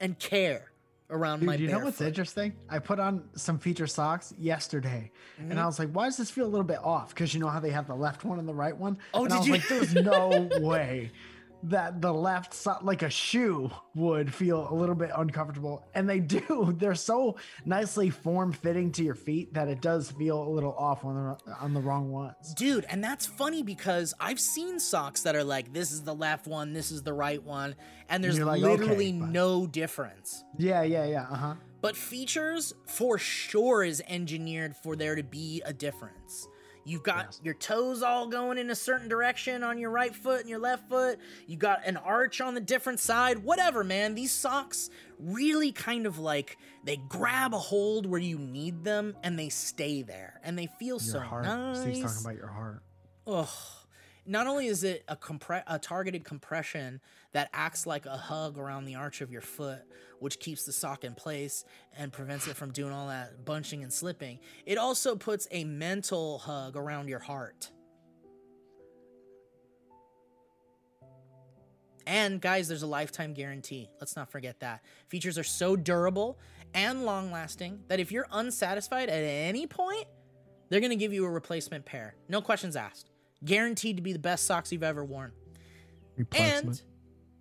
and 0.00 0.18
care 0.18 0.70
around 1.10 1.40
Dude, 1.40 1.46
my 1.46 1.54
you 1.54 1.68
know 1.68 1.78
what's 1.80 1.98
foot. 1.98 2.08
interesting? 2.08 2.52
I 2.68 2.78
put 2.78 2.98
on 3.00 3.28
some 3.36 3.58
feature 3.58 3.86
socks 3.86 4.32
yesterday, 4.38 5.10
and 5.38 5.50
Mm-hmm. 5.50 5.58
I 5.58 5.66
was 5.66 5.78
like, 5.78 5.90
"Why 5.90 6.04
does 6.06 6.16
this 6.16 6.30
feel 6.30 6.46
a 6.46 6.48
little 6.48 6.66
bit 6.66 6.78
off?" 6.82 7.10
Because 7.10 7.32
you 7.34 7.40
know 7.40 7.48
how 7.48 7.60
they 7.60 7.70
have 7.70 7.86
the 7.86 7.94
left 7.94 8.24
one 8.24 8.38
and 8.38 8.48
the 8.48 8.54
right 8.54 8.76
one. 8.76 8.98
Oh, 9.14 9.24
and 9.24 9.32
I 9.32 9.36
did 9.36 9.38
was 9.38 9.46
you- 9.46 9.52
like, 9.54 9.68
"There's 9.68 9.94
no 9.94 10.48
way 10.60 11.10
that 11.70 12.00
the 12.00 12.12
left 12.12 12.54
side, 12.54 12.82
like 12.82 13.02
a 13.02 13.10
shoe, 13.10 13.70
would 13.94 14.32
feel 14.32 14.68
a 14.70 14.74
little 14.74 14.94
bit 14.94 15.10
uncomfortable." 15.16 15.86
And 15.94 16.08
they 16.08 16.20
do. 16.20 16.74
They're 16.78 16.94
so 16.94 17.36
nicely 17.64 18.10
form 18.10 18.52
fitting 18.52 18.92
to 18.92 19.04
your 19.04 19.14
feet 19.14 19.54
that 19.54 19.68
it 19.68 19.80
does 19.80 20.10
feel 20.10 20.42
a 20.42 20.50
little 20.50 20.74
off 20.74 21.04
on 21.04 21.14
the 21.14 21.54
on 21.60 21.74
the 21.74 21.80
wrong 21.80 22.10
ones. 22.10 22.54
Dude, 22.54 22.86
and 22.88 23.02
that's 23.02 23.26
funny 23.26 23.62
because 23.62 24.14
I've 24.20 24.40
seen 24.40 24.78
socks 24.78 25.22
that 25.22 25.36
are 25.36 25.44
like, 25.44 25.72
this 25.72 25.92
is 25.92 26.02
the 26.02 26.14
left 26.14 26.46
one, 26.46 26.72
this 26.72 26.90
is 26.90 27.02
the 27.02 27.12
right 27.12 27.42
one, 27.42 27.74
and 28.08 28.22
there's 28.22 28.38
like, 28.38 28.60
literally 28.60 29.08
okay, 29.08 29.12
no 29.12 29.66
difference. 29.66 30.44
Yeah, 30.58 30.82
yeah, 30.82 31.06
yeah. 31.06 31.26
Uh 31.30 31.36
huh. 31.36 31.54
But 31.80 31.96
Feetures 31.96 32.74
for 32.86 33.18
sure 33.18 33.84
is 33.84 34.02
engineered 34.08 34.74
for 34.74 34.96
there 34.96 35.14
to 35.14 35.22
be 35.22 35.62
a 35.64 35.72
difference. 35.72 36.48
You've 36.86 37.02
got 37.02 37.26
Yes. 37.26 37.40
your 37.42 37.54
toes 37.54 38.02
all 38.02 38.28
going 38.28 38.58
in 38.58 38.70
a 38.70 38.74
certain 38.76 39.08
direction 39.08 39.62
on 39.64 39.76
your 39.76 39.90
right 39.90 40.14
foot 40.14 40.40
and 40.40 40.48
your 40.48 40.60
left 40.60 40.88
foot. 40.88 41.18
You 41.48 41.56
got 41.56 41.84
an 41.84 41.96
arch 41.96 42.40
on 42.40 42.54
the 42.54 42.60
different 42.60 43.00
side. 43.00 43.40
Whatever, 43.40 43.82
man. 43.82 44.14
These 44.14 44.30
socks 44.32 44.88
really 45.18 45.72
kind 45.72 46.06
of 46.06 46.18
like 46.18 46.56
they 46.84 46.96
grab 46.96 47.52
a 47.54 47.58
hold 47.58 48.06
where 48.06 48.20
you 48.20 48.38
need 48.38 48.84
them 48.84 49.16
and 49.24 49.36
they 49.38 49.48
stay 49.48 50.02
there 50.02 50.40
and 50.44 50.56
they 50.56 50.68
feel 50.78 50.96
Your 50.96 51.00
so 51.00 51.18
heart. 51.20 51.44
nice. 51.44 51.80
Steve's 51.80 52.00
talking 52.02 52.24
about 52.24 52.36
your 52.38 52.48
heart. 52.52 52.82
Ugh. 53.26 53.48
Not 54.28 54.46
only 54.46 54.66
is 54.68 54.82
it 54.84 55.04
a 55.08 55.16
compre- 55.16 55.62
a 55.66 55.78
targeted 55.78 56.24
compression 56.24 57.00
that 57.32 57.48
acts 57.52 57.86
like 57.86 58.06
a 58.06 58.16
hug 58.16 58.58
around 58.58 58.84
the 58.84 58.94
arch 58.96 59.20
of 59.20 59.30
your 59.30 59.40
foot, 59.40 59.82
which 60.20 60.38
keeps 60.40 60.64
the 60.64 60.72
sock 60.72 61.04
in 61.04 61.14
place 61.14 61.64
and 61.96 62.12
prevents 62.12 62.46
it 62.46 62.56
from 62.56 62.72
doing 62.72 62.92
all 62.92 63.08
that 63.08 63.44
bunching 63.44 63.82
and 63.82 63.92
slipping, 63.92 64.38
it 64.64 64.78
also 64.78 65.16
puts 65.16 65.46
a 65.50 65.64
mental 65.64 66.38
hug 66.38 66.76
around 66.76 67.08
your 67.08 67.18
heart. 67.18 67.70
And 72.06 72.40
guys, 72.40 72.68
there's 72.68 72.82
a 72.82 72.86
lifetime 72.86 73.34
guarantee. 73.34 73.90
Let's 74.00 74.14
not 74.14 74.30
forget 74.30 74.60
that. 74.60 74.84
Feetures 75.08 75.38
are 75.38 75.44
so 75.44 75.74
durable 75.74 76.38
and 76.72 77.04
long 77.04 77.32
lasting 77.32 77.80
that 77.88 77.98
if 77.98 78.12
you're 78.12 78.28
unsatisfied 78.30 79.08
at 79.08 79.22
any 79.22 79.66
point, 79.66 80.06
they're 80.68 80.80
going 80.80 80.90
to 80.90 80.96
give 80.96 81.12
you 81.12 81.24
a 81.24 81.30
replacement 81.30 81.84
pair. 81.84 82.14
No 82.28 82.40
questions 82.40 82.76
asked. 82.76 83.10
Guaranteed 83.44 83.96
to 83.96 84.02
be 84.02 84.12
the 84.12 84.18
best 84.18 84.46
socks 84.46 84.72
you've 84.72 84.82
ever 84.82 85.04
worn. 85.04 85.32
And 86.32 86.80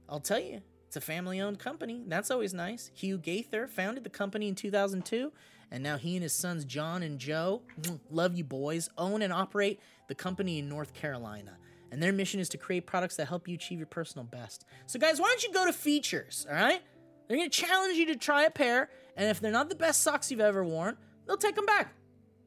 I'll 0.10 0.20
tell 0.20 0.40
you, 0.40 0.62
it's 0.96 1.04
a 1.04 1.06
family 1.06 1.42
owned 1.42 1.60
company. 1.60 2.04
That's 2.08 2.32
always 2.32 2.54
nice. 2.54 2.90
Hugh 2.94 3.18
Gaither 3.18 3.68
founded 3.68 4.06
the 4.06 4.10
company 4.10 4.48
in 4.48 4.56
2002, 4.56 5.30
and 5.70 5.84
now 5.84 5.98
he 5.98 6.16
and 6.16 6.24
his 6.24 6.32
sons, 6.32 6.64
John 6.64 7.04
and 7.04 7.20
Joe, 7.20 7.64
mm, 7.82 8.00
love 8.10 8.38
you 8.38 8.46
boys, 8.46 8.90
own 8.98 9.22
and 9.22 9.34
operate 9.34 9.82
the 10.08 10.16
company 10.16 10.58
in 10.60 10.70
North 10.70 10.94
Carolina. 10.94 11.58
And 11.92 12.02
their 12.02 12.14
mission 12.14 12.40
is 12.40 12.48
to 12.50 12.58
create 12.58 12.86
products 12.88 13.18
that 13.18 13.28
help 13.28 13.46
you 13.46 13.56
achieve 13.56 13.78
your 13.78 13.88
personal 13.88 14.24
best. 14.24 14.64
So, 14.86 14.98
guys, 14.98 15.20
why 15.20 15.28
don't 15.28 15.44
you 15.44 15.52
go 15.52 15.66
to 15.66 15.74
Feetures, 15.74 16.48
all 16.50 16.56
right? 16.56 16.82
They're 17.28 17.38
to 17.40 17.50
challenge 17.50 17.98
you 17.98 18.06
to 18.08 18.16
try 18.16 18.44
a 18.44 18.52
pair, 18.52 18.90
and 19.18 19.30
if 19.30 19.42
they're 19.42 19.52
not 19.52 19.68
the 19.68 19.76
best 19.76 20.02
socks 20.02 20.32
you've 20.32 20.40
ever 20.40 20.64
worn, 20.64 20.96
they'll 21.28 21.36
take 21.36 21.56
them 21.56 21.66
back. 21.66 21.94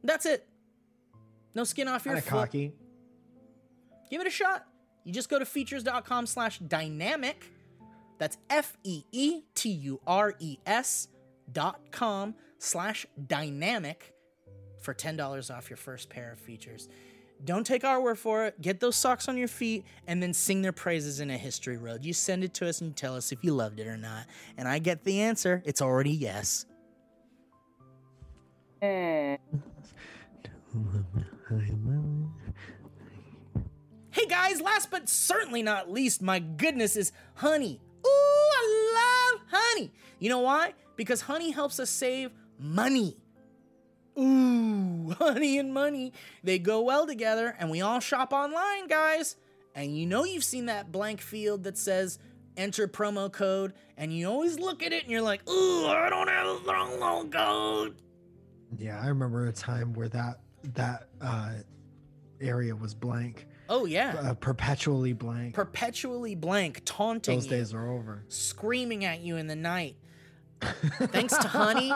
That's 0.03 0.25
it. 0.25 0.49
No 1.55 1.65
skin 1.65 1.87
off 1.87 2.07
your 2.07 2.15
Kind 2.15 2.25
of 2.25 2.25
foot 2.25 2.31
cocky. 2.31 2.73
give 4.11 4.23
it 4.23 4.27
a 4.27 4.31
shot. 4.31 4.65
You 5.05 5.13
just 5.13 5.29
go 5.29 5.39
to 5.39 5.45
feetures.com 5.45 6.27
slash 6.27 6.61
dynamic. 6.61 7.45
That's 8.19 8.37
F 8.51 8.77
E 8.85 9.05
E 9.13 9.43
T 9.55 9.71
U 9.71 10.01
R 10.07 10.35
E 10.39 10.59
S 10.67 11.09
dot 11.51 11.81
com 11.91 12.35
slash 12.59 13.07
dynamic 13.27 14.15
for 14.81 14.95
$10 14.95 15.55
off 15.55 15.71
your 15.71 15.77
first 15.77 16.09
pair 16.09 16.33
of 16.33 16.39
Feetures. 16.39 16.89
Don't 17.45 17.65
take 17.65 17.85
our 17.85 18.01
word 18.01 18.19
for 18.19 18.47
it. 18.47 18.61
Get 18.61 18.81
those 18.81 18.97
socks 18.97 19.29
on 19.29 19.37
your 19.37 19.49
feet 19.49 19.85
and 20.07 20.21
then 20.23 20.35
sing 20.35 20.63
their 20.63 20.73
praises 20.73 21.21
in 21.21 21.31
a 21.31 21.39
history 21.39 21.77
road. 21.77 22.05
You 22.05 22.13
send 22.13 22.43
it 22.43 22.53
to 22.55 22.69
us 22.69 22.81
and 22.81 22.91
you 22.91 22.95
tell 22.95 23.15
us 23.15 23.31
if 23.31 23.45
you 23.45 23.53
loved 23.53 23.79
it 23.79 23.87
or 23.87 23.97
not. 23.97 24.27
And 24.57 24.67
I 24.67 24.81
get 24.81 25.05
the 25.05 25.21
answer. 25.21 25.63
It's 25.65 25.81
already 25.81 26.11
yes. 26.11 26.67
Hey 34.11 34.27
guys, 34.27 34.61
last 34.61 34.91
but 34.91 35.09
certainly 35.09 35.63
not 35.63 35.93
least, 35.93 36.23
my 36.23 36.41
goodness, 36.41 36.97
is 36.97 37.13
honey. 37.37 37.81
Ooh, 38.07 38.51
I 38.55 39.33
love 39.35 39.41
honey. 39.51 39.93
You 40.19 40.29
know 40.29 40.41
why? 40.41 40.75
Because 40.97 41.23
honey 41.23 41.51
helps 41.51 41.79
us 41.79 41.91
save 41.91 42.31
money. 42.59 43.17
Ooh, 44.19 45.15
honey 45.19 45.59
and 45.59 45.73
money. 45.73 46.13
They 46.43 46.59
go 46.59 46.83
well 46.83 47.07
together, 47.07 47.55
and 47.59 47.71
we 47.71 47.81
all 47.81 48.01
shop 48.01 48.33
online, 48.33 48.89
guys. 48.89 49.37
And 49.75 49.97
you 49.97 50.07
know 50.07 50.25
you've 50.25 50.45
seen 50.45 50.67
that 50.67 50.91
blank 50.91 51.21
field 51.21 51.65
that 51.65 51.79
says 51.79 52.19
enter 52.57 52.89
promo 52.89 53.33
code, 53.33 53.75
and 53.97 54.13
you 54.13 54.29
always 54.29 54.59
look 54.59 54.83
at 54.83 54.93
it 54.93 55.05
and 55.05 55.13
you're 55.13 55.23
like, 55.23 55.49
ooh, 55.49 55.87
I 55.87 56.09
don't 56.11 56.29
have 56.29 56.47
a 56.47 56.59
promo 56.61 57.31
code. 57.31 57.95
Yeah, 58.77 59.01
I 59.01 59.07
remember 59.07 59.47
a 59.47 59.53
time 59.53 59.93
where 59.95 60.09
that 60.09 60.41
that 60.75 61.09
uh, 61.21 61.53
area 62.41 62.75
was 62.75 62.93
blank, 62.95 63.47
Oh, 63.69 63.85
yeah. 63.85 64.15
uh, 64.19 64.35
perpetually 64.35 65.13
blank. 65.13 65.55
Perpetually 65.55 66.35
blank, 66.35 66.83
taunting 66.85 67.37
Those 67.37 67.45
you. 67.47 67.51
days 67.51 67.75
are 67.75 67.87
over. 67.91 68.23
screaming 68.29 69.05
at 69.05 69.21
you 69.21 69.37
in 69.37 69.47
the 69.47 69.57
night. 69.57 69.97
Thanks 70.61 71.37
to 71.37 71.47
Honey, 71.49 71.93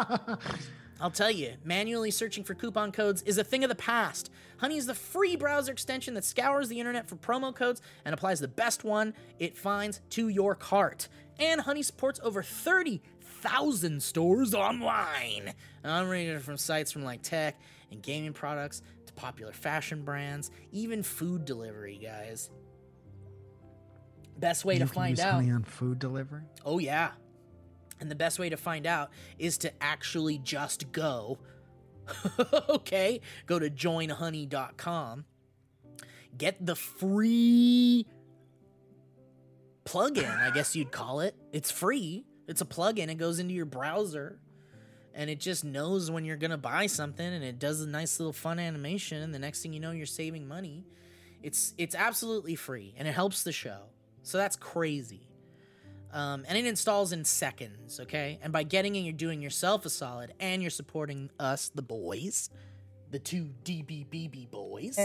I'll 1.01 1.11
tell 1.11 1.31
you, 1.31 1.55
manually 1.65 2.11
searching 2.13 2.45
for 2.45 2.55
coupon 2.55 2.93
codes 2.93 3.23
is 3.23 3.39
a 3.39 3.43
thing 3.45 3.65
of 3.65 3.69
the 3.69 3.75
past. 3.75 4.31
Honey 4.59 4.77
is 4.77 4.87
the 4.87 4.95
free 4.95 5.35
browser 5.35 5.73
extension 5.73 6.15
that 6.15 6.25
scours 6.25 6.69
the 6.69 6.79
internet 6.79 7.09
for 7.09 7.17
promo 7.17 7.53
codes 7.55 7.83
and 8.05 8.15
applies 8.15 8.39
the 8.39 8.47
best 8.49 8.85
one 8.85 9.15
it 9.41 9.57
finds 9.57 10.01
to 10.11 10.29
your 10.29 10.55
cart. 10.55 11.09
And 11.41 11.63
Honey 11.63 11.83
supports 11.83 12.21
over 12.23 12.43
30,000 12.43 14.01
stores 14.01 14.55
online. 14.55 15.55
I'm 15.83 16.09
ranging 16.09 16.39
from 16.39 16.57
sites 16.57 16.93
from 16.93 17.03
like 17.03 17.23
tech 17.23 17.59
and 17.93 18.03
gaming 18.03 18.33
products 18.33 18.83
to 19.07 19.13
popular 19.13 19.53
fashion 19.53 20.03
brands, 20.03 20.51
even 20.73 21.03
food 21.03 21.45
delivery, 21.45 21.99
guys. 22.03 22.51
Best 24.39 24.65
way 24.65 24.75
you 24.75 24.81
to 24.81 24.87
find 24.87 25.21
out. 25.21 25.35
on 25.35 25.63
food 25.63 25.99
delivery. 25.99 26.43
Oh, 26.65 26.79
yeah. 26.79 27.13
And 28.01 28.11
the 28.11 28.17
best 28.17 28.39
way 28.39 28.49
to 28.49 28.57
find 28.57 28.87
out 28.87 29.11
is 29.39 29.59
to 29.59 29.73
actually 29.81 30.39
just 30.39 30.91
go. 30.91 31.39
okay, 32.69 33.21
go 33.47 33.59
to 33.59 33.71
joinhoney.com. 33.71 35.25
Get 36.37 36.65
the 36.65 36.75
free 36.75 38.07
plugin, 39.85 40.37
I 40.41 40.51
guess 40.51 40.75
you'd 40.75 40.91
call 40.91 41.21
it. 41.21 41.37
It's 41.53 41.71
free. 41.71 42.25
It's 42.49 42.61
a 42.61 42.65
plugin. 42.65 43.09
It 43.09 43.19
goes 43.19 43.39
into 43.39 43.55
your 43.55 43.67
browser 43.67 44.41
and 45.15 45.29
it 45.31 45.41
just 45.41 45.65
knows 45.65 46.11
when 46.11 46.25
you're 46.25 46.37
to 46.51 46.57
buy 46.57 46.87
something 46.87 47.27
and 47.27 47.45
it 47.45 47.59
does 47.59 47.81
a 47.81 47.87
nice 47.87 48.19
little 48.19 48.33
fun 48.33 48.59
animation 48.59 49.23
and 49.23 49.35
the 49.35 49.39
next 49.39 49.63
thing 49.63 49.73
you 49.73 49.81
know 49.81 49.91
you're 49.91 50.07
saving 50.07 50.47
money. 50.47 50.85
It's 51.43 51.75
it's 51.79 51.95
absolutely 51.95 52.55
free 52.55 52.95
and 52.97 53.07
it 53.09 53.13
helps 53.13 53.43
the 53.43 53.53
show. 53.53 53.81
So 54.23 54.39
that's 54.39 54.57
crazy. 54.57 55.29
Um, 56.13 56.45
and 56.47 56.59
it 56.59 56.67
installs 56.67 57.13
in 57.13 57.25
seconds, 57.25 57.99
okay? 58.01 58.39
And 58.43 58.53
by 58.53 58.65
getting 58.65 58.97
it, 58.97 59.01
you're 59.01 59.15
doing 59.15 59.41
yourself 59.41 59.87
a 59.87 59.91
solid 59.91 60.35
and 60.39 60.61
you're 60.61 60.71
supporting 60.71 61.31
us, 61.41 61.71
the 61.75 61.83
boys, 61.83 62.51
the 63.11 63.19
two 63.19 63.51
DBBB 63.65 64.51
boys. 64.51 64.99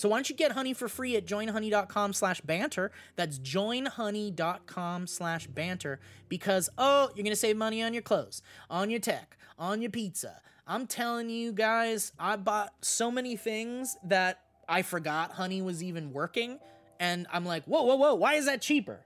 So 0.00 0.08
why 0.08 0.16
don't 0.16 0.30
you 0.30 0.34
get 0.34 0.52
honey 0.52 0.72
for 0.72 0.88
free 0.88 1.14
at 1.16 1.26
joinhoney.com 1.26 2.14
slash 2.14 2.40
banter? 2.40 2.90
That's 3.16 3.38
joinhoney.com 3.38 5.06
slash 5.06 5.46
banter 5.46 6.00
because, 6.30 6.70
oh, 6.78 7.10
you're 7.14 7.22
going 7.22 7.26
to 7.26 7.36
save 7.36 7.58
money 7.58 7.82
on 7.82 7.92
your 7.92 8.00
clothes, 8.00 8.40
on 8.70 8.88
your 8.88 8.98
tech, 8.98 9.36
on 9.58 9.82
your 9.82 9.90
pizza. 9.90 10.40
I'm 10.66 10.86
telling 10.86 11.28
you 11.28 11.52
guys, 11.52 12.12
I 12.18 12.36
bought 12.36 12.72
so 12.80 13.10
many 13.10 13.36
things 13.36 13.98
that 14.04 14.40
I 14.66 14.80
forgot 14.80 15.32
honey 15.32 15.60
was 15.60 15.82
even 15.82 16.14
working. 16.14 16.60
And 16.98 17.26
I'm 17.30 17.44
like, 17.44 17.66
whoa, 17.66 17.82
whoa, 17.82 17.96
whoa, 17.96 18.14
why 18.14 18.36
is 18.36 18.46
that 18.46 18.62
cheaper? 18.62 19.00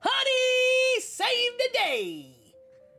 Honey, 0.00 1.00
save 1.00 1.52
the 1.56 1.68
day. 1.72 2.36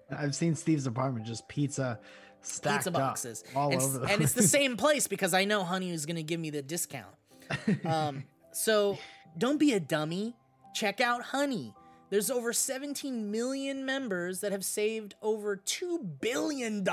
I've 0.10 0.34
seen 0.34 0.56
Steve's 0.56 0.88
apartment 0.88 1.28
just 1.28 1.48
pizza 1.48 2.00
stacked 2.42 2.78
Pizza 2.78 2.92
boxes. 2.92 3.44
all 3.56 3.72
and, 3.72 3.80
over 3.80 4.00
the 4.00 4.08
and 4.08 4.24
it's 4.24 4.34
the 4.34 4.42
same 4.42 4.76
place 4.76 5.08
because 5.08 5.36
I 5.36 5.46
know 5.46 5.64
Honey 5.64 5.92
is 5.92 6.08
going 6.08 6.16
to 6.16 6.24
give 6.24 6.40
me 6.40 6.50
the 6.50 6.64
discount. 6.64 7.14
Um, 7.86 8.24
so 8.52 8.98
don't 9.38 9.60
be 9.60 9.74
a 9.74 9.80
dummy. 9.80 10.36
Check 10.74 11.02
out 11.02 11.22
Honey. 11.22 11.74
There's 12.10 12.32
over 12.32 12.54
17 12.54 13.30
million 13.32 13.86
members 13.86 14.40
that 14.42 14.52
have 14.52 14.64
saved 14.64 15.16
over 15.22 15.58
$2 15.58 16.22
billion 16.22 16.86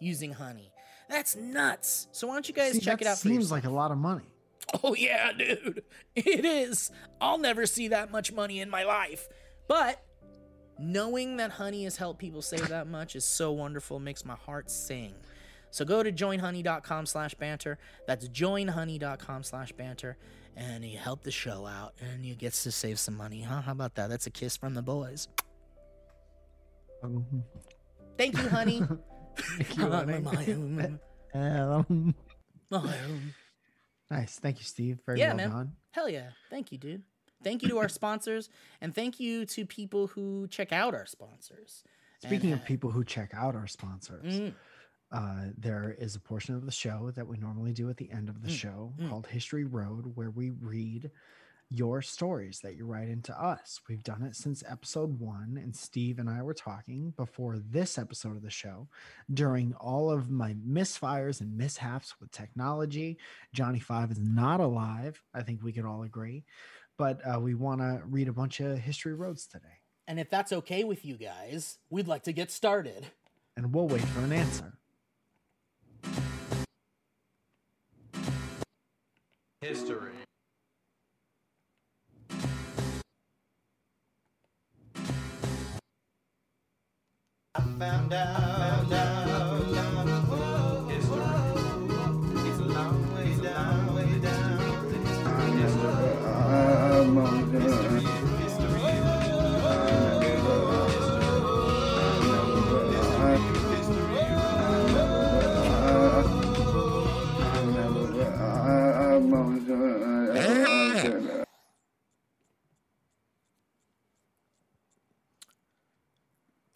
using 0.00 0.32
honey. 0.32 0.72
That's 1.08 1.36
nuts. 1.36 2.08
So 2.10 2.26
why 2.26 2.34
don't 2.34 2.48
you 2.48 2.54
guys 2.54 2.72
See, 2.72 2.80
check 2.80 3.00
it 3.00 3.06
out 3.06 3.16
seems 3.16 3.50
like 3.52 3.64
a 3.64 3.70
lot 3.70 3.92
of 3.92 3.98
money. 3.98 4.24
Oh, 4.82 4.96
yeah, 4.96 5.30
dude. 5.32 5.84
It 6.16 6.44
is. 6.44 6.90
I'll 7.20 7.38
never 7.38 7.66
see 7.66 7.88
that 7.88 8.10
much 8.10 8.32
money 8.32 8.58
in 8.60 8.68
my 8.68 8.82
life. 8.82 9.28
But 9.68 10.02
knowing 10.76 11.36
that 11.36 11.52
honey 11.52 11.84
has 11.84 11.96
helped 11.96 12.18
people 12.18 12.42
save 12.42 12.68
that 12.68 12.88
much 12.88 13.14
is 13.14 13.24
so 13.24 13.52
wonderful. 13.52 13.98
It 13.98 14.00
makes 14.00 14.24
my 14.24 14.34
heart 14.34 14.68
sing. 14.68 15.14
So 15.76 15.84
go 15.84 16.02
to 16.02 16.10
joinhoney.com 16.10 17.04
slash 17.04 17.34
banter. 17.34 17.78
That's 18.06 18.26
joinhoney.com 18.30 19.42
slash 19.42 19.72
banter. 19.72 20.16
And 20.56 20.82
you 20.82 20.96
help 20.96 21.22
the 21.22 21.30
show 21.30 21.66
out 21.66 21.92
and 22.00 22.24
you 22.24 22.34
get 22.34 22.54
to 22.54 22.72
save 22.72 22.98
some 22.98 23.14
money. 23.14 23.42
Huh? 23.42 23.60
How 23.60 23.72
about 23.72 23.94
that? 23.96 24.08
That's 24.08 24.26
a 24.26 24.30
kiss 24.30 24.56
from 24.56 24.72
the 24.72 24.80
boys. 24.80 25.28
Um, 27.02 27.26
Thank 28.16 28.38
you, 28.38 28.48
honey. 28.48 28.80
thank 29.36 29.76
you, 29.76 29.90
honey. 29.90 30.18
My 30.20 30.46
own. 30.48 30.98
Um, 31.34 32.14
My 32.70 32.78
own. 32.78 33.34
nice. 34.10 34.38
Thank 34.38 34.56
you, 34.56 34.64
Steve. 34.64 35.00
Very 35.04 35.18
Yeah, 35.18 35.28
well 35.28 35.36
man. 35.36 35.50
done. 35.50 35.72
Hell 35.90 36.08
yeah. 36.08 36.30
Thank 36.48 36.72
you, 36.72 36.78
dude. 36.78 37.02
Thank 37.44 37.62
you 37.62 37.68
to 37.68 37.78
our 37.80 37.90
sponsors 37.90 38.48
and 38.80 38.94
thank 38.94 39.20
you 39.20 39.44
to 39.44 39.66
people 39.66 40.06
who 40.06 40.48
check 40.48 40.72
out 40.72 40.94
our 40.94 41.04
sponsors. 41.04 41.84
And 42.22 42.30
Speaking 42.30 42.54
of 42.54 42.64
people 42.64 42.90
who 42.90 43.04
check 43.04 43.32
out 43.34 43.54
our 43.54 43.66
sponsors, 43.66 44.40
Mm. 44.40 44.54
Uh, 45.12 45.46
there 45.56 45.94
is 45.98 46.16
a 46.16 46.20
portion 46.20 46.54
of 46.54 46.64
the 46.66 46.72
show 46.72 47.10
that 47.14 47.26
we 47.26 47.36
normally 47.36 47.72
do 47.72 47.88
at 47.90 47.96
the 47.96 48.10
end 48.10 48.28
of 48.28 48.42
the 48.42 48.48
Mm, 48.48 48.58
show 48.58 48.92
mm. 48.98 49.08
called 49.08 49.26
History 49.26 49.64
Road, 49.64 50.12
where 50.16 50.30
we 50.30 50.50
read 50.50 51.10
your 51.68 52.00
stories 52.00 52.60
that 52.60 52.76
you 52.76 52.86
write 52.86 53.08
into 53.08 53.32
us. 53.36 53.80
We've 53.88 54.02
done 54.02 54.22
it 54.22 54.36
since 54.36 54.62
episode 54.68 55.18
one, 55.18 55.58
and 55.60 55.74
Steve 55.74 56.20
and 56.20 56.30
I 56.30 56.42
were 56.42 56.54
talking 56.54 57.12
before 57.16 57.58
this 57.58 57.98
episode 57.98 58.36
of 58.36 58.42
the 58.42 58.50
show 58.50 58.86
during 59.34 59.74
all 59.74 60.08
of 60.10 60.30
my 60.30 60.54
misfires 60.54 61.40
and 61.40 61.56
mishaps 61.56 62.14
with 62.20 62.30
technology. 62.30 63.18
Johnny 63.52 63.80
Five 63.80 64.12
is 64.12 64.20
not 64.20 64.60
alive. 64.60 65.20
I 65.34 65.42
think 65.42 65.62
we 65.62 65.72
could 65.72 65.84
all 65.84 66.04
agree. 66.04 66.44
But 66.98 67.20
uh, 67.26 67.40
we 67.40 67.54
want 67.54 67.80
to 67.80 68.00
read 68.06 68.28
a 68.28 68.32
bunch 68.32 68.60
of 68.60 68.78
History 68.78 69.12
Roads 69.14 69.46
today, 69.46 69.80
And 70.06 70.18
if 70.20 70.30
that's 70.30 70.52
okay 70.52 70.82
with 70.84 71.04
you 71.04 71.16
guys, 71.16 71.78
we'd 71.90 72.06
like 72.08 72.22
to 72.24 72.32
get 72.32 72.50
started. 72.52 73.06
and 73.56 73.74
we'll 73.74 73.88
wait 73.88 74.02
for 74.02 74.20
an 74.20 74.32
answer. 74.32 74.74
History. 79.66 80.12
I 87.52 87.60
found 87.76 88.12
out, 88.12 88.58
found 88.58 88.92
out, 88.92 89.25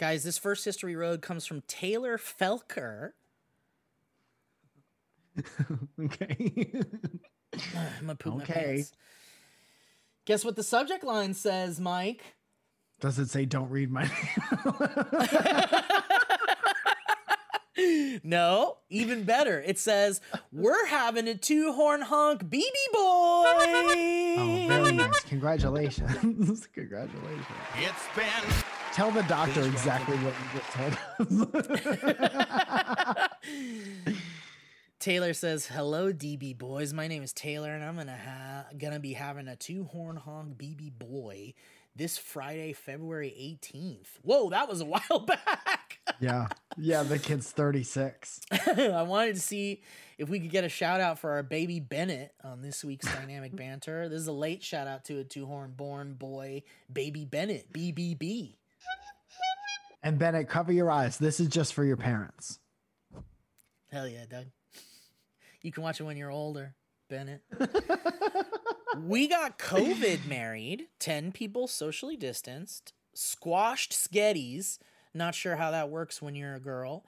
Guys, 0.00 0.24
this 0.24 0.38
first 0.38 0.64
history 0.64 0.96
road 0.96 1.20
comes 1.20 1.44
from 1.44 1.60
Taylor 1.68 2.16
Felker. 2.16 3.10
okay. 6.02 6.72
I'm 7.54 8.06
gonna 8.06 8.14
poop 8.14 8.36
my 8.36 8.42
Okay. 8.44 8.52
pants. 8.76 8.92
Guess 10.24 10.42
what 10.46 10.56
the 10.56 10.62
subject 10.62 11.04
line 11.04 11.34
says, 11.34 11.78
Mike? 11.78 12.22
Does 13.00 13.18
it 13.18 13.28
say 13.28 13.44
don't 13.44 13.68
read 13.68 13.90
my 13.90 14.04
name? 17.76 18.20
no, 18.24 18.78
even 18.88 19.24
better. 19.24 19.60
It 19.60 19.78
says, 19.78 20.22
We're 20.50 20.86
having 20.86 21.28
a 21.28 21.34
two 21.34 21.72
horn 21.74 22.00
honk 22.00 22.44
BB 22.44 22.62
boy. 22.94 23.00
Oh, 24.38 24.64
very 24.66 24.92
nice. 24.92 25.20
Congratulations. 25.24 26.66
Congratulations. 26.74 27.46
It's 27.76 28.16
been 28.16 28.59
Tell 28.92 29.10
the 29.10 29.22
doctor 29.22 29.62
exactly 29.62 30.16
what 30.18 30.34
you 30.34 30.60
just 30.60 30.72
told. 30.72 31.70
Taylor 34.98 35.32
says, 35.32 35.66
"Hello, 35.66 36.12
DB 36.12 36.56
boys. 36.58 36.92
My 36.92 37.06
name 37.08 37.22
is 37.22 37.32
Taylor, 37.32 37.70
and 37.72 37.82
I'm 37.84 37.96
gonna 37.96 38.18
ha- 38.18 38.66
gonna 38.76 39.00
be 39.00 39.12
having 39.14 39.48
a 39.48 39.56
two 39.56 39.84
horn 39.84 40.16
honk 40.16 40.58
BB 40.58 40.98
boy 40.98 41.54
this 41.96 42.18
Friday, 42.18 42.72
February 42.72 43.30
18th. 43.62 44.08
Whoa, 44.22 44.50
that 44.50 44.68
was 44.68 44.80
a 44.80 44.84
while 44.86 45.20
back. 45.26 45.98
yeah. 46.20 46.48
Yeah, 46.76 47.02
the 47.02 47.18
kid's 47.18 47.50
36. 47.52 48.40
I 48.50 49.02
wanted 49.02 49.36
to 49.36 49.40
see 49.40 49.82
if 50.18 50.28
we 50.28 50.38
could 50.40 50.50
get 50.50 50.64
a 50.64 50.68
shout 50.68 51.00
out 51.00 51.18
for 51.18 51.30
our 51.32 51.42
baby 51.42 51.80
Bennett 51.80 52.32
on 52.44 52.60
this 52.60 52.84
week's 52.84 53.06
dynamic 53.12 53.54
banter. 53.56 54.08
This 54.08 54.20
is 54.20 54.26
a 54.26 54.32
late 54.32 54.62
shout 54.62 54.86
out 54.86 55.04
to 55.06 55.18
a 55.20 55.24
two 55.24 55.46
horn 55.46 55.72
born 55.76 56.14
boy, 56.14 56.62
baby 56.92 57.24
Bennett, 57.24 57.72
BBB. 57.72 58.56
And 60.02 60.18
Bennett, 60.18 60.48
cover 60.48 60.72
your 60.72 60.90
eyes. 60.90 61.18
This 61.18 61.40
is 61.40 61.48
just 61.48 61.74
for 61.74 61.84
your 61.84 61.96
parents. 61.96 62.58
Hell 63.90 64.08
yeah, 64.08 64.24
Doug. 64.28 64.46
You 65.62 65.72
can 65.72 65.82
watch 65.82 66.00
it 66.00 66.04
when 66.04 66.16
you're 66.16 66.30
older, 66.30 66.74
Bennett. 67.08 67.42
we 68.98 69.28
got 69.28 69.58
COVID 69.58 70.26
married, 70.26 70.86
10 71.00 71.32
people 71.32 71.66
socially 71.66 72.16
distanced, 72.16 72.94
squashed 73.14 73.92
sketties. 73.92 74.78
Not 75.12 75.34
sure 75.34 75.56
how 75.56 75.70
that 75.72 75.90
works 75.90 76.22
when 76.22 76.34
you're 76.34 76.54
a 76.54 76.60
girl. 76.60 77.04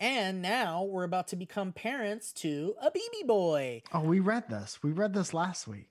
And 0.00 0.42
now 0.42 0.82
we're 0.82 1.04
about 1.04 1.28
to 1.28 1.36
become 1.36 1.72
parents 1.72 2.32
to 2.34 2.74
a 2.82 2.90
BB 2.90 3.26
boy. 3.26 3.82
Oh, 3.92 4.00
we 4.00 4.20
read 4.20 4.48
this. 4.50 4.80
We 4.82 4.90
read 4.90 5.14
this 5.14 5.32
last 5.32 5.68
week. 5.68 5.88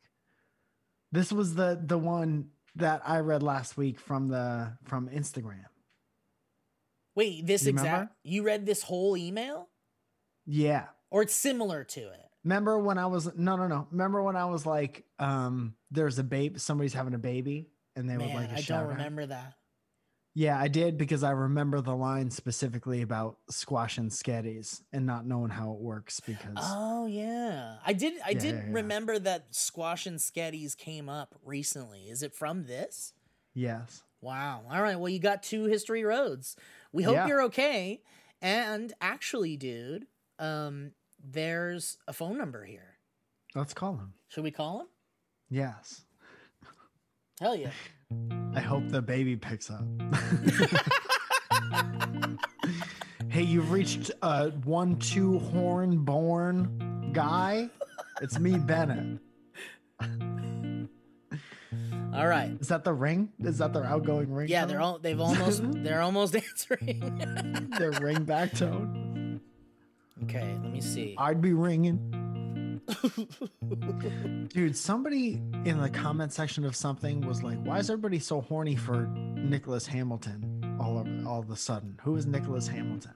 This 1.11 1.31
was 1.31 1.55
the 1.55 1.79
the 1.81 1.97
one 1.97 2.49
that 2.75 3.01
I 3.05 3.19
read 3.19 3.43
last 3.43 3.77
week 3.77 3.99
from 3.99 4.27
the 4.27 4.73
from 4.83 5.09
Instagram. 5.09 5.65
Wait, 7.16 7.45
this 7.45 7.64
You 7.64 7.70
exact 7.72 7.91
remember? 7.91 8.11
you 8.24 8.43
read 8.43 8.66
this 8.66 8.82
whole 8.84 9.16
email? 9.18 9.70
Yeah. 10.45 10.86
Or 11.11 11.22
it's 11.22 11.36
similar 11.36 11.84
to 11.84 11.99
it. 12.01 12.30
Remember 12.43 12.78
when 12.80 12.97
I 12.97 13.05
was 13.05 13.30
no 13.36 13.55
no 13.55 13.68
no. 13.68 13.88
Remember 13.91 14.22
when 14.22 14.36
I 14.36 14.45
was 14.45 14.66
like, 14.66 15.05
um, 15.20 15.76
there's 15.91 16.20
a 16.20 16.24
baby, 16.24 16.59
somebody's 16.59 16.93
having 16.93 17.14
a 17.14 17.18
baby, 17.20 17.70
and 17.95 18.09
they 18.09 18.18
would 18.18 18.26
Man, 18.28 18.36
like 18.36 18.49
a 18.51 18.53
I 18.53 18.61
shout 18.61 18.82
don't 18.82 18.91
out. 18.93 18.97
remember 18.97 19.26
that. 19.28 19.53
Yeah, 20.36 20.59
I 20.59 20.68
did 20.68 20.97
because 20.97 21.24
I 21.24 21.30
remember 21.30 21.80
the 21.80 21.95
line 21.95 22.32
specifically 22.32 23.03
about 23.03 23.38
squashing 23.51 24.09
sketties 24.09 24.82
and 24.91 25.05
not 25.05 25.28
knowing 25.28 25.51
how 25.51 25.72
it 25.74 25.78
works 25.80 26.20
because 26.20 26.57
Oh 26.57 27.05
yeah, 27.05 27.76
I 27.86 27.93
did. 27.93 28.16
I 28.26 28.32
Yeah, 28.32 28.39
did 28.39 28.55
yeah, 28.55 28.61
yeah. 28.66 28.74
remember 28.74 29.20
that 29.20 29.45
squash 29.51 30.07
and 30.07 30.18
sketties 30.18 30.76
came 30.76 31.07
up 31.07 31.36
recently. 31.45 32.09
Is 32.09 32.24
it 32.24 32.34
from 32.34 32.66
this? 32.66 33.14
yes. 33.53 34.01
Wow. 34.24 34.63
All 34.71 34.82
right. 34.82 34.97
Well, 34.97 35.09
you 35.09 35.19
got 35.19 35.43
two 35.43 35.65
history 35.65 36.05
roads. 36.05 36.55
We 36.93 37.03
hope 37.03 37.15
Yeah. 37.15 37.28
you're 37.28 37.41
okay. 37.43 38.01
And 38.41 38.93
actually, 39.01 39.57
dude, 39.57 40.07
um, 40.39 40.91
there's 41.21 41.97
a 42.07 42.13
phone 42.13 42.38
number 42.38 42.63
here. 42.63 42.95
Let's 43.53 43.74
call 43.74 43.97
him. 43.97 44.13
Should 44.30 44.45
we 44.45 44.51
call 44.51 44.80
him? 44.82 44.88
Yes. 45.49 46.05
Hell 47.41 47.57
yeah. 47.57 47.71
I 48.55 48.61
hope 48.61 48.88
the 48.88 49.01
baby 49.01 49.36
picks 49.36 49.69
up. 49.69 49.84
hey, 53.30 53.43
you've 53.43 53.71
reached 53.71 54.09
a 54.21 54.51
one 54.51 54.97
two 54.99 55.39
horn 55.39 56.05
born 56.05 57.09
guy. 57.11 57.69
It's 58.21 58.39
me, 58.39 58.57
Bennett. 58.57 59.19
All 62.14 62.28
right. 62.28 62.55
Is 62.59 62.68
that 62.68 62.84
the 62.84 62.93
ring? 62.93 63.30
Is 63.39 63.57
that 63.57 63.74
their 63.74 63.86
outgoing 63.86 64.32
ring? 64.32 64.47
Yeah, 64.47 64.66
they're 64.66 64.82
all. 64.82 64.99
They've 64.99 65.20
almost. 65.30 65.61
they're 65.84 66.01
almost 66.01 66.36
answering. 66.49 67.70
their 67.78 67.91
ring 67.91 68.24
back 68.24 68.53
tone. 68.53 69.41
okay. 70.24 70.57
Let 70.61 70.72
me 70.72 70.82
see. 70.82 71.16
I'd 71.18 71.41
be 71.41 71.53
ringing. 71.53 72.80
Dude, 74.49 74.76
somebody 74.78 75.41
in 75.66 75.80
the 75.82 75.89
comment 75.89 76.34
section 76.34 76.66
of 76.66 76.76
something 76.76 77.22
was 77.22 77.41
like, 77.43 77.57
"Why 77.64 77.80
is 77.80 77.89
everybody 77.89 78.20
so 78.20 78.41
horny 78.41 78.76
for 78.76 79.07
Nicholas 79.07 79.88
Hamilton 79.88 80.78
all 80.80 80.97
of 80.99 81.07
all 81.28 81.39
of 81.39 81.49
a 81.49 81.55
sudden? 81.55 81.97
Who 82.03 82.16
is 82.16 82.26
Nicholas 82.26 82.68
Hamilton?" 82.68 83.14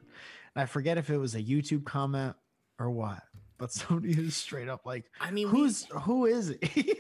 And 0.56 0.64
I 0.64 0.66
forget 0.66 0.98
if 0.98 1.10
it 1.10 1.18
was 1.18 1.36
a 1.36 1.42
YouTube 1.44 1.86
comment 1.86 2.36
or 2.80 2.90
what. 2.90 3.22
but 3.58 3.72
somebody 3.72 4.14
who's 4.14 4.36
straight 4.36 4.70
up 4.70 4.86
like, 4.86 5.06
I 5.20 5.32
mean, 5.32 5.52
we- 5.52 5.60
who's 5.60 5.86
who 6.04 6.26
is 6.26 6.56
he? 6.62 6.94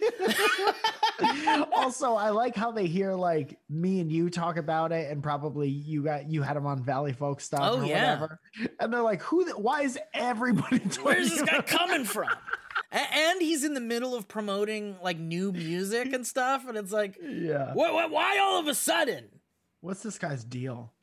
also, 1.76 2.14
I 2.16 2.30
like 2.30 2.56
how 2.56 2.72
they 2.72 2.86
hear 2.88 3.14
like 3.14 3.58
me 3.70 4.00
and 4.00 4.12
you 4.12 4.30
talk 4.30 4.58
about 4.58 4.92
it, 4.92 5.10
and 5.12 5.22
probably 5.24 5.70
you 5.70 6.04
got 6.04 6.30
you 6.30 6.42
had 6.42 6.56
them 6.56 6.66
on 6.66 6.84
Valleyfolk 6.84 7.42
stuff 7.42 7.60
Oh, 7.64 7.80
or 7.82 7.86
yeah. 7.86 8.20
whatever, 8.20 8.40
and 8.80 8.94
they're 8.94 9.02
like, 9.02 9.22
who? 9.22 9.46
The, 9.46 9.52
why 9.58 9.82
is 9.84 9.98
everybody? 10.14 10.80
where's 11.02 11.30
this 11.30 11.42
guy 11.42 11.62
coming 11.62 12.04
from? 12.06 12.30
And 12.92 13.42
he's 13.42 13.64
in 13.64 13.74
the 13.74 13.82
middle 13.82 14.16
of 14.16 14.28
promoting 14.28 14.96
like 15.02 15.18
new 15.20 15.52
music 15.52 16.14
and 16.14 16.26
stuff, 16.26 16.68
and 16.68 16.78
it's 16.78 16.92
like, 16.94 17.18
Yeah. 17.22 17.74
what, 17.74 17.94
what, 17.94 18.12
why 18.12 18.38
all 18.40 18.60
of 18.60 18.68
a 18.68 18.76
sudden? 18.76 19.26
What's 19.82 20.04
this 20.04 20.18
guy's 20.18 20.44
deal? 20.44 20.94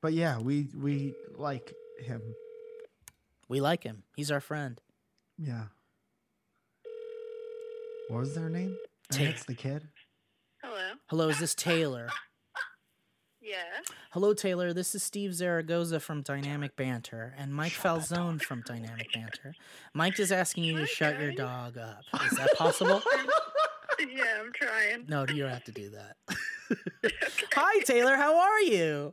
But 0.00 0.12
yeah, 0.12 0.38
we 0.38 0.68
we 0.76 1.14
like 1.34 1.74
him. 2.00 2.22
We 3.48 3.60
like 3.60 3.82
him. 3.82 4.04
He's 4.16 4.30
our 4.30 4.40
friend. 4.40 4.80
Yeah. 5.36 5.64
What 8.08 8.20
was 8.20 8.34
their 8.34 8.48
name? 8.48 8.76
And 9.10 9.18
Ta- 9.18 9.24
That's 9.24 9.44
the 9.44 9.54
kid. 9.54 9.88
Hello. 10.62 10.90
Hello, 11.08 11.28
is 11.28 11.38
this 11.38 11.54
Taylor? 11.54 12.08
Yes. 13.40 13.86
Hello, 14.10 14.34
Taylor. 14.34 14.74
This 14.74 14.94
is 14.94 15.02
Steve 15.02 15.32
Zaragoza 15.32 16.00
from 16.00 16.20
Dynamic 16.20 16.76
Banter 16.76 17.34
and 17.38 17.54
Mike 17.54 17.72
Falzone 17.72 18.42
from 18.42 18.60
Dynamic 18.66 19.10
Banter. 19.14 19.54
Mike 19.94 20.20
is 20.20 20.30
asking 20.32 20.64
you 20.64 20.74
to 20.74 20.80
Hi, 20.80 20.84
shut 20.86 21.20
your 21.20 21.32
dog 21.32 21.78
up. 21.78 22.00
Is 22.30 22.36
that 22.36 22.50
possible? 22.56 23.00
Yeah, 24.00 24.24
I'm 24.44 24.52
trying. 24.52 25.06
no, 25.08 25.24
you 25.32 25.42
don't 25.44 25.52
have 25.52 25.64
to 25.64 25.72
do 25.72 25.90
that. 25.90 26.16
Hi, 27.54 27.80
Taylor. 27.84 28.16
How 28.16 28.38
are 28.38 28.60
you? 28.60 29.12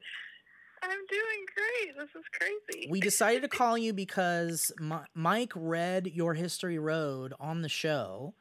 I'm 0.83 0.89
doing 1.09 1.45
great. 1.55 1.95
This 1.97 2.09
is 2.19 2.25
crazy. 2.37 2.87
We 2.89 2.99
decided 2.99 3.41
to 3.43 3.47
call 3.47 3.77
you 3.77 3.93
because 3.93 4.71
Mi- 4.79 4.97
Mike 5.13 5.53
read 5.55 6.07
Your 6.13 6.33
History 6.33 6.77
Road 6.77 7.33
on 7.39 7.61
the 7.61 7.69
show, 7.69 8.33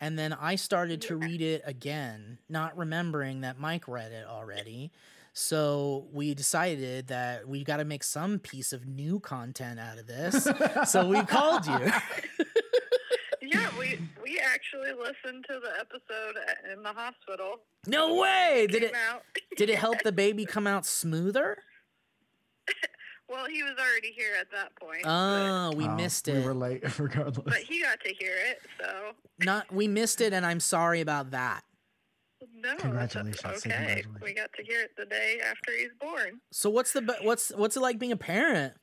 and 0.00 0.18
then 0.18 0.32
I 0.32 0.56
started 0.56 1.00
to 1.02 1.16
read 1.16 1.40
it 1.40 1.62
again, 1.64 2.38
not 2.48 2.76
remembering 2.76 3.40
that 3.42 3.58
Mike 3.58 3.88
read 3.88 4.12
it 4.12 4.26
already. 4.26 4.92
So 5.32 6.06
we 6.12 6.34
decided 6.34 7.08
that 7.08 7.46
we 7.46 7.62
got 7.62 7.76
to 7.76 7.84
make 7.84 8.02
some 8.02 8.38
piece 8.38 8.72
of 8.72 8.86
new 8.86 9.20
content 9.20 9.78
out 9.78 9.98
of 9.98 10.06
this. 10.06 10.48
so 10.86 11.06
we 11.06 11.22
called 11.24 11.66
you. 11.66 11.78
yeah, 13.42 13.68
we 13.78 13.98
we 14.22 14.40
actually 14.40 14.92
listened 14.92 15.44
to 15.48 15.60
the 15.60 15.78
episode 15.78 16.36
in 16.72 16.82
the 16.82 16.92
hospital. 16.92 17.60
no 17.86 18.14
way! 18.14 18.66
Did 18.70 18.82
it 18.84 18.94
did 19.56 19.70
it 19.70 19.78
help 19.78 20.02
the 20.02 20.12
baby 20.24 20.46
come 20.46 20.66
out 20.66 20.86
smoother? 20.86 21.58
Well, 23.28 23.46
he 23.46 23.62
was 23.62 23.72
already 23.78 24.12
here 24.16 24.34
at 24.40 24.50
that 24.52 24.74
point. 24.76 25.02
Ah, 25.04 25.68
oh, 25.72 25.76
we 25.76 25.86
Oh, 25.88 25.94
missed 25.94 26.28
it. 26.28 26.34
We 26.34 26.40
were 26.40 26.54
late, 26.54 26.82
regardless. 26.98 27.44
but 27.44 27.58
he 27.58 27.82
got 27.82 27.98
to 28.00 28.14
hear 28.18 28.36
it, 28.36 28.58
so 28.80 29.12
Not 29.40 29.70
we 29.72 29.88
missed 29.88 30.20
it, 30.20 30.32
and 30.32 30.46
I'm 30.46 30.60
sorry 30.60 31.00
about 31.00 31.32
that. 31.32 31.64
no. 32.54 32.76
Congratulations, 32.76 33.40
say 33.42 33.48
Okay, 33.48 33.60
congratulations. 33.62 34.16
we 34.22 34.32
got 34.34 34.52
to 34.54 34.62
hear 34.64 34.80
it 34.82 34.90
the 34.96 35.06
day 35.06 35.40
after 35.44 35.72
he's 35.76 35.90
born. 36.00 36.40
So 36.52 36.70
what's 36.70 36.92
the 36.92 37.02
what's 37.22 37.50
what's 37.50 37.76
it 37.76 37.80
like 37.80 37.98
being 37.98 38.12
a 38.12 38.16
parent? 38.16 38.74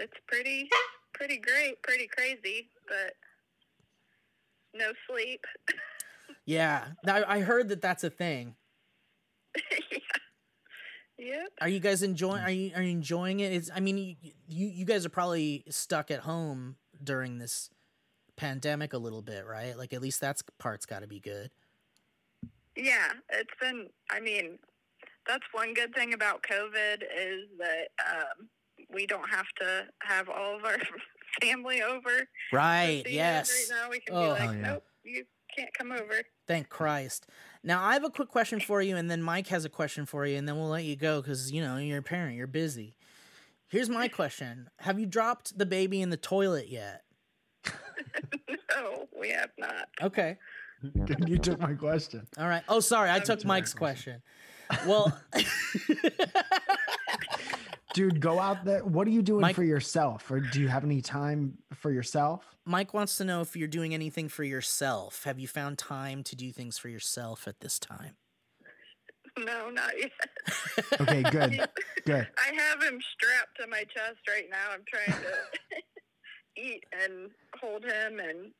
It's 0.00 0.12
pretty 0.26 0.68
pretty 1.14 1.38
great, 1.38 1.82
pretty 1.82 2.08
crazy, 2.08 2.68
but 2.86 3.14
no 4.74 4.92
sleep. 5.10 5.44
Yeah, 6.44 6.86
I, 7.06 7.24
I 7.24 7.40
heard 7.40 7.68
that 7.68 7.82
that's 7.82 8.04
a 8.04 8.08
thing. 8.10 8.54
yeah. 9.92 9.98
Yep. 11.18 11.48
Are 11.60 11.68
you 11.68 11.80
guys 11.80 12.02
enjoying? 12.02 12.42
Are 12.42 12.50
you 12.50 12.70
are 12.76 12.82
you 12.82 12.90
enjoying 12.92 13.40
it? 13.40 13.52
It's. 13.52 13.70
I 13.74 13.80
mean, 13.80 13.98
you, 13.98 14.14
you 14.48 14.66
you 14.68 14.84
guys 14.84 15.04
are 15.04 15.08
probably 15.10 15.64
stuck 15.68 16.10
at 16.10 16.20
home 16.20 16.76
during 17.02 17.38
this 17.38 17.70
pandemic 18.36 18.92
a 18.92 18.98
little 18.98 19.22
bit, 19.22 19.44
right? 19.46 19.76
Like 19.76 19.92
at 19.92 20.00
least 20.00 20.20
that's 20.20 20.42
part's 20.58 20.86
got 20.86 21.00
to 21.00 21.08
be 21.08 21.18
good. 21.20 21.50
Yeah, 22.76 23.08
it's 23.30 23.50
been. 23.60 23.88
I 24.10 24.20
mean, 24.20 24.58
that's 25.26 25.44
one 25.52 25.74
good 25.74 25.92
thing 25.94 26.14
about 26.14 26.44
COVID 26.48 27.02
is 27.02 27.48
that 27.58 27.88
um, 28.08 28.48
we 28.92 29.04
don't 29.06 29.28
have 29.28 29.46
to 29.60 29.86
have 30.02 30.28
all 30.28 30.56
of 30.56 30.64
our 30.64 30.78
family 31.42 31.82
over. 31.82 32.28
Right. 32.52 33.02
Yes. 33.08 33.50
Right 33.70 33.76
now 33.82 33.90
we 33.90 33.98
can 33.98 34.14
Oh. 34.14 34.22
be 34.22 34.28
like, 34.40 34.50
yeah. 34.52 34.60
nope, 34.72 34.84
you 35.02 35.24
can't 35.56 35.74
come 35.76 35.90
over. 35.90 36.22
Thank 36.46 36.68
Christ. 36.68 37.26
Now 37.62 37.82
I 37.84 37.94
have 37.94 38.04
a 38.04 38.10
quick 38.10 38.28
question 38.28 38.60
for 38.60 38.80
you, 38.82 38.96
and 38.96 39.10
then 39.10 39.22
Mike 39.22 39.48
has 39.48 39.64
a 39.64 39.68
question 39.68 40.06
for 40.06 40.26
you, 40.26 40.36
and 40.36 40.48
then 40.48 40.56
we'll 40.56 40.68
let 40.68 40.84
you 40.84 40.96
go 40.96 41.20
because 41.20 41.52
you 41.52 41.62
know 41.62 41.76
you're 41.76 41.98
a 41.98 42.02
parent, 42.02 42.36
you're 42.36 42.46
busy. 42.46 42.96
Here's 43.68 43.88
my 43.88 44.08
question: 44.08 44.68
Have 44.80 44.98
you 44.98 45.06
dropped 45.06 45.58
the 45.58 45.66
baby 45.66 46.00
in 46.00 46.10
the 46.10 46.16
toilet 46.16 46.68
yet? 46.68 47.02
no, 48.74 49.08
we 49.18 49.30
have 49.30 49.50
not. 49.58 49.88
Okay. 50.00 50.38
you 51.26 51.38
took 51.38 51.58
my 51.60 51.74
question. 51.74 52.26
All 52.38 52.48
right. 52.48 52.62
Oh, 52.68 52.80
sorry, 52.80 53.10
I 53.10 53.18
took 53.18 53.40
sorry. 53.40 53.48
Mike's 53.48 53.74
question. 53.74 54.22
Well, 54.86 55.18
Dude, 57.94 58.20
go 58.20 58.38
out 58.38 58.64
there. 58.64 58.84
What 58.84 59.06
are 59.06 59.10
you 59.10 59.22
doing 59.22 59.40
Mike- 59.40 59.56
for 59.56 59.64
yourself? 59.64 60.30
Or 60.30 60.40
do 60.40 60.60
you 60.60 60.68
have 60.68 60.84
any 60.84 61.00
time 61.00 61.58
for 61.74 61.90
yourself? 61.90 62.44
Mike 62.68 62.92
wants 62.92 63.16
to 63.16 63.24
know 63.24 63.40
if 63.40 63.56
you're 63.56 63.66
doing 63.66 63.94
anything 63.94 64.28
for 64.28 64.44
yourself. 64.44 65.24
Have 65.24 65.38
you 65.38 65.48
found 65.48 65.78
time 65.78 66.22
to 66.24 66.36
do 66.36 66.52
things 66.52 66.76
for 66.76 66.90
yourself 66.90 67.48
at 67.48 67.60
this 67.60 67.78
time? 67.78 68.16
No, 69.38 69.70
not 69.70 69.92
yet. 69.98 70.10
Okay, 71.00 71.22
good. 71.22 71.66
Good. 72.06 72.26
I 72.38 72.54
have 72.54 72.82
him 72.82 72.98
strapped 73.14 73.56
to 73.60 73.66
my 73.68 73.84
chest 73.84 74.18
right 74.28 74.46
now. 74.50 74.72
I'm 74.72 74.82
trying 74.88 75.20
to 75.20 75.36
eat 76.62 76.84
and 76.92 77.30
hold 77.60 77.84
him 77.84 78.18
and 78.18 78.52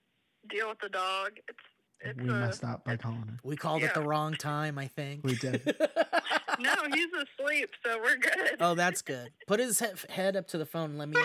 deal 0.51 0.69
with 0.69 0.79
the 0.83 0.89
dog. 0.89 1.33
It's 1.49 1.59
it's 2.01 2.21
We 2.23 2.29
a, 2.29 2.33
messed 2.33 2.63
up 2.65 2.85
by 2.85 2.97
calling 2.97 3.25
it. 3.35 3.41
We 3.43 3.57
called 3.57 3.83
it 3.83 3.93
the 3.95 4.03
wrong 4.03 4.35
time, 4.35 4.79
I 4.79 4.87
think. 4.87 5.25
We 5.25 5.35
did. 5.37 5.63
no, 6.61 6.75
he's 6.95 7.09
asleep, 7.13 7.71
so 7.85 7.99
we're 7.99 8.17
good. 8.17 8.57
oh, 8.61 8.75
that's 8.75 9.03
good. 9.03 9.31
Put 9.47 9.61
his 9.61 9.81
he- 9.81 10.13
head 10.13 10.37
up 10.37 10.47
to 10.49 10.59
the 10.59 10.67
phone 10.67 10.91
and 10.91 10.99
let 10.99 11.09
me 11.09 11.17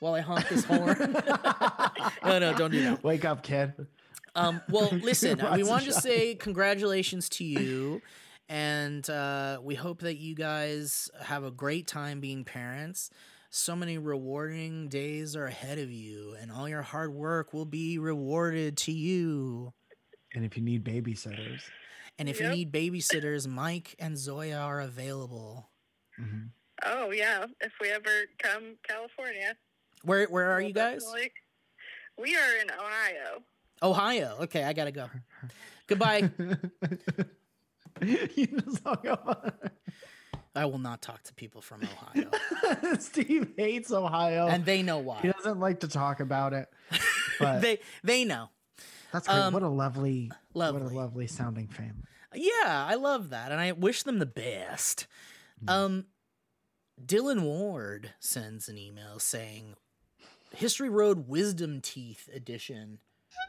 while 0.00 0.14
I 0.14 0.20
honk 0.20 0.48
this 0.48 0.64
horn. 0.64 0.96
no, 2.24 2.38
no, 2.38 2.54
don't 2.56 2.70
do 2.70 2.82
that. 2.84 3.02
Wake 3.02 3.24
up, 3.24 3.42
kid. 3.42 3.72
Um, 4.34 4.60
well, 4.68 4.88
listen, 5.02 5.38
we 5.38 5.44
Rise 5.44 5.60
and 5.60 5.68
wanted 5.68 5.86
to 5.86 5.92
say 6.00 6.34
congratulations 6.34 7.28
to 7.30 7.44
you. 7.44 8.00
And 8.48 9.08
uh, 9.10 9.58
we 9.62 9.74
hope 9.74 10.00
that 10.00 10.16
you 10.16 10.34
guys 10.34 11.10
have 11.22 11.44
a 11.44 11.50
great 11.50 11.86
time 11.86 12.20
being 12.20 12.44
parents. 12.44 13.10
So 13.50 13.74
many 13.76 13.98
rewarding 13.98 14.88
days 14.88 15.34
are 15.36 15.46
ahead 15.46 15.78
of 15.78 15.90
you, 15.90 16.34
and 16.40 16.52
all 16.52 16.68
your 16.68 16.82
hard 16.82 17.12
work 17.12 17.52
will 17.52 17.64
be 17.64 17.98
rewarded 17.98 18.76
to 18.78 18.92
you. 18.92 19.72
And 20.34 20.44
if 20.44 20.56
you 20.56 20.62
need 20.62 20.84
babysitters, 20.84 21.62
And 22.18 22.28
if 22.28 22.40
you 22.40 22.48
need 22.48 22.70
babysitters, 22.72 23.46
Mike 23.48 23.94
and 23.98 24.18
Zoya 24.18 24.58
are 24.58 24.80
available. 24.80 25.70
mhm. 26.20 26.50
Oh 26.84 27.10
yeah, 27.10 27.46
if 27.60 27.72
we 27.80 27.88
ever 27.90 28.26
come 28.38 28.76
California. 28.86 29.56
Where 30.02 30.26
where 30.26 30.50
are 30.52 30.58
we'll 30.58 30.68
you 30.68 30.74
guys? 30.74 31.02
definitely- 31.04 31.32
We 32.18 32.36
are 32.36 32.56
in 32.62 32.70
Ohio. 32.70 33.42
Ohio. 33.82 34.36
Okay, 34.42 34.64
I 34.64 34.72
gotta 34.72 34.90
go. 34.92 35.08
Goodbye. 35.86 36.30
you 38.02 38.46
just 38.46 38.82
hung 38.84 39.06
up. 39.08 39.70
I 40.54 40.64
will 40.64 40.78
not 40.78 41.00
talk 41.02 41.22
to 41.24 41.34
people 41.34 41.60
from 41.60 41.82
Ohio, 41.84 42.30
Steve 42.98 43.52
hates 43.56 43.92
Ohio. 43.92 44.48
and 44.48 44.64
they 44.64 44.82
know 44.82 44.98
why. 44.98 45.20
he 45.20 45.28
doesn't 45.30 45.60
like 45.60 45.80
to 45.80 45.88
talk 45.88 46.18
about 46.20 46.52
it. 46.52 46.68
But 47.38 47.60
they 47.62 47.78
they 48.02 48.24
know. 48.24 48.48
that's 49.12 49.28
great. 49.28 49.38
um, 49.38 49.52
what 49.52 49.62
a 49.62 49.68
lovely, 49.68 50.32
what 50.52 50.74
a 50.74 50.78
lovely 50.78 51.26
sounding 51.28 51.68
family. 51.68 52.02
Yeah, 52.34 52.86
I 52.88 52.96
love 52.96 53.30
that, 53.30 53.52
and 53.52 53.60
I 53.60 53.72
wish 53.72 54.02
them 54.02 54.18
the 54.18 54.26
best. 54.26 55.06
Um, 55.68 56.06
Dylan 57.04 57.42
Ward 57.42 58.14
sends 58.20 58.68
an 58.68 58.76
email 58.78 59.18
saying, 59.18 59.74
"History 60.54 60.88
Road 60.88 61.28
Wisdom 61.28 61.80
Teeth 61.80 62.28
Edition." 62.32 62.98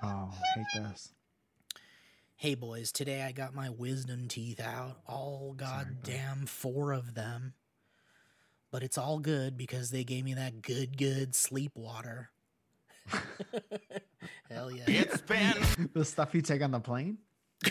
Oh, 0.03 0.31
hate 0.55 0.65
this. 0.75 1.13
Hey 2.35 2.55
boys, 2.55 2.93
today 2.93 3.23
I 3.23 3.33
got 3.33 3.53
my 3.53 3.69
wisdom 3.69 4.29
teeth 4.29 4.61
out, 4.61 5.01
all 5.05 5.53
goddamn 5.57 6.45
four 6.45 6.93
of 6.93 7.13
them. 7.13 7.53
But 8.71 8.81
it's 8.81 8.97
all 8.97 9.19
good 9.19 9.57
because 9.57 9.91
they 9.91 10.05
gave 10.05 10.23
me 10.23 10.35
that 10.35 10.61
good, 10.61 10.97
good 10.97 11.35
sleep 11.35 11.73
water. 11.75 12.29
Hell 14.49 14.71
yeah. 14.71 14.83
It's 14.87 15.21
been 15.21 15.53
The 15.93 16.05
stuff 16.05 16.33
you 16.33 16.41
take 16.41 16.61
on 16.61 16.71
the 16.71 16.79
plane. 16.79 17.17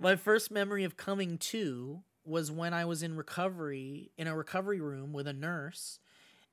my 0.00 0.16
first 0.16 0.50
memory 0.50 0.82
of 0.82 0.96
coming 0.96 1.38
to 1.38 2.00
was 2.24 2.50
when 2.50 2.74
I 2.74 2.86
was 2.86 3.04
in 3.04 3.14
recovery, 3.14 4.10
in 4.18 4.26
a 4.26 4.36
recovery 4.36 4.80
room 4.80 5.12
with 5.12 5.28
a 5.28 5.32
nurse 5.32 6.00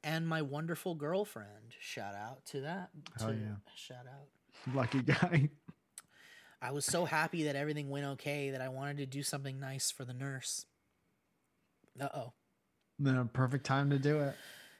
and 0.05 0.27
my 0.27 0.43
wonderful 0.43 0.93
girlfriend. 0.93 1.73
Shout 1.79 2.13
out 2.13 2.45
to 2.45 2.61
that. 2.61 2.91
To- 3.19 3.33
yeah. 3.33 3.55
Shout 3.75 4.05
out. 4.07 4.27
Lucky 4.73 5.01
guy. 5.01 5.49
I 6.61 6.71
was 6.71 6.85
so 6.85 7.05
happy 7.05 7.43
that 7.43 7.55
everything 7.55 7.89
went 7.89 8.05
okay 8.05 8.51
that 8.51 8.61
I 8.61 8.69
wanted 8.69 8.97
to 8.97 9.05
do 9.07 9.23
something 9.23 9.59
nice 9.59 9.91
for 9.91 10.05
the 10.05 10.13
nurse. 10.13 10.67
Uh 11.99 12.07
oh. 12.13 12.33
The 12.99 13.27
perfect 13.33 13.65
time 13.65 13.89
to 13.89 13.99
do 13.99 14.19
it. 14.19 14.35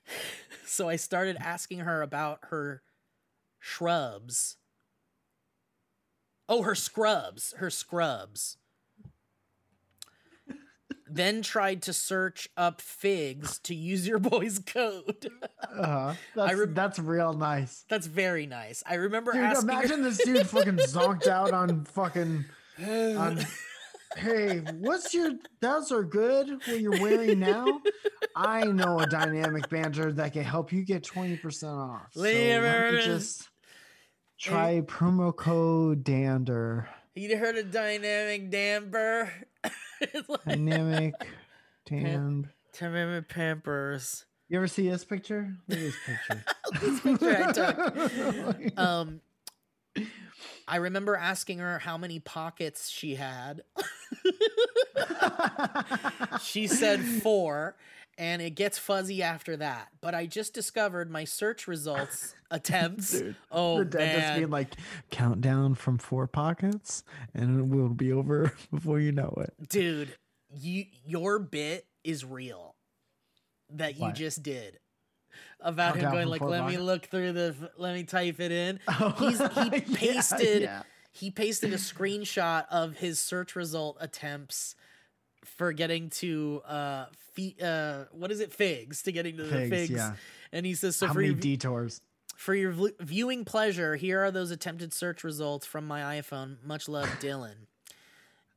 so 0.65 0.87
I 0.87 0.95
started 0.95 1.37
asking 1.39 1.79
her 1.79 2.01
about 2.01 2.39
her 2.43 2.83
shrubs. 3.59 4.57
Oh, 6.47 6.61
her 6.61 6.75
scrubs. 6.75 7.53
Her 7.57 7.71
scrubs. 7.71 8.57
Then 11.07 11.41
tried 11.41 11.81
to 11.83 11.93
search 11.93 12.49
up 12.57 12.81
figs 12.81 13.59
to 13.59 13.75
use 13.75 14.07
your 14.07 14.19
boy's 14.31 14.59
code. 14.59 15.29
Uh-huh. 15.77 16.13
That's, 16.35 16.55
rem- 16.55 16.73
that's 16.73 16.99
real 16.99 17.33
nice. 17.33 17.85
That's 17.89 18.07
very 18.07 18.45
nice. 18.45 18.83
I 18.85 18.95
remember 18.95 19.33
Dude, 19.33 19.43
asking 19.43 19.69
imagine 19.69 20.03
this 20.03 20.17
dude 20.17 20.47
fucking 20.47 20.77
zonked 20.77 21.27
out 21.27 21.51
on 21.51 21.85
fucking 21.85 22.45
on 22.87 23.39
Hey, 24.15 24.59
what's 24.79 25.13
your 25.13 25.31
those 25.59 25.91
are 25.91 26.03
good 26.03 26.49
what 26.49 26.79
you're 26.79 27.01
wearing 27.01 27.39
now? 27.39 27.81
I 28.35 28.63
know 28.63 28.99
a 28.99 29.07
dynamic 29.07 29.69
banter 29.69 30.13
that 30.13 30.31
can 30.33 30.43
help 30.43 30.71
you 30.71 30.85
get 30.85 31.03
20% 31.03 31.63
off. 31.77 32.07
So 32.13 32.21
Leave 32.21 32.63
it. 32.63 33.03
just 33.03 33.49
try 34.39 34.81
promo 34.85 35.35
code 35.35 36.05
dander. 36.05 36.87
You 37.13 37.37
heard 37.37 37.57
of 37.57 37.71
dynamic 37.71 38.49
damper? 38.51 39.31
It's 40.01 40.29
like- 40.29 40.43
Dynamic 40.45 41.13
dan. 41.85 42.49
Dynamic 42.77 43.29
pampers. 43.29 44.25
You 44.49 44.57
ever 44.57 44.67
see 44.67 44.89
this 44.89 45.03
picture? 45.05 45.55
Look 45.67 45.77
at 45.79 45.83
this 45.83 45.95
picture. 46.05 46.45
This 46.81 46.99
picture 46.99 47.43
I 47.47 47.51
took. 47.51 48.77
Um, 48.77 49.21
I 50.67 50.75
remember 50.77 51.15
asking 51.15 51.59
her 51.59 51.79
how 51.79 51.97
many 51.97 52.19
pockets 52.19 52.89
she 52.89 53.15
had. 53.15 53.61
she 56.41 56.67
said 56.67 56.99
four, 57.01 57.75
and 58.17 58.41
it 58.41 58.51
gets 58.51 58.77
fuzzy 58.77 59.21
after 59.21 59.57
that. 59.57 59.89
But 60.01 60.15
I 60.15 60.25
just 60.25 60.53
discovered 60.53 61.09
my 61.11 61.23
search 61.25 61.67
results 61.67 62.35
attempts. 62.51 63.11
Dude, 63.19 63.35
oh 63.51 63.83
the 63.83 63.97
man, 63.97 64.39
being 64.39 64.49
like, 64.49 64.75
countdown 65.11 65.75
from 65.75 65.97
four 65.97 66.27
pockets, 66.27 67.03
and 67.33 67.59
it 67.59 67.63
will 67.67 67.89
be 67.89 68.11
over 68.11 68.53
before 68.73 68.99
you 68.99 69.11
know 69.11 69.33
it. 69.37 69.53
dude, 69.69 70.15
you 70.57 70.85
your 71.05 71.39
bit 71.39 71.85
is 72.03 72.23
real 72.23 72.75
that 73.71 73.95
you 73.95 74.01
What? 74.03 74.15
just 74.15 74.43
did 74.43 74.79
about 75.59 75.95
him 75.97 76.11
going 76.11 76.27
like, 76.27 76.41
let 76.41 76.65
me 76.67 76.77
look 76.77 77.07
through 77.07 77.33
the, 77.33 77.55
let 77.77 77.93
me 77.95 78.03
type 78.03 78.39
it 78.39 78.51
in. 78.51 78.79
Oh, 78.87 79.09
He's 79.17 79.39
he 79.39 79.45
yeah, 79.45 79.97
pasted 79.97 80.61
yeah. 80.61 80.83
he 81.11 81.31
pasted 81.31 81.73
a 81.73 81.77
screenshot 81.77 82.65
of 82.69 82.97
his 82.97 83.19
search 83.19 83.55
result 83.55 83.97
attempts 83.99 84.75
for 85.45 85.71
getting 85.73 86.09
to 86.09 86.61
uh 86.67 87.05
feet 87.33 87.61
uh 87.61 88.05
what 88.11 88.31
is 88.31 88.39
it? 88.39 88.51
Figs 88.53 89.01
to 89.03 89.11
getting 89.11 89.37
to 89.37 89.43
the 89.43 89.49
Figs, 89.49 89.69
figs. 89.69 89.89
yeah. 89.91 90.13
and 90.51 90.65
he 90.65 90.73
says 90.75 90.95
so 90.95 91.07
How 91.07 91.13
for 91.13 91.19
many 91.19 91.31
your, 91.33 91.39
detours? 91.39 92.01
for 92.35 92.53
your 92.53 92.73
vlu- 92.73 92.99
viewing 92.99 93.45
pleasure 93.45 93.95
here 93.95 94.23
are 94.23 94.31
those 94.31 94.51
attempted 94.51 94.93
search 94.93 95.23
results 95.23 95.65
from 95.65 95.85
my 95.87 96.19
iphone. 96.19 96.57
Much 96.63 96.89
love 96.89 97.07
dylan. 97.21 97.55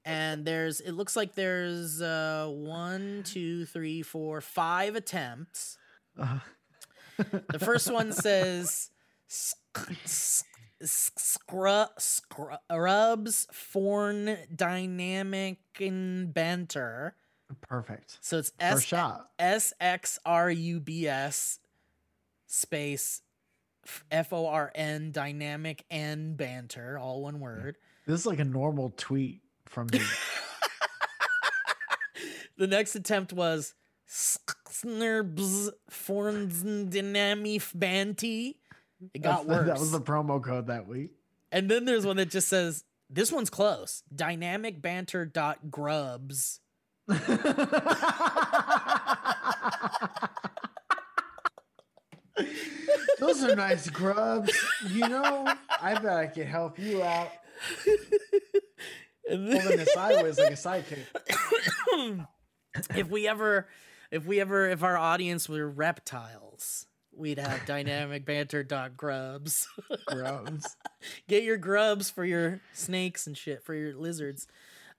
And 0.04 0.44
there's 0.44 0.80
it 0.80 0.92
looks 0.92 1.16
like 1.16 1.34
there's 1.34 2.00
uh 2.00 2.48
one 2.50 3.22
two 3.24 3.66
three 3.66 4.02
four 4.02 4.40
five 4.40 4.96
attempts. 4.96 5.76
Uh, 6.18 6.38
the 7.50 7.58
first 7.58 7.92
one 7.92 8.12
says 8.26 8.90
sc- 9.26 9.56
sc- 10.06 10.46
scru- 10.82 11.88
scrubs 11.98 13.46
forn 13.52 14.36
dynamic 14.54 15.58
and 15.80 16.32
banter 16.32 17.14
perfect. 17.62 18.18
so 18.20 18.38
it's 18.38 18.52
S 18.60 18.82
shot. 18.84 19.30
S 19.38 19.72
X 19.80 20.18
R 20.24 20.50
U 20.50 20.80
B 20.80 21.08
S 21.08 21.58
space 22.46 23.22
F 24.10 24.32
O 24.32 24.46
R 24.46 24.70
N 24.74 25.12
dynamic 25.12 25.84
and 25.90 26.36
banter, 26.36 26.98
all 26.98 27.22
one 27.22 27.40
word. 27.40 27.76
This 28.06 28.20
is 28.20 28.26
like 28.26 28.38
a 28.38 28.44
normal 28.44 28.92
tweet 28.96 29.40
from 29.66 29.88
me. 29.92 30.00
The 32.58 32.66
next 32.66 32.96
attempt 32.96 33.32
was 33.32 33.74
Snerbs 34.08 35.70
Forns 35.88 36.64
Dynamif 36.64 37.70
Banty. 37.72 38.58
It 39.14 39.22
got 39.22 39.46
That's- 39.46 39.66
worse. 39.66 39.66
That 39.68 39.78
was 39.80 39.92
the 39.92 40.00
promo 40.00 40.42
code 40.42 40.66
that 40.68 40.86
week. 40.86 41.12
And 41.50 41.70
then 41.70 41.84
there's 41.84 42.04
one 42.04 42.16
that 42.16 42.30
just 42.30 42.48
says, 42.48 42.84
this 43.10 43.32
one's 43.32 43.48
close. 43.50 44.02
Dynamic 44.14 44.82
banter 44.82 45.24
dot 45.24 45.70
grubs. 45.70 46.60
Those 53.18 53.42
are 53.42 53.56
nice 53.56 53.90
grubs. 53.90 54.52
You 54.90 55.08
know, 55.08 55.52
I 55.80 55.94
bet 55.94 56.16
I 56.16 56.26
can 56.26 56.46
help 56.46 56.78
you 56.78 57.02
out. 57.02 57.30
And 59.28 59.52
Holding 59.52 59.80
it 59.80 59.88
sideways 59.88 60.38
like 60.38 60.52
a 60.52 60.54
sidekick. 60.54 61.04
if 62.96 63.08
we 63.08 63.26
ever, 63.26 63.68
if 64.10 64.24
we 64.24 64.40
ever, 64.40 64.68
if 64.68 64.82
our 64.82 64.96
audience 64.96 65.48
were 65.48 65.68
reptiles, 65.68 66.86
we'd 67.18 67.38
have 67.38 67.66
dynamic 67.66 68.24
banter 68.24 68.62
dot 68.62 68.96
grubs. 68.96 69.68
Grubs. 70.06 70.76
Get 71.26 71.42
your 71.42 71.56
grubs 71.56 72.10
for 72.10 72.24
your 72.24 72.60
snakes 72.72 73.26
and 73.26 73.36
shit 73.36 73.64
for 73.64 73.74
your 73.74 73.94
lizards. 73.94 74.46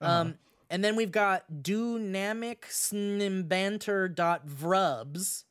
Um, 0.00 0.34
and 0.70 0.84
then 0.84 0.96
we've 0.96 1.10
got 1.10 1.62
dynamic 1.62 2.66
snimbanter 2.70 4.08
dot 4.08 4.46
vrubs. 4.46 5.44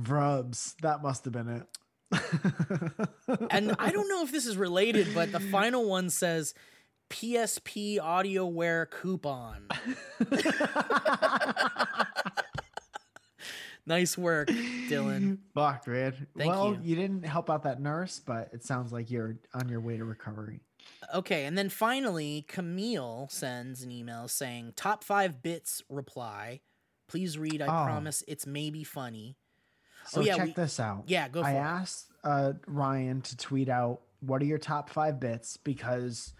Vrubs. 0.00 0.74
That 0.82 1.02
must 1.02 1.24
have 1.24 1.32
been 1.32 1.48
it. 1.48 1.66
and 3.50 3.74
I 3.78 3.90
don't 3.90 4.08
know 4.08 4.22
if 4.22 4.32
this 4.32 4.46
is 4.46 4.56
related, 4.56 5.08
but 5.14 5.32
the 5.32 5.40
final 5.40 5.88
one 5.88 6.10
says 6.10 6.54
PSP 7.10 7.98
AudioWare 7.98 8.90
coupon. 8.90 9.68
nice 13.86 14.18
work, 14.18 14.48
Dylan. 14.48 15.38
Fuck, 15.54 15.86
man. 15.86 16.26
Thank 16.36 16.50
well, 16.50 16.74
you. 16.74 16.80
you. 16.82 16.96
didn't 16.96 17.24
help 17.24 17.48
out 17.50 17.62
that 17.64 17.80
nurse, 17.80 18.20
but 18.24 18.50
it 18.52 18.64
sounds 18.64 18.92
like 18.92 19.10
you're 19.10 19.36
on 19.54 19.68
your 19.68 19.80
way 19.80 19.96
to 19.96 20.04
recovery. 20.04 20.60
Okay, 21.14 21.44
and 21.46 21.56
then 21.56 21.68
finally, 21.68 22.44
Camille 22.48 23.28
sends 23.30 23.82
an 23.82 23.90
email 23.90 24.28
saying, 24.28 24.72
Top 24.76 25.02
five 25.04 25.42
bits 25.42 25.82
reply. 25.88 26.60
Please 27.08 27.38
read. 27.38 27.62
I 27.62 27.66
Oh. 27.66 27.86
promise 27.86 28.22
it's 28.26 28.46
maybe 28.46 28.82
funny. 28.84 29.36
So 30.08 30.20
oh, 30.20 30.24
yeah. 30.24 30.36
check 30.36 30.46
we- 30.46 30.52
this 30.52 30.78
out. 30.80 31.04
yeah, 31.06 31.28
go 31.28 31.42
for 31.42 31.48
I 31.48 31.52
it. 31.52 31.58
asked 31.58 32.12
uh, 32.24 32.52
Ryan 32.66 33.22
to 33.22 33.36
tweet 33.36 33.68
out 33.68 34.00
what 34.20 34.40
are 34.42 34.44
your 34.44 34.58
top 34.58 34.90
five 34.90 35.20
bits 35.20 35.56
because, 35.56 36.32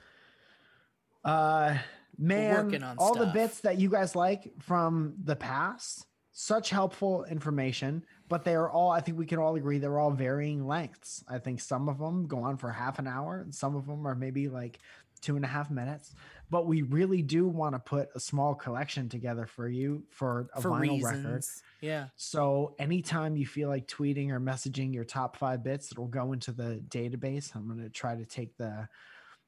uh, 1.25 1.77
man, 2.19 2.85
all 2.99 3.15
the 3.15 3.27
bits 3.27 3.61
that 3.61 3.79
you 3.79 3.89
guys 3.89 4.17
like 4.17 4.53
from 4.61 5.15
the 5.23 5.37
past, 5.37 6.07
such 6.39 6.69
helpful 6.69 7.25
information, 7.25 8.05
but 8.29 8.45
they 8.45 8.55
are 8.55 8.69
all. 8.69 8.91
I 8.91 9.01
think 9.01 9.17
we 9.17 9.25
can 9.25 9.39
all 9.39 9.57
agree 9.57 9.79
they're 9.79 9.99
all 9.99 10.11
varying 10.11 10.67
lengths. 10.67 11.25
I 11.27 11.39
think 11.39 11.63
some 11.63 11.89
of 11.89 11.99
them 11.99 12.27
go 12.27 12.41
on 12.43 12.59
for 12.59 12.71
half 12.71 12.99
an 12.99 13.07
hour, 13.07 13.41
and 13.41 13.55
some 13.55 13.75
of 13.75 13.87
them 13.87 14.07
are 14.07 14.15
maybe 14.15 14.51
like 14.51 14.79
two 15.23 15.37
and 15.37 15.47
a 15.47 15.49
half 15.49 15.71
minutes. 15.71 16.15
But 16.51 16.67
we 16.67 16.83
really 16.83 17.23
do 17.23 17.49
want 17.49 17.75
to 17.75 17.79
put 17.79 18.11
a 18.15 18.21
small 18.21 18.55
collection 18.55 19.09
together 19.09 19.47
for 19.47 19.67
you 19.67 20.05
for 20.11 20.51
a 20.55 20.61
For 20.61 20.73
vinyl 20.73 21.03
reasons. 21.03 21.25
record. 21.25 21.45
Yeah. 21.81 22.07
So 22.17 22.75
anytime 22.79 23.39
you 23.39 23.47
feel 23.47 23.71
like 23.71 23.89
tweeting 23.89 24.29
or 24.31 24.39
messaging 24.39 24.93
your 24.93 25.05
top 25.05 25.39
five 25.39 25.65
bits, 25.65 25.91
it'll 25.91 26.07
go 26.07 26.35
into 26.35 26.53
the 26.53 26.83
database. 26.87 27.57
I'm 27.57 27.67
going 27.67 27.81
to 27.83 27.89
try 27.89 28.15
to 28.15 28.27
take 28.27 28.59
the 28.59 28.89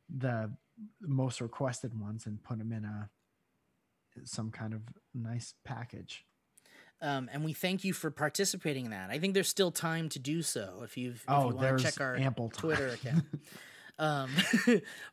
the 0.08 0.50
most 1.02 1.42
requested 1.42 2.00
ones 2.00 2.24
and 2.24 2.42
put 2.42 2.56
them 2.56 2.72
in 2.72 2.86
a 2.86 3.10
some 4.24 4.50
kind 4.50 4.72
of 4.72 4.80
nice 5.14 5.52
package. 5.66 6.24
Um, 7.00 7.30
and 7.32 7.44
we 7.44 7.52
thank 7.52 7.84
you 7.84 7.92
for 7.92 8.10
participating 8.10 8.86
in 8.86 8.90
that. 8.90 9.10
I 9.10 9.18
think 9.18 9.34
there's 9.34 9.48
still 9.48 9.70
time 9.70 10.08
to 10.10 10.18
do 10.18 10.42
so 10.42 10.80
if 10.82 10.96
you've 10.96 11.16
if 11.16 11.24
Oh, 11.28 11.50
you 11.50 11.56
want 11.56 11.78
to 11.78 11.84
check 11.84 12.00
our 12.00 12.16
ample 12.16 12.48
time. 12.50 12.60
Twitter 12.60 12.88
account. 12.88 13.24
um, 14.00 14.30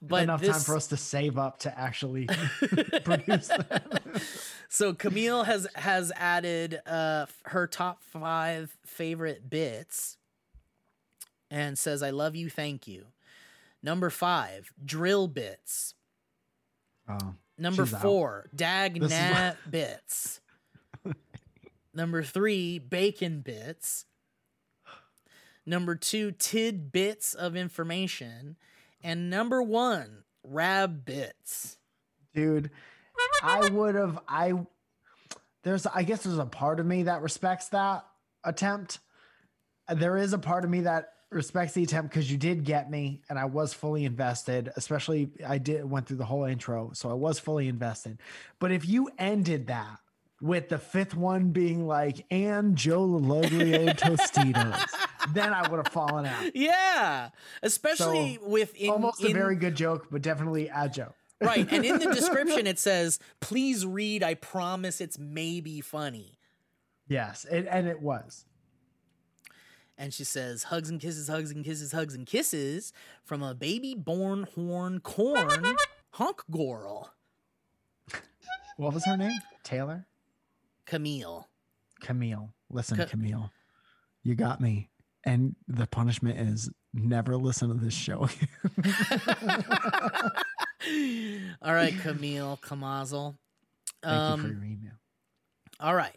but 0.02 0.24
Enough 0.24 0.42
this, 0.42 0.50
time 0.52 0.62
for 0.62 0.76
us 0.76 0.88
to 0.88 0.98
save 0.98 1.38
up 1.38 1.60
to 1.60 1.80
actually 1.80 2.26
produce 3.04 3.48
that. 3.50 4.02
so 4.70 4.94
Camille 4.94 5.44
has 5.44 5.68
has 5.76 6.12
added 6.16 6.82
uh 6.88 7.28
her 7.46 7.68
top 7.68 8.02
five 8.04 8.76
favorite 8.86 9.48
bits 9.50 10.18
and 11.52 11.78
says, 11.78 12.02
"I 12.02 12.10
love 12.10 12.36
you, 12.36 12.50
thank 12.50 12.88
you." 12.88 13.06
Number 13.84 14.10
five, 14.10 14.72
drill 14.84 15.28
bits. 15.28 15.94
Oh, 17.08 17.36
Number 17.60 17.84
out. 17.84 18.02
four, 18.02 18.50
dag 18.56 19.00
nat 19.00 19.58
bits. 19.70 20.42
Number 21.96 22.22
three, 22.24 22.78
bacon 22.78 23.42
bits. 23.42 24.06
Number 25.66 25.96
two, 25.96 26.32
tidbits 26.32 27.34
of 27.34 27.56
information. 27.56 28.58
And 29.04 29.30
number 29.30 29.64
one, 29.64 30.24
rab 30.44 31.06
bits. 31.06 31.78
dude, 32.34 32.70
I 33.42 33.70
would 33.70 33.96
have. 33.96 34.20
I 34.28 34.54
there's. 35.64 35.88
I 35.88 36.04
guess 36.04 36.24
there's 36.24 36.38
a 36.38 36.46
part 36.46 36.80
of 36.80 36.86
me 36.86 37.04
that 37.04 37.22
respects 37.22 37.70
that 37.70 38.06
attempt 38.44 39.00
there 39.94 40.18
is 40.18 40.34
a 40.34 40.38
part 40.38 40.64
of 40.64 40.70
me 40.70 40.82
that 40.82 41.14
respects 41.30 41.74
the 41.74 41.84
attempt 41.84 42.12
because 42.12 42.32
you 42.32 42.38
did 42.38 42.64
get 42.64 42.90
me 42.90 43.22
and 43.30 43.38
I 43.38 43.46
was 43.46 43.74
fully 43.74 44.06
invested, 44.06 44.72
especially 44.76 45.30
I 45.46 45.58
did 45.58 45.90
went 45.90 46.08
through 46.08 46.18
the 46.18 46.26
whole 46.26 46.46
intro, 46.46 46.92
so 46.94 47.10
I 47.10 47.14
was 47.14 47.40
fully 47.40 47.68
invested. 47.68 48.20
But 48.60 48.72
if 48.72 48.88
you 48.88 49.10
ended 49.18 49.68
that 49.68 50.00
with 50.42 50.70
the 50.70 50.78
fifth 50.78 51.16
one 51.16 51.52
being 51.52 51.88
like 51.88 52.26
and 52.30 52.76
Joe 52.76 53.08
Loglio 53.08 53.94
Tostitos, 53.98 54.86
then 55.34 55.54
I 55.54 55.68
would 55.70 55.78
have 55.78 55.94
fallen 55.94 56.26
out. 56.26 56.56
Yeah, 56.56 57.30
especially 57.64 58.38
with 58.42 58.76
in, 58.76 58.90
Almost 58.90 59.24
a 59.24 59.32
very 59.34 59.56
good 59.56 59.76
joke, 59.76 60.08
but 60.12 60.22
definitely 60.22 60.70
a 60.74 60.90
joke. 60.90 61.16
right. 61.42 61.68
And 61.72 61.86
in 61.86 62.00
the 62.00 62.06
description 62.14 62.68
it 62.68 62.80
says, 62.80 63.20
"Please 63.40 63.86
read. 63.86 64.24
I 64.24 64.34
promise 64.36 65.02
it's 65.02 65.18
maybe 65.20 65.82
funny." 65.82 66.38
Yes, 67.08 67.46
it, 67.50 67.68
and 67.70 67.88
it 67.88 68.02
was. 68.02 68.46
And 69.98 70.14
she 70.14 70.24
says, 70.26 70.64
"Hugs 70.64 70.90
and 70.90 71.00
kisses, 71.00 71.28
hugs 71.30 71.52
and 71.52 71.64
kisses, 71.64 71.92
hugs 71.94 72.14
and 72.14 72.26
kisses 72.28 72.92
from 73.24 73.42
a 73.42 73.54
baby 73.56 73.96
born 73.96 74.48
horn 74.56 75.00
corn 75.00 75.76
hunk 76.12 76.42
girl, 76.52 77.14
What 78.78 78.94
was 78.94 79.06
her 79.06 79.16
name? 79.16 79.40
Taylor? 79.64 80.06
Camille." 80.86 81.48
Camille. 82.02 82.54
Listen, 82.70 82.98
Ca- 82.98 83.06
Camille, 83.06 83.52
you 84.24 84.36
got 84.36 84.60
me. 84.62 84.90
And 85.28 85.56
the 85.68 85.88
punishment 85.88 86.40
is 86.40 86.70
never 86.94 87.36
listen 87.36 87.70
to 87.70 87.74
this 87.76 87.94
show. 87.96 88.30
All 91.62 91.74
right, 91.74 91.98
Camille 92.02 92.60
Kamazel. 92.62 93.36
Thank 94.04 94.14
you 94.14 94.20
Um, 94.20 94.42
for 94.42 94.48
your 94.50 94.64
email. 94.64 94.92
All 95.80 95.96
right. 95.96 96.16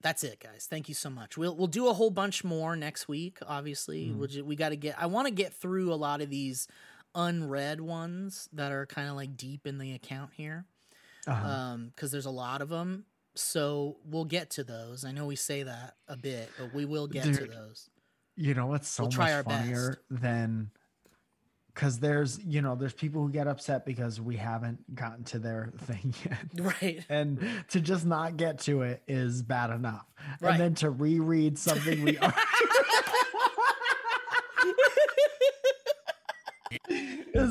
That's 0.00 0.24
it, 0.24 0.38
guys. 0.40 0.66
Thank 0.70 0.88
you 0.88 0.94
so 0.94 1.10
much. 1.10 1.36
We'll 1.36 1.54
we'll 1.56 1.66
do 1.66 1.88
a 1.88 1.92
whole 1.92 2.10
bunch 2.10 2.44
more 2.44 2.76
next 2.76 3.08
week. 3.08 3.38
Obviously, 3.46 4.10
we'll 4.12 4.28
ju- 4.28 4.44
we 4.44 4.56
got 4.56 4.68
to 4.70 4.76
get. 4.76 4.94
I 4.98 5.06
want 5.06 5.26
to 5.26 5.34
get 5.34 5.52
through 5.52 5.92
a 5.92 5.96
lot 5.96 6.20
of 6.22 6.30
these 6.30 6.66
unread 7.14 7.80
ones 7.80 8.48
that 8.52 8.70
are 8.72 8.86
kind 8.86 9.08
of 9.10 9.16
like 9.16 9.36
deep 9.36 9.66
in 9.66 9.78
the 9.78 9.92
account 9.92 10.30
here, 10.34 10.66
Uh-huh. 11.28 11.46
um, 11.48 11.92
because 11.94 12.10
there's 12.10 12.26
a 12.26 12.30
lot 12.30 12.62
of 12.62 12.68
them. 12.68 13.04
So 13.34 13.98
we'll 14.04 14.24
get 14.24 14.50
to 14.52 14.64
those. 14.64 15.04
I 15.04 15.12
know 15.12 15.26
we 15.26 15.36
say 15.36 15.62
that 15.62 15.94
a 16.08 16.16
bit, 16.16 16.50
but 16.58 16.74
we 16.74 16.84
will 16.84 17.06
get 17.06 17.24
to 17.24 17.44
those. 17.46 17.88
you 18.36 18.54
know 18.54 18.66
what's 18.66 18.88
so 18.88 19.04
we'll 19.04 19.10
try 19.12 19.32
our 19.32 19.42
much 19.44 19.54
funnier 19.54 20.00
than 20.10 20.70
because 21.74 22.00
there's 22.00 22.40
you 22.44 22.60
know 22.62 22.74
there's 22.74 22.92
people 22.94 23.22
who 23.22 23.30
get 23.30 23.46
upset 23.46 23.84
because 23.86 24.20
we 24.20 24.34
haven't 24.36 24.92
gotten 24.96 25.22
to 25.24 25.38
their 25.38 25.72
thing 25.82 26.12
yet 26.24 26.74
Right. 26.80 27.04
and 27.08 27.40
to 27.68 27.80
just 27.80 28.04
not 28.06 28.36
get 28.36 28.58
to 28.60 28.82
it 28.82 29.02
is 29.06 29.42
bad 29.42 29.70
enough 29.70 30.06
Right. 30.40 30.52
and 30.52 30.60
then 30.60 30.74
to 30.76 30.90
reread 30.90 31.56
something 31.58 32.02
we 32.02 32.18
are 32.18 32.34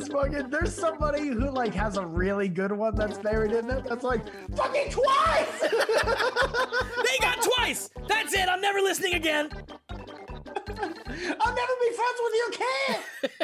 is 0.01 0.07
fucking 0.07 0.49
there's 0.49 0.73
somebody 0.73 1.27
who 1.27 1.49
like 1.49 1.73
has 1.73 1.97
a 1.97 2.05
really 2.05 2.47
good 2.47 2.71
one 2.71 2.95
that's 2.95 3.17
buried 3.17 3.51
in 3.51 3.69
it 3.69 3.83
that's 3.87 4.03
like 4.03 4.21
fucking 4.55 4.89
twice 4.91 5.59
they 5.61 7.17
got 7.19 7.41
twice. 7.41 7.89
That's 8.07 8.33
it. 8.33 8.47
I'm 8.49 8.61
never 8.61 8.79
listening 8.79 9.15
again. 9.15 9.49
i'll 9.51 11.55
never 11.55 11.73
be 11.81 11.91
friends 11.95 12.19
with 12.21 12.33
you 12.33 12.49
kid 12.51 13.31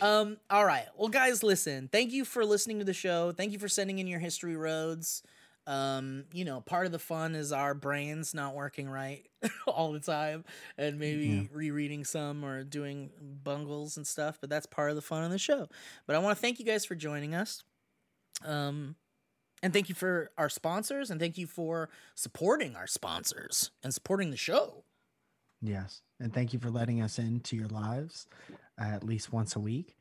Um, 0.00 0.36
all 0.50 0.66
right. 0.66 0.84
Well, 0.98 1.08
guys, 1.08 1.42
listen. 1.42 1.88
Thank 1.90 2.12
you 2.12 2.26
for 2.26 2.44
listening 2.44 2.78
to 2.80 2.84
the 2.84 2.92
show. 2.92 3.32
Thank 3.32 3.52
you 3.52 3.58
for 3.58 3.68
sending 3.68 4.00
in 4.00 4.06
your 4.06 4.20
history 4.20 4.54
roads. 4.54 5.22
Um, 5.66 6.24
you 6.32 6.44
know, 6.44 6.60
part 6.60 6.84
of 6.84 6.92
the 6.92 6.98
fun 6.98 7.34
is 7.34 7.52
our 7.52 7.72
brains 7.72 8.34
not 8.34 8.54
working 8.54 8.88
right 8.88 9.26
all 9.66 9.92
the 9.92 10.00
time 10.00 10.44
and 10.76 10.98
maybe 10.98 11.48
rereading 11.52 12.04
some 12.04 12.44
or 12.44 12.64
doing 12.64 13.10
bungles 13.42 13.96
and 13.96 14.06
stuff, 14.06 14.38
but 14.40 14.50
that's 14.50 14.66
part 14.66 14.90
of 14.90 14.96
the 14.96 15.02
fun 15.02 15.24
of 15.24 15.30
the 15.30 15.38
show. 15.38 15.68
But 16.06 16.16
I 16.16 16.18
want 16.18 16.36
to 16.36 16.40
thank 16.40 16.58
you 16.58 16.66
guys 16.66 16.84
for 16.84 16.94
joining 16.94 17.34
us. 17.34 17.62
Um, 18.44 18.96
and 19.62 19.72
thank 19.72 19.88
you 19.88 19.94
for 19.94 20.30
our 20.36 20.50
sponsors 20.50 21.10
and 21.10 21.18
thank 21.18 21.38
you 21.38 21.46
for 21.46 21.88
supporting 22.14 22.76
our 22.76 22.86
sponsors 22.86 23.70
and 23.82 23.94
supporting 23.94 24.30
the 24.30 24.36
show. 24.36 24.84
Yes. 25.62 26.02
And 26.20 26.34
thank 26.34 26.52
you 26.52 26.58
for 26.58 26.68
letting 26.68 27.00
us 27.00 27.18
into 27.18 27.56
your 27.56 27.68
lives 27.68 28.26
uh, 28.78 28.84
at 28.84 29.04
least 29.04 29.32
once 29.32 29.56
a 29.56 29.60
week. 29.60 29.96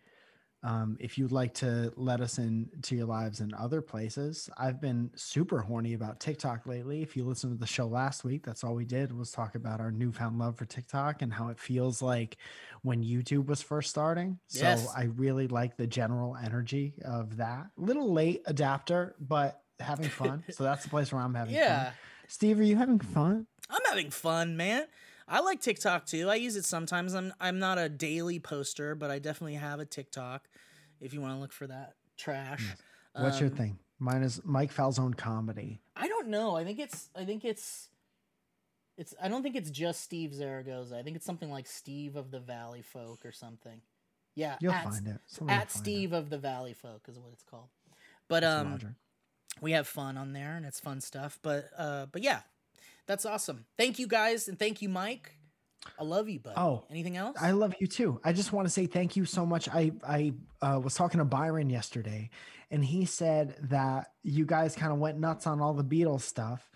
Um, 0.63 0.95
if 1.01 1.17
you'd 1.17 1.33
like 1.33 1.53
to 1.55 1.91
let 1.97 2.21
us 2.21 2.37
into 2.37 2.95
your 2.95 3.05
lives 3.05 3.41
in 3.41 3.53
other 3.53 3.81
places, 3.81 4.49
I've 4.57 4.79
been 4.79 5.11
super 5.15 5.59
horny 5.59 5.93
about 5.93 6.21
TikTok 6.21 6.65
lately. 6.65 7.01
If 7.01 7.17
you 7.17 7.25
listened 7.25 7.53
to 7.53 7.59
the 7.59 7.67
show 7.67 7.85
last 7.85 8.23
week, 8.23 8.45
that's 8.45 8.63
all 8.63 8.73
we 8.73 8.85
did 8.85 9.11
was 9.11 9.29
talk 9.31 9.55
about 9.55 9.81
our 9.81 9.91
newfound 9.91 10.39
love 10.39 10.57
for 10.57 10.65
TikTok 10.65 11.21
and 11.21 11.33
how 11.33 11.49
it 11.49 11.59
feels 11.59 12.01
like 12.01 12.37
when 12.81 13.03
YouTube 13.03 13.47
was 13.47 13.61
first 13.61 13.89
starting. 13.89 14.39
So 14.47 14.61
Yes. 14.61 14.87
I 14.95 15.03
really 15.03 15.47
like 15.47 15.75
the 15.75 15.87
general 15.87 16.37
energy 16.37 16.93
of 17.03 17.37
that. 17.37 17.67
Little 17.75 18.13
late 18.13 18.41
adapter, 18.45 19.15
but 19.19 19.61
having 19.81 20.07
fun. 20.09 20.43
so 20.51 20.63
that's 20.63 20.83
the 20.83 20.89
place 20.89 21.11
where 21.11 21.21
I'm 21.21 21.33
having 21.33 21.55
Yeah. 21.55 21.83
fun. 21.85 21.93
Steve, 22.29 22.59
are 22.59 22.63
you 22.63 22.77
having 22.77 22.99
fun? 22.99 23.47
I'm 23.69 23.81
having 23.87 24.11
fun, 24.11 24.55
man. 24.55 24.85
I 25.27 25.39
like 25.41 25.61
TikTok 25.61 26.05
too. 26.05 26.29
I 26.29 26.35
use 26.35 26.55
it 26.55 26.65
sometimes. 26.65 27.13
I'm 27.13 27.33
I'm 27.39 27.59
not 27.59 27.77
a 27.77 27.89
daily 27.89 28.39
poster, 28.39 28.95
but 28.95 29.09
I 29.11 29.19
definitely 29.19 29.55
have 29.55 29.79
a 29.79 29.85
TikTok. 29.85 30.47
If 30.99 31.13
you 31.13 31.21
want 31.21 31.33
to 31.35 31.39
look 31.39 31.51
for 31.51 31.67
that 31.67 31.93
trash, 32.17 32.75
What's 33.15 33.39
your 33.39 33.49
Um, 33.49 33.55
thing? 33.55 33.79
Mine 33.99 34.23
is 34.23 34.41
Mike 34.43 34.73
Falzone 34.73 35.15
comedy. 35.15 35.79
I 35.95 36.07
don't 36.07 36.27
know. 36.29 36.55
I 36.55 36.63
think 36.63 36.79
it's 36.79 37.09
I 37.15 37.25
think 37.25 37.45
it's 37.45 37.89
it's 38.97 39.13
I 39.21 39.27
don't 39.27 39.43
think 39.43 39.55
it's 39.55 39.69
just 39.71 40.01
Steve 40.01 40.33
Zaragoza. 40.33 40.97
I 40.97 41.03
think 41.03 41.15
it's 41.15 41.25
something 41.25 41.49
like 41.51 41.67
Steve 41.67 42.15
of 42.15 42.31
the 42.31 42.39
Valleyfolk 42.39 43.25
or 43.25 43.31
something. 43.31 43.81
Yeah, 44.35 44.57
You'll 44.59 44.73
at, 44.73 44.83
find 44.83 45.07
it. 45.07 45.19
Somebody 45.27 45.55
At 45.59 45.69
find 45.71 45.87
it. 45.87 45.89
Steve 45.89 46.13
of 46.13 46.29
the 46.29 46.39
Valleyfolk 46.39 47.07
is 47.07 47.19
what 47.19 47.31
it's 47.33 47.43
called. 47.43 47.69
But 48.27 48.41
That's 48.41 48.61
um, 48.65 48.71
Roger. 48.71 48.95
we 49.61 49.71
have 49.73 49.87
fun 49.87 50.17
on 50.17 50.33
there 50.33 50.55
and 50.55 50.65
it's 50.65 50.79
fun 50.79 50.99
stuff 51.01 51.37
but 51.43 51.69
uh 51.77 52.07
but 52.11 52.23
yeah 52.23 52.39
that's 53.07 53.25
awesome 53.25 53.65
thank 53.77 53.99
you 53.99 54.07
guys 54.07 54.47
and 54.47 54.57
thank 54.59 54.81
you 54.81 54.89
mike 54.89 55.31
i 55.99 56.03
love 56.03 56.29
you 56.29 56.39
bud 56.39 56.53
Oh, 56.55 56.85
anything 56.89 57.17
else 57.17 57.35
I 57.41 57.51
love 57.51 57.73
you 57.79 57.87
too. 57.87 58.19
I 58.23 58.31
just 58.33 58.53
want 58.53 58.67
to 58.67 58.71
say 58.73 58.85
thank 58.85 59.15
you 59.17 59.25
so 59.25 59.45
much. 59.45 59.67
I 59.69 59.91
I 60.07 60.33
uh, 60.61 60.79
was 60.79 60.93
talking 60.95 61.17
to 61.19 61.25
Byron 61.25 61.69
yesterday, 61.69 62.29
and 62.71 62.83
he 62.85 63.03
said 63.05 63.57
that 63.63 64.07
you 64.23 64.45
guys 64.45 64.75
kind 64.75 64.93
of 64.93 64.99
went 64.99 65.19
nuts 65.19 65.45
on 65.45 65.59
all 65.61 65.73
the 65.73 65.83
Beatles 65.83 66.21
stuff. 66.21 66.69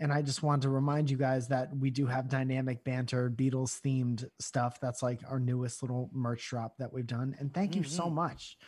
And 0.00 0.12
I 0.12 0.20
just 0.20 0.42
wanted 0.42 0.62
to 0.62 0.68
remind 0.70 1.10
you 1.10 1.16
guys 1.16 1.48
that 1.48 1.74
we 1.76 1.88
do 1.90 2.06
have 2.06 2.28
dynamic 2.28 2.82
banter, 2.84 3.30
Beatles 3.30 3.80
themed 3.80 4.28
stuff. 4.40 4.78
That's 4.80 5.02
like 5.02 5.20
our 5.30 5.38
newest 5.38 5.80
little 5.82 6.10
merch 6.12 6.46
drop 6.48 6.76
that 6.78 6.92
we've 6.92 7.06
done. 7.06 7.36
And 7.38 7.54
thank 7.54 7.76
you 7.76 7.84
so 7.84 8.04
Mhm. 8.06 8.14
much. 8.14 8.58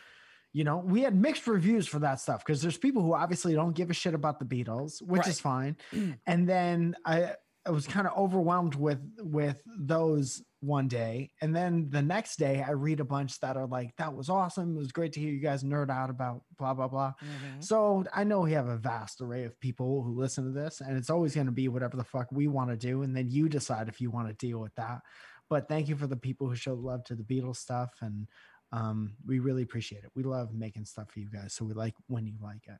You 0.55 0.63
know, 0.63 0.77
we 0.77 1.01
had 1.01 1.13
mixed 1.13 1.45
reviews 1.47 1.85
for 1.85 1.99
that 1.99 2.21
stuff 2.21 2.39
because 2.45 2.61
there's 2.61 2.77
people 2.77 3.01
who 3.01 3.13
obviously 3.13 3.53
don't 3.53 3.75
give 3.75 3.89
a 3.89 3.93
shit 3.93 4.13
about 4.13 4.39
the 4.39 4.45
Beatles, 4.45 5.01
which 5.01 5.19
Right. 5.23 5.27
is 5.27 5.41
fine. 5.41 5.75
and 6.25 6.47
then 6.47 6.95
I 7.05 7.35
I 7.67 7.71
was 7.71 7.87
kind 7.87 8.05
of 8.07 8.15
overwhelmed 8.15 8.75
with 8.75 9.01
with 9.19 9.59
those 9.79 10.41
one 10.61 10.87
day, 10.87 11.31
and 11.41 11.53
then 11.53 11.89
the 11.89 12.01
next 12.01 12.37
day 12.37 12.63
I 12.63 12.71
read 12.71 12.99
a 12.99 13.03
bunch 13.03 13.39
that 13.39 13.57
are 13.57 13.65
like, 13.67 13.95
"That 13.97 14.13
was 14.15 14.29
awesome. 14.29 14.75
It 14.75 14.79
was 14.79 14.91
great 14.93 15.13
to 15.13 15.19
hear 15.19 15.31
you 15.33 15.39
guys 15.41 15.63
nerd 15.63 15.89
out 15.89 16.09
about 16.11 16.43
blah 16.59 16.73
blah 16.75 16.87
blah." 16.87 17.13
Mhm. 17.21 17.61
So 17.63 18.05
I 18.13 18.23
know 18.23 18.41
we 18.41 18.51
have 18.53 18.67
a 18.67 18.77
vast 18.77 19.19
array 19.19 19.43
of 19.45 19.59
people 19.59 20.03
who 20.03 20.13
listen 20.15 20.45
to 20.45 20.51
this, 20.51 20.79
and 20.79 20.95
it's 20.95 21.09
always 21.09 21.33
going 21.35 21.47
to 21.47 21.51
be 21.51 21.67
whatever 21.67 21.97
the 21.97 22.03
fuck 22.03 22.31
we 22.31 22.47
want 22.47 22.69
to 22.69 22.77
do, 22.77 23.01
and 23.01 23.13
then 23.17 23.29
you 23.29 23.49
decide 23.49 23.89
if 23.89 23.99
you 23.99 24.09
want 24.11 24.27
to 24.29 24.33
deal 24.47 24.59
with 24.59 24.75
that. 24.75 25.01
But 25.49 25.67
thank 25.67 25.89
you 25.89 25.95
for 25.95 26.07
the 26.07 26.17
people 26.17 26.47
who 26.47 26.55
show 26.55 26.75
love 26.75 27.03
to 27.05 27.15
the 27.15 27.23
Beatles 27.23 27.57
stuff, 27.57 27.91
and 28.01 28.27
um, 28.75 29.13
we 29.25 29.39
really 29.39 29.63
appreciate 29.63 30.03
it. 30.03 30.11
We 30.15 30.23
love 30.23 30.53
making 30.53 30.85
stuff 30.85 31.07
for 31.11 31.19
you 31.19 31.29
guys, 31.31 31.53
so 31.53 31.63
we 31.65 31.73
like 31.73 31.93
when 32.07 32.25
you 32.25 32.33
like 32.41 32.63
it. 32.67 32.79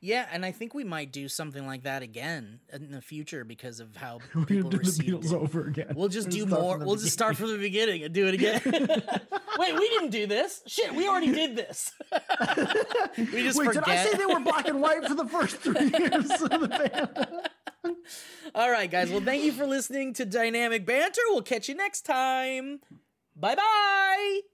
yeah 0.00 0.24
and 0.32 0.46
i 0.46 0.52
think 0.52 0.72
we 0.72 0.84
might 0.84 1.10
do 1.20 1.24
something 1.28 1.66
like 1.66 1.82
that 1.82 2.00
again 2.10 2.60
in 2.72 2.92
the 2.92 3.00
future 3.02 3.42
because 3.44 3.80
of 3.80 3.88
how 3.96 4.20
We're 4.34 4.44
people 4.44 4.70
gonna 4.70 4.84
do 4.84 4.90
the 4.90 4.90
received 4.90 5.08
Beatles 5.24 5.32
it. 5.32 5.44
over 5.44 5.60
again. 5.72 5.92
we'll 5.96 6.08
just 6.18 6.30
do 6.30 6.46
more 6.46 6.78
we'll 6.78 6.94
just 7.06 7.12
start 7.20 7.34
from 7.36 7.48
the 7.50 7.58
beginning 7.58 8.04
and 8.04 8.14
do 8.14 8.24
it 8.30 8.34
again 8.40 8.60
wait 9.58 9.74
we 9.82 9.86
didn't 9.94 10.10
do 10.10 10.24
this 10.28 10.62
shit 10.74 10.94
we 10.94 11.08
already 11.08 11.32
did 11.32 11.56
this 11.56 11.90
we 13.18 13.42
just 13.42 13.58
Wait, 13.58 13.66
forget 13.66 13.84
did 13.84 13.94
I 13.94 14.04
say 14.04 14.12
they 14.16 14.26
were 14.34 14.40
black 14.50 14.68
and 14.68 14.80
white 14.80 15.04
for 15.10 15.14
the 15.22 15.26
first 15.26 15.56
three 15.56 15.90
years 15.98 16.30
of 16.30 16.50
the 16.62 16.68
band? 17.84 17.94
all 18.54 18.70
right 18.70 18.90
guys 18.90 19.10
well 19.10 19.20
thank 19.30 19.42
you 19.42 19.50
for 19.52 19.66
listening 19.66 20.14
to 20.14 20.24
dynamic 20.24 20.86
banter 20.86 21.20
we'll 21.30 21.42
catch 21.42 21.68
you 21.68 21.74
next 21.74 22.02
time 22.02 22.78
bye 23.34 23.56
bye 23.56 24.53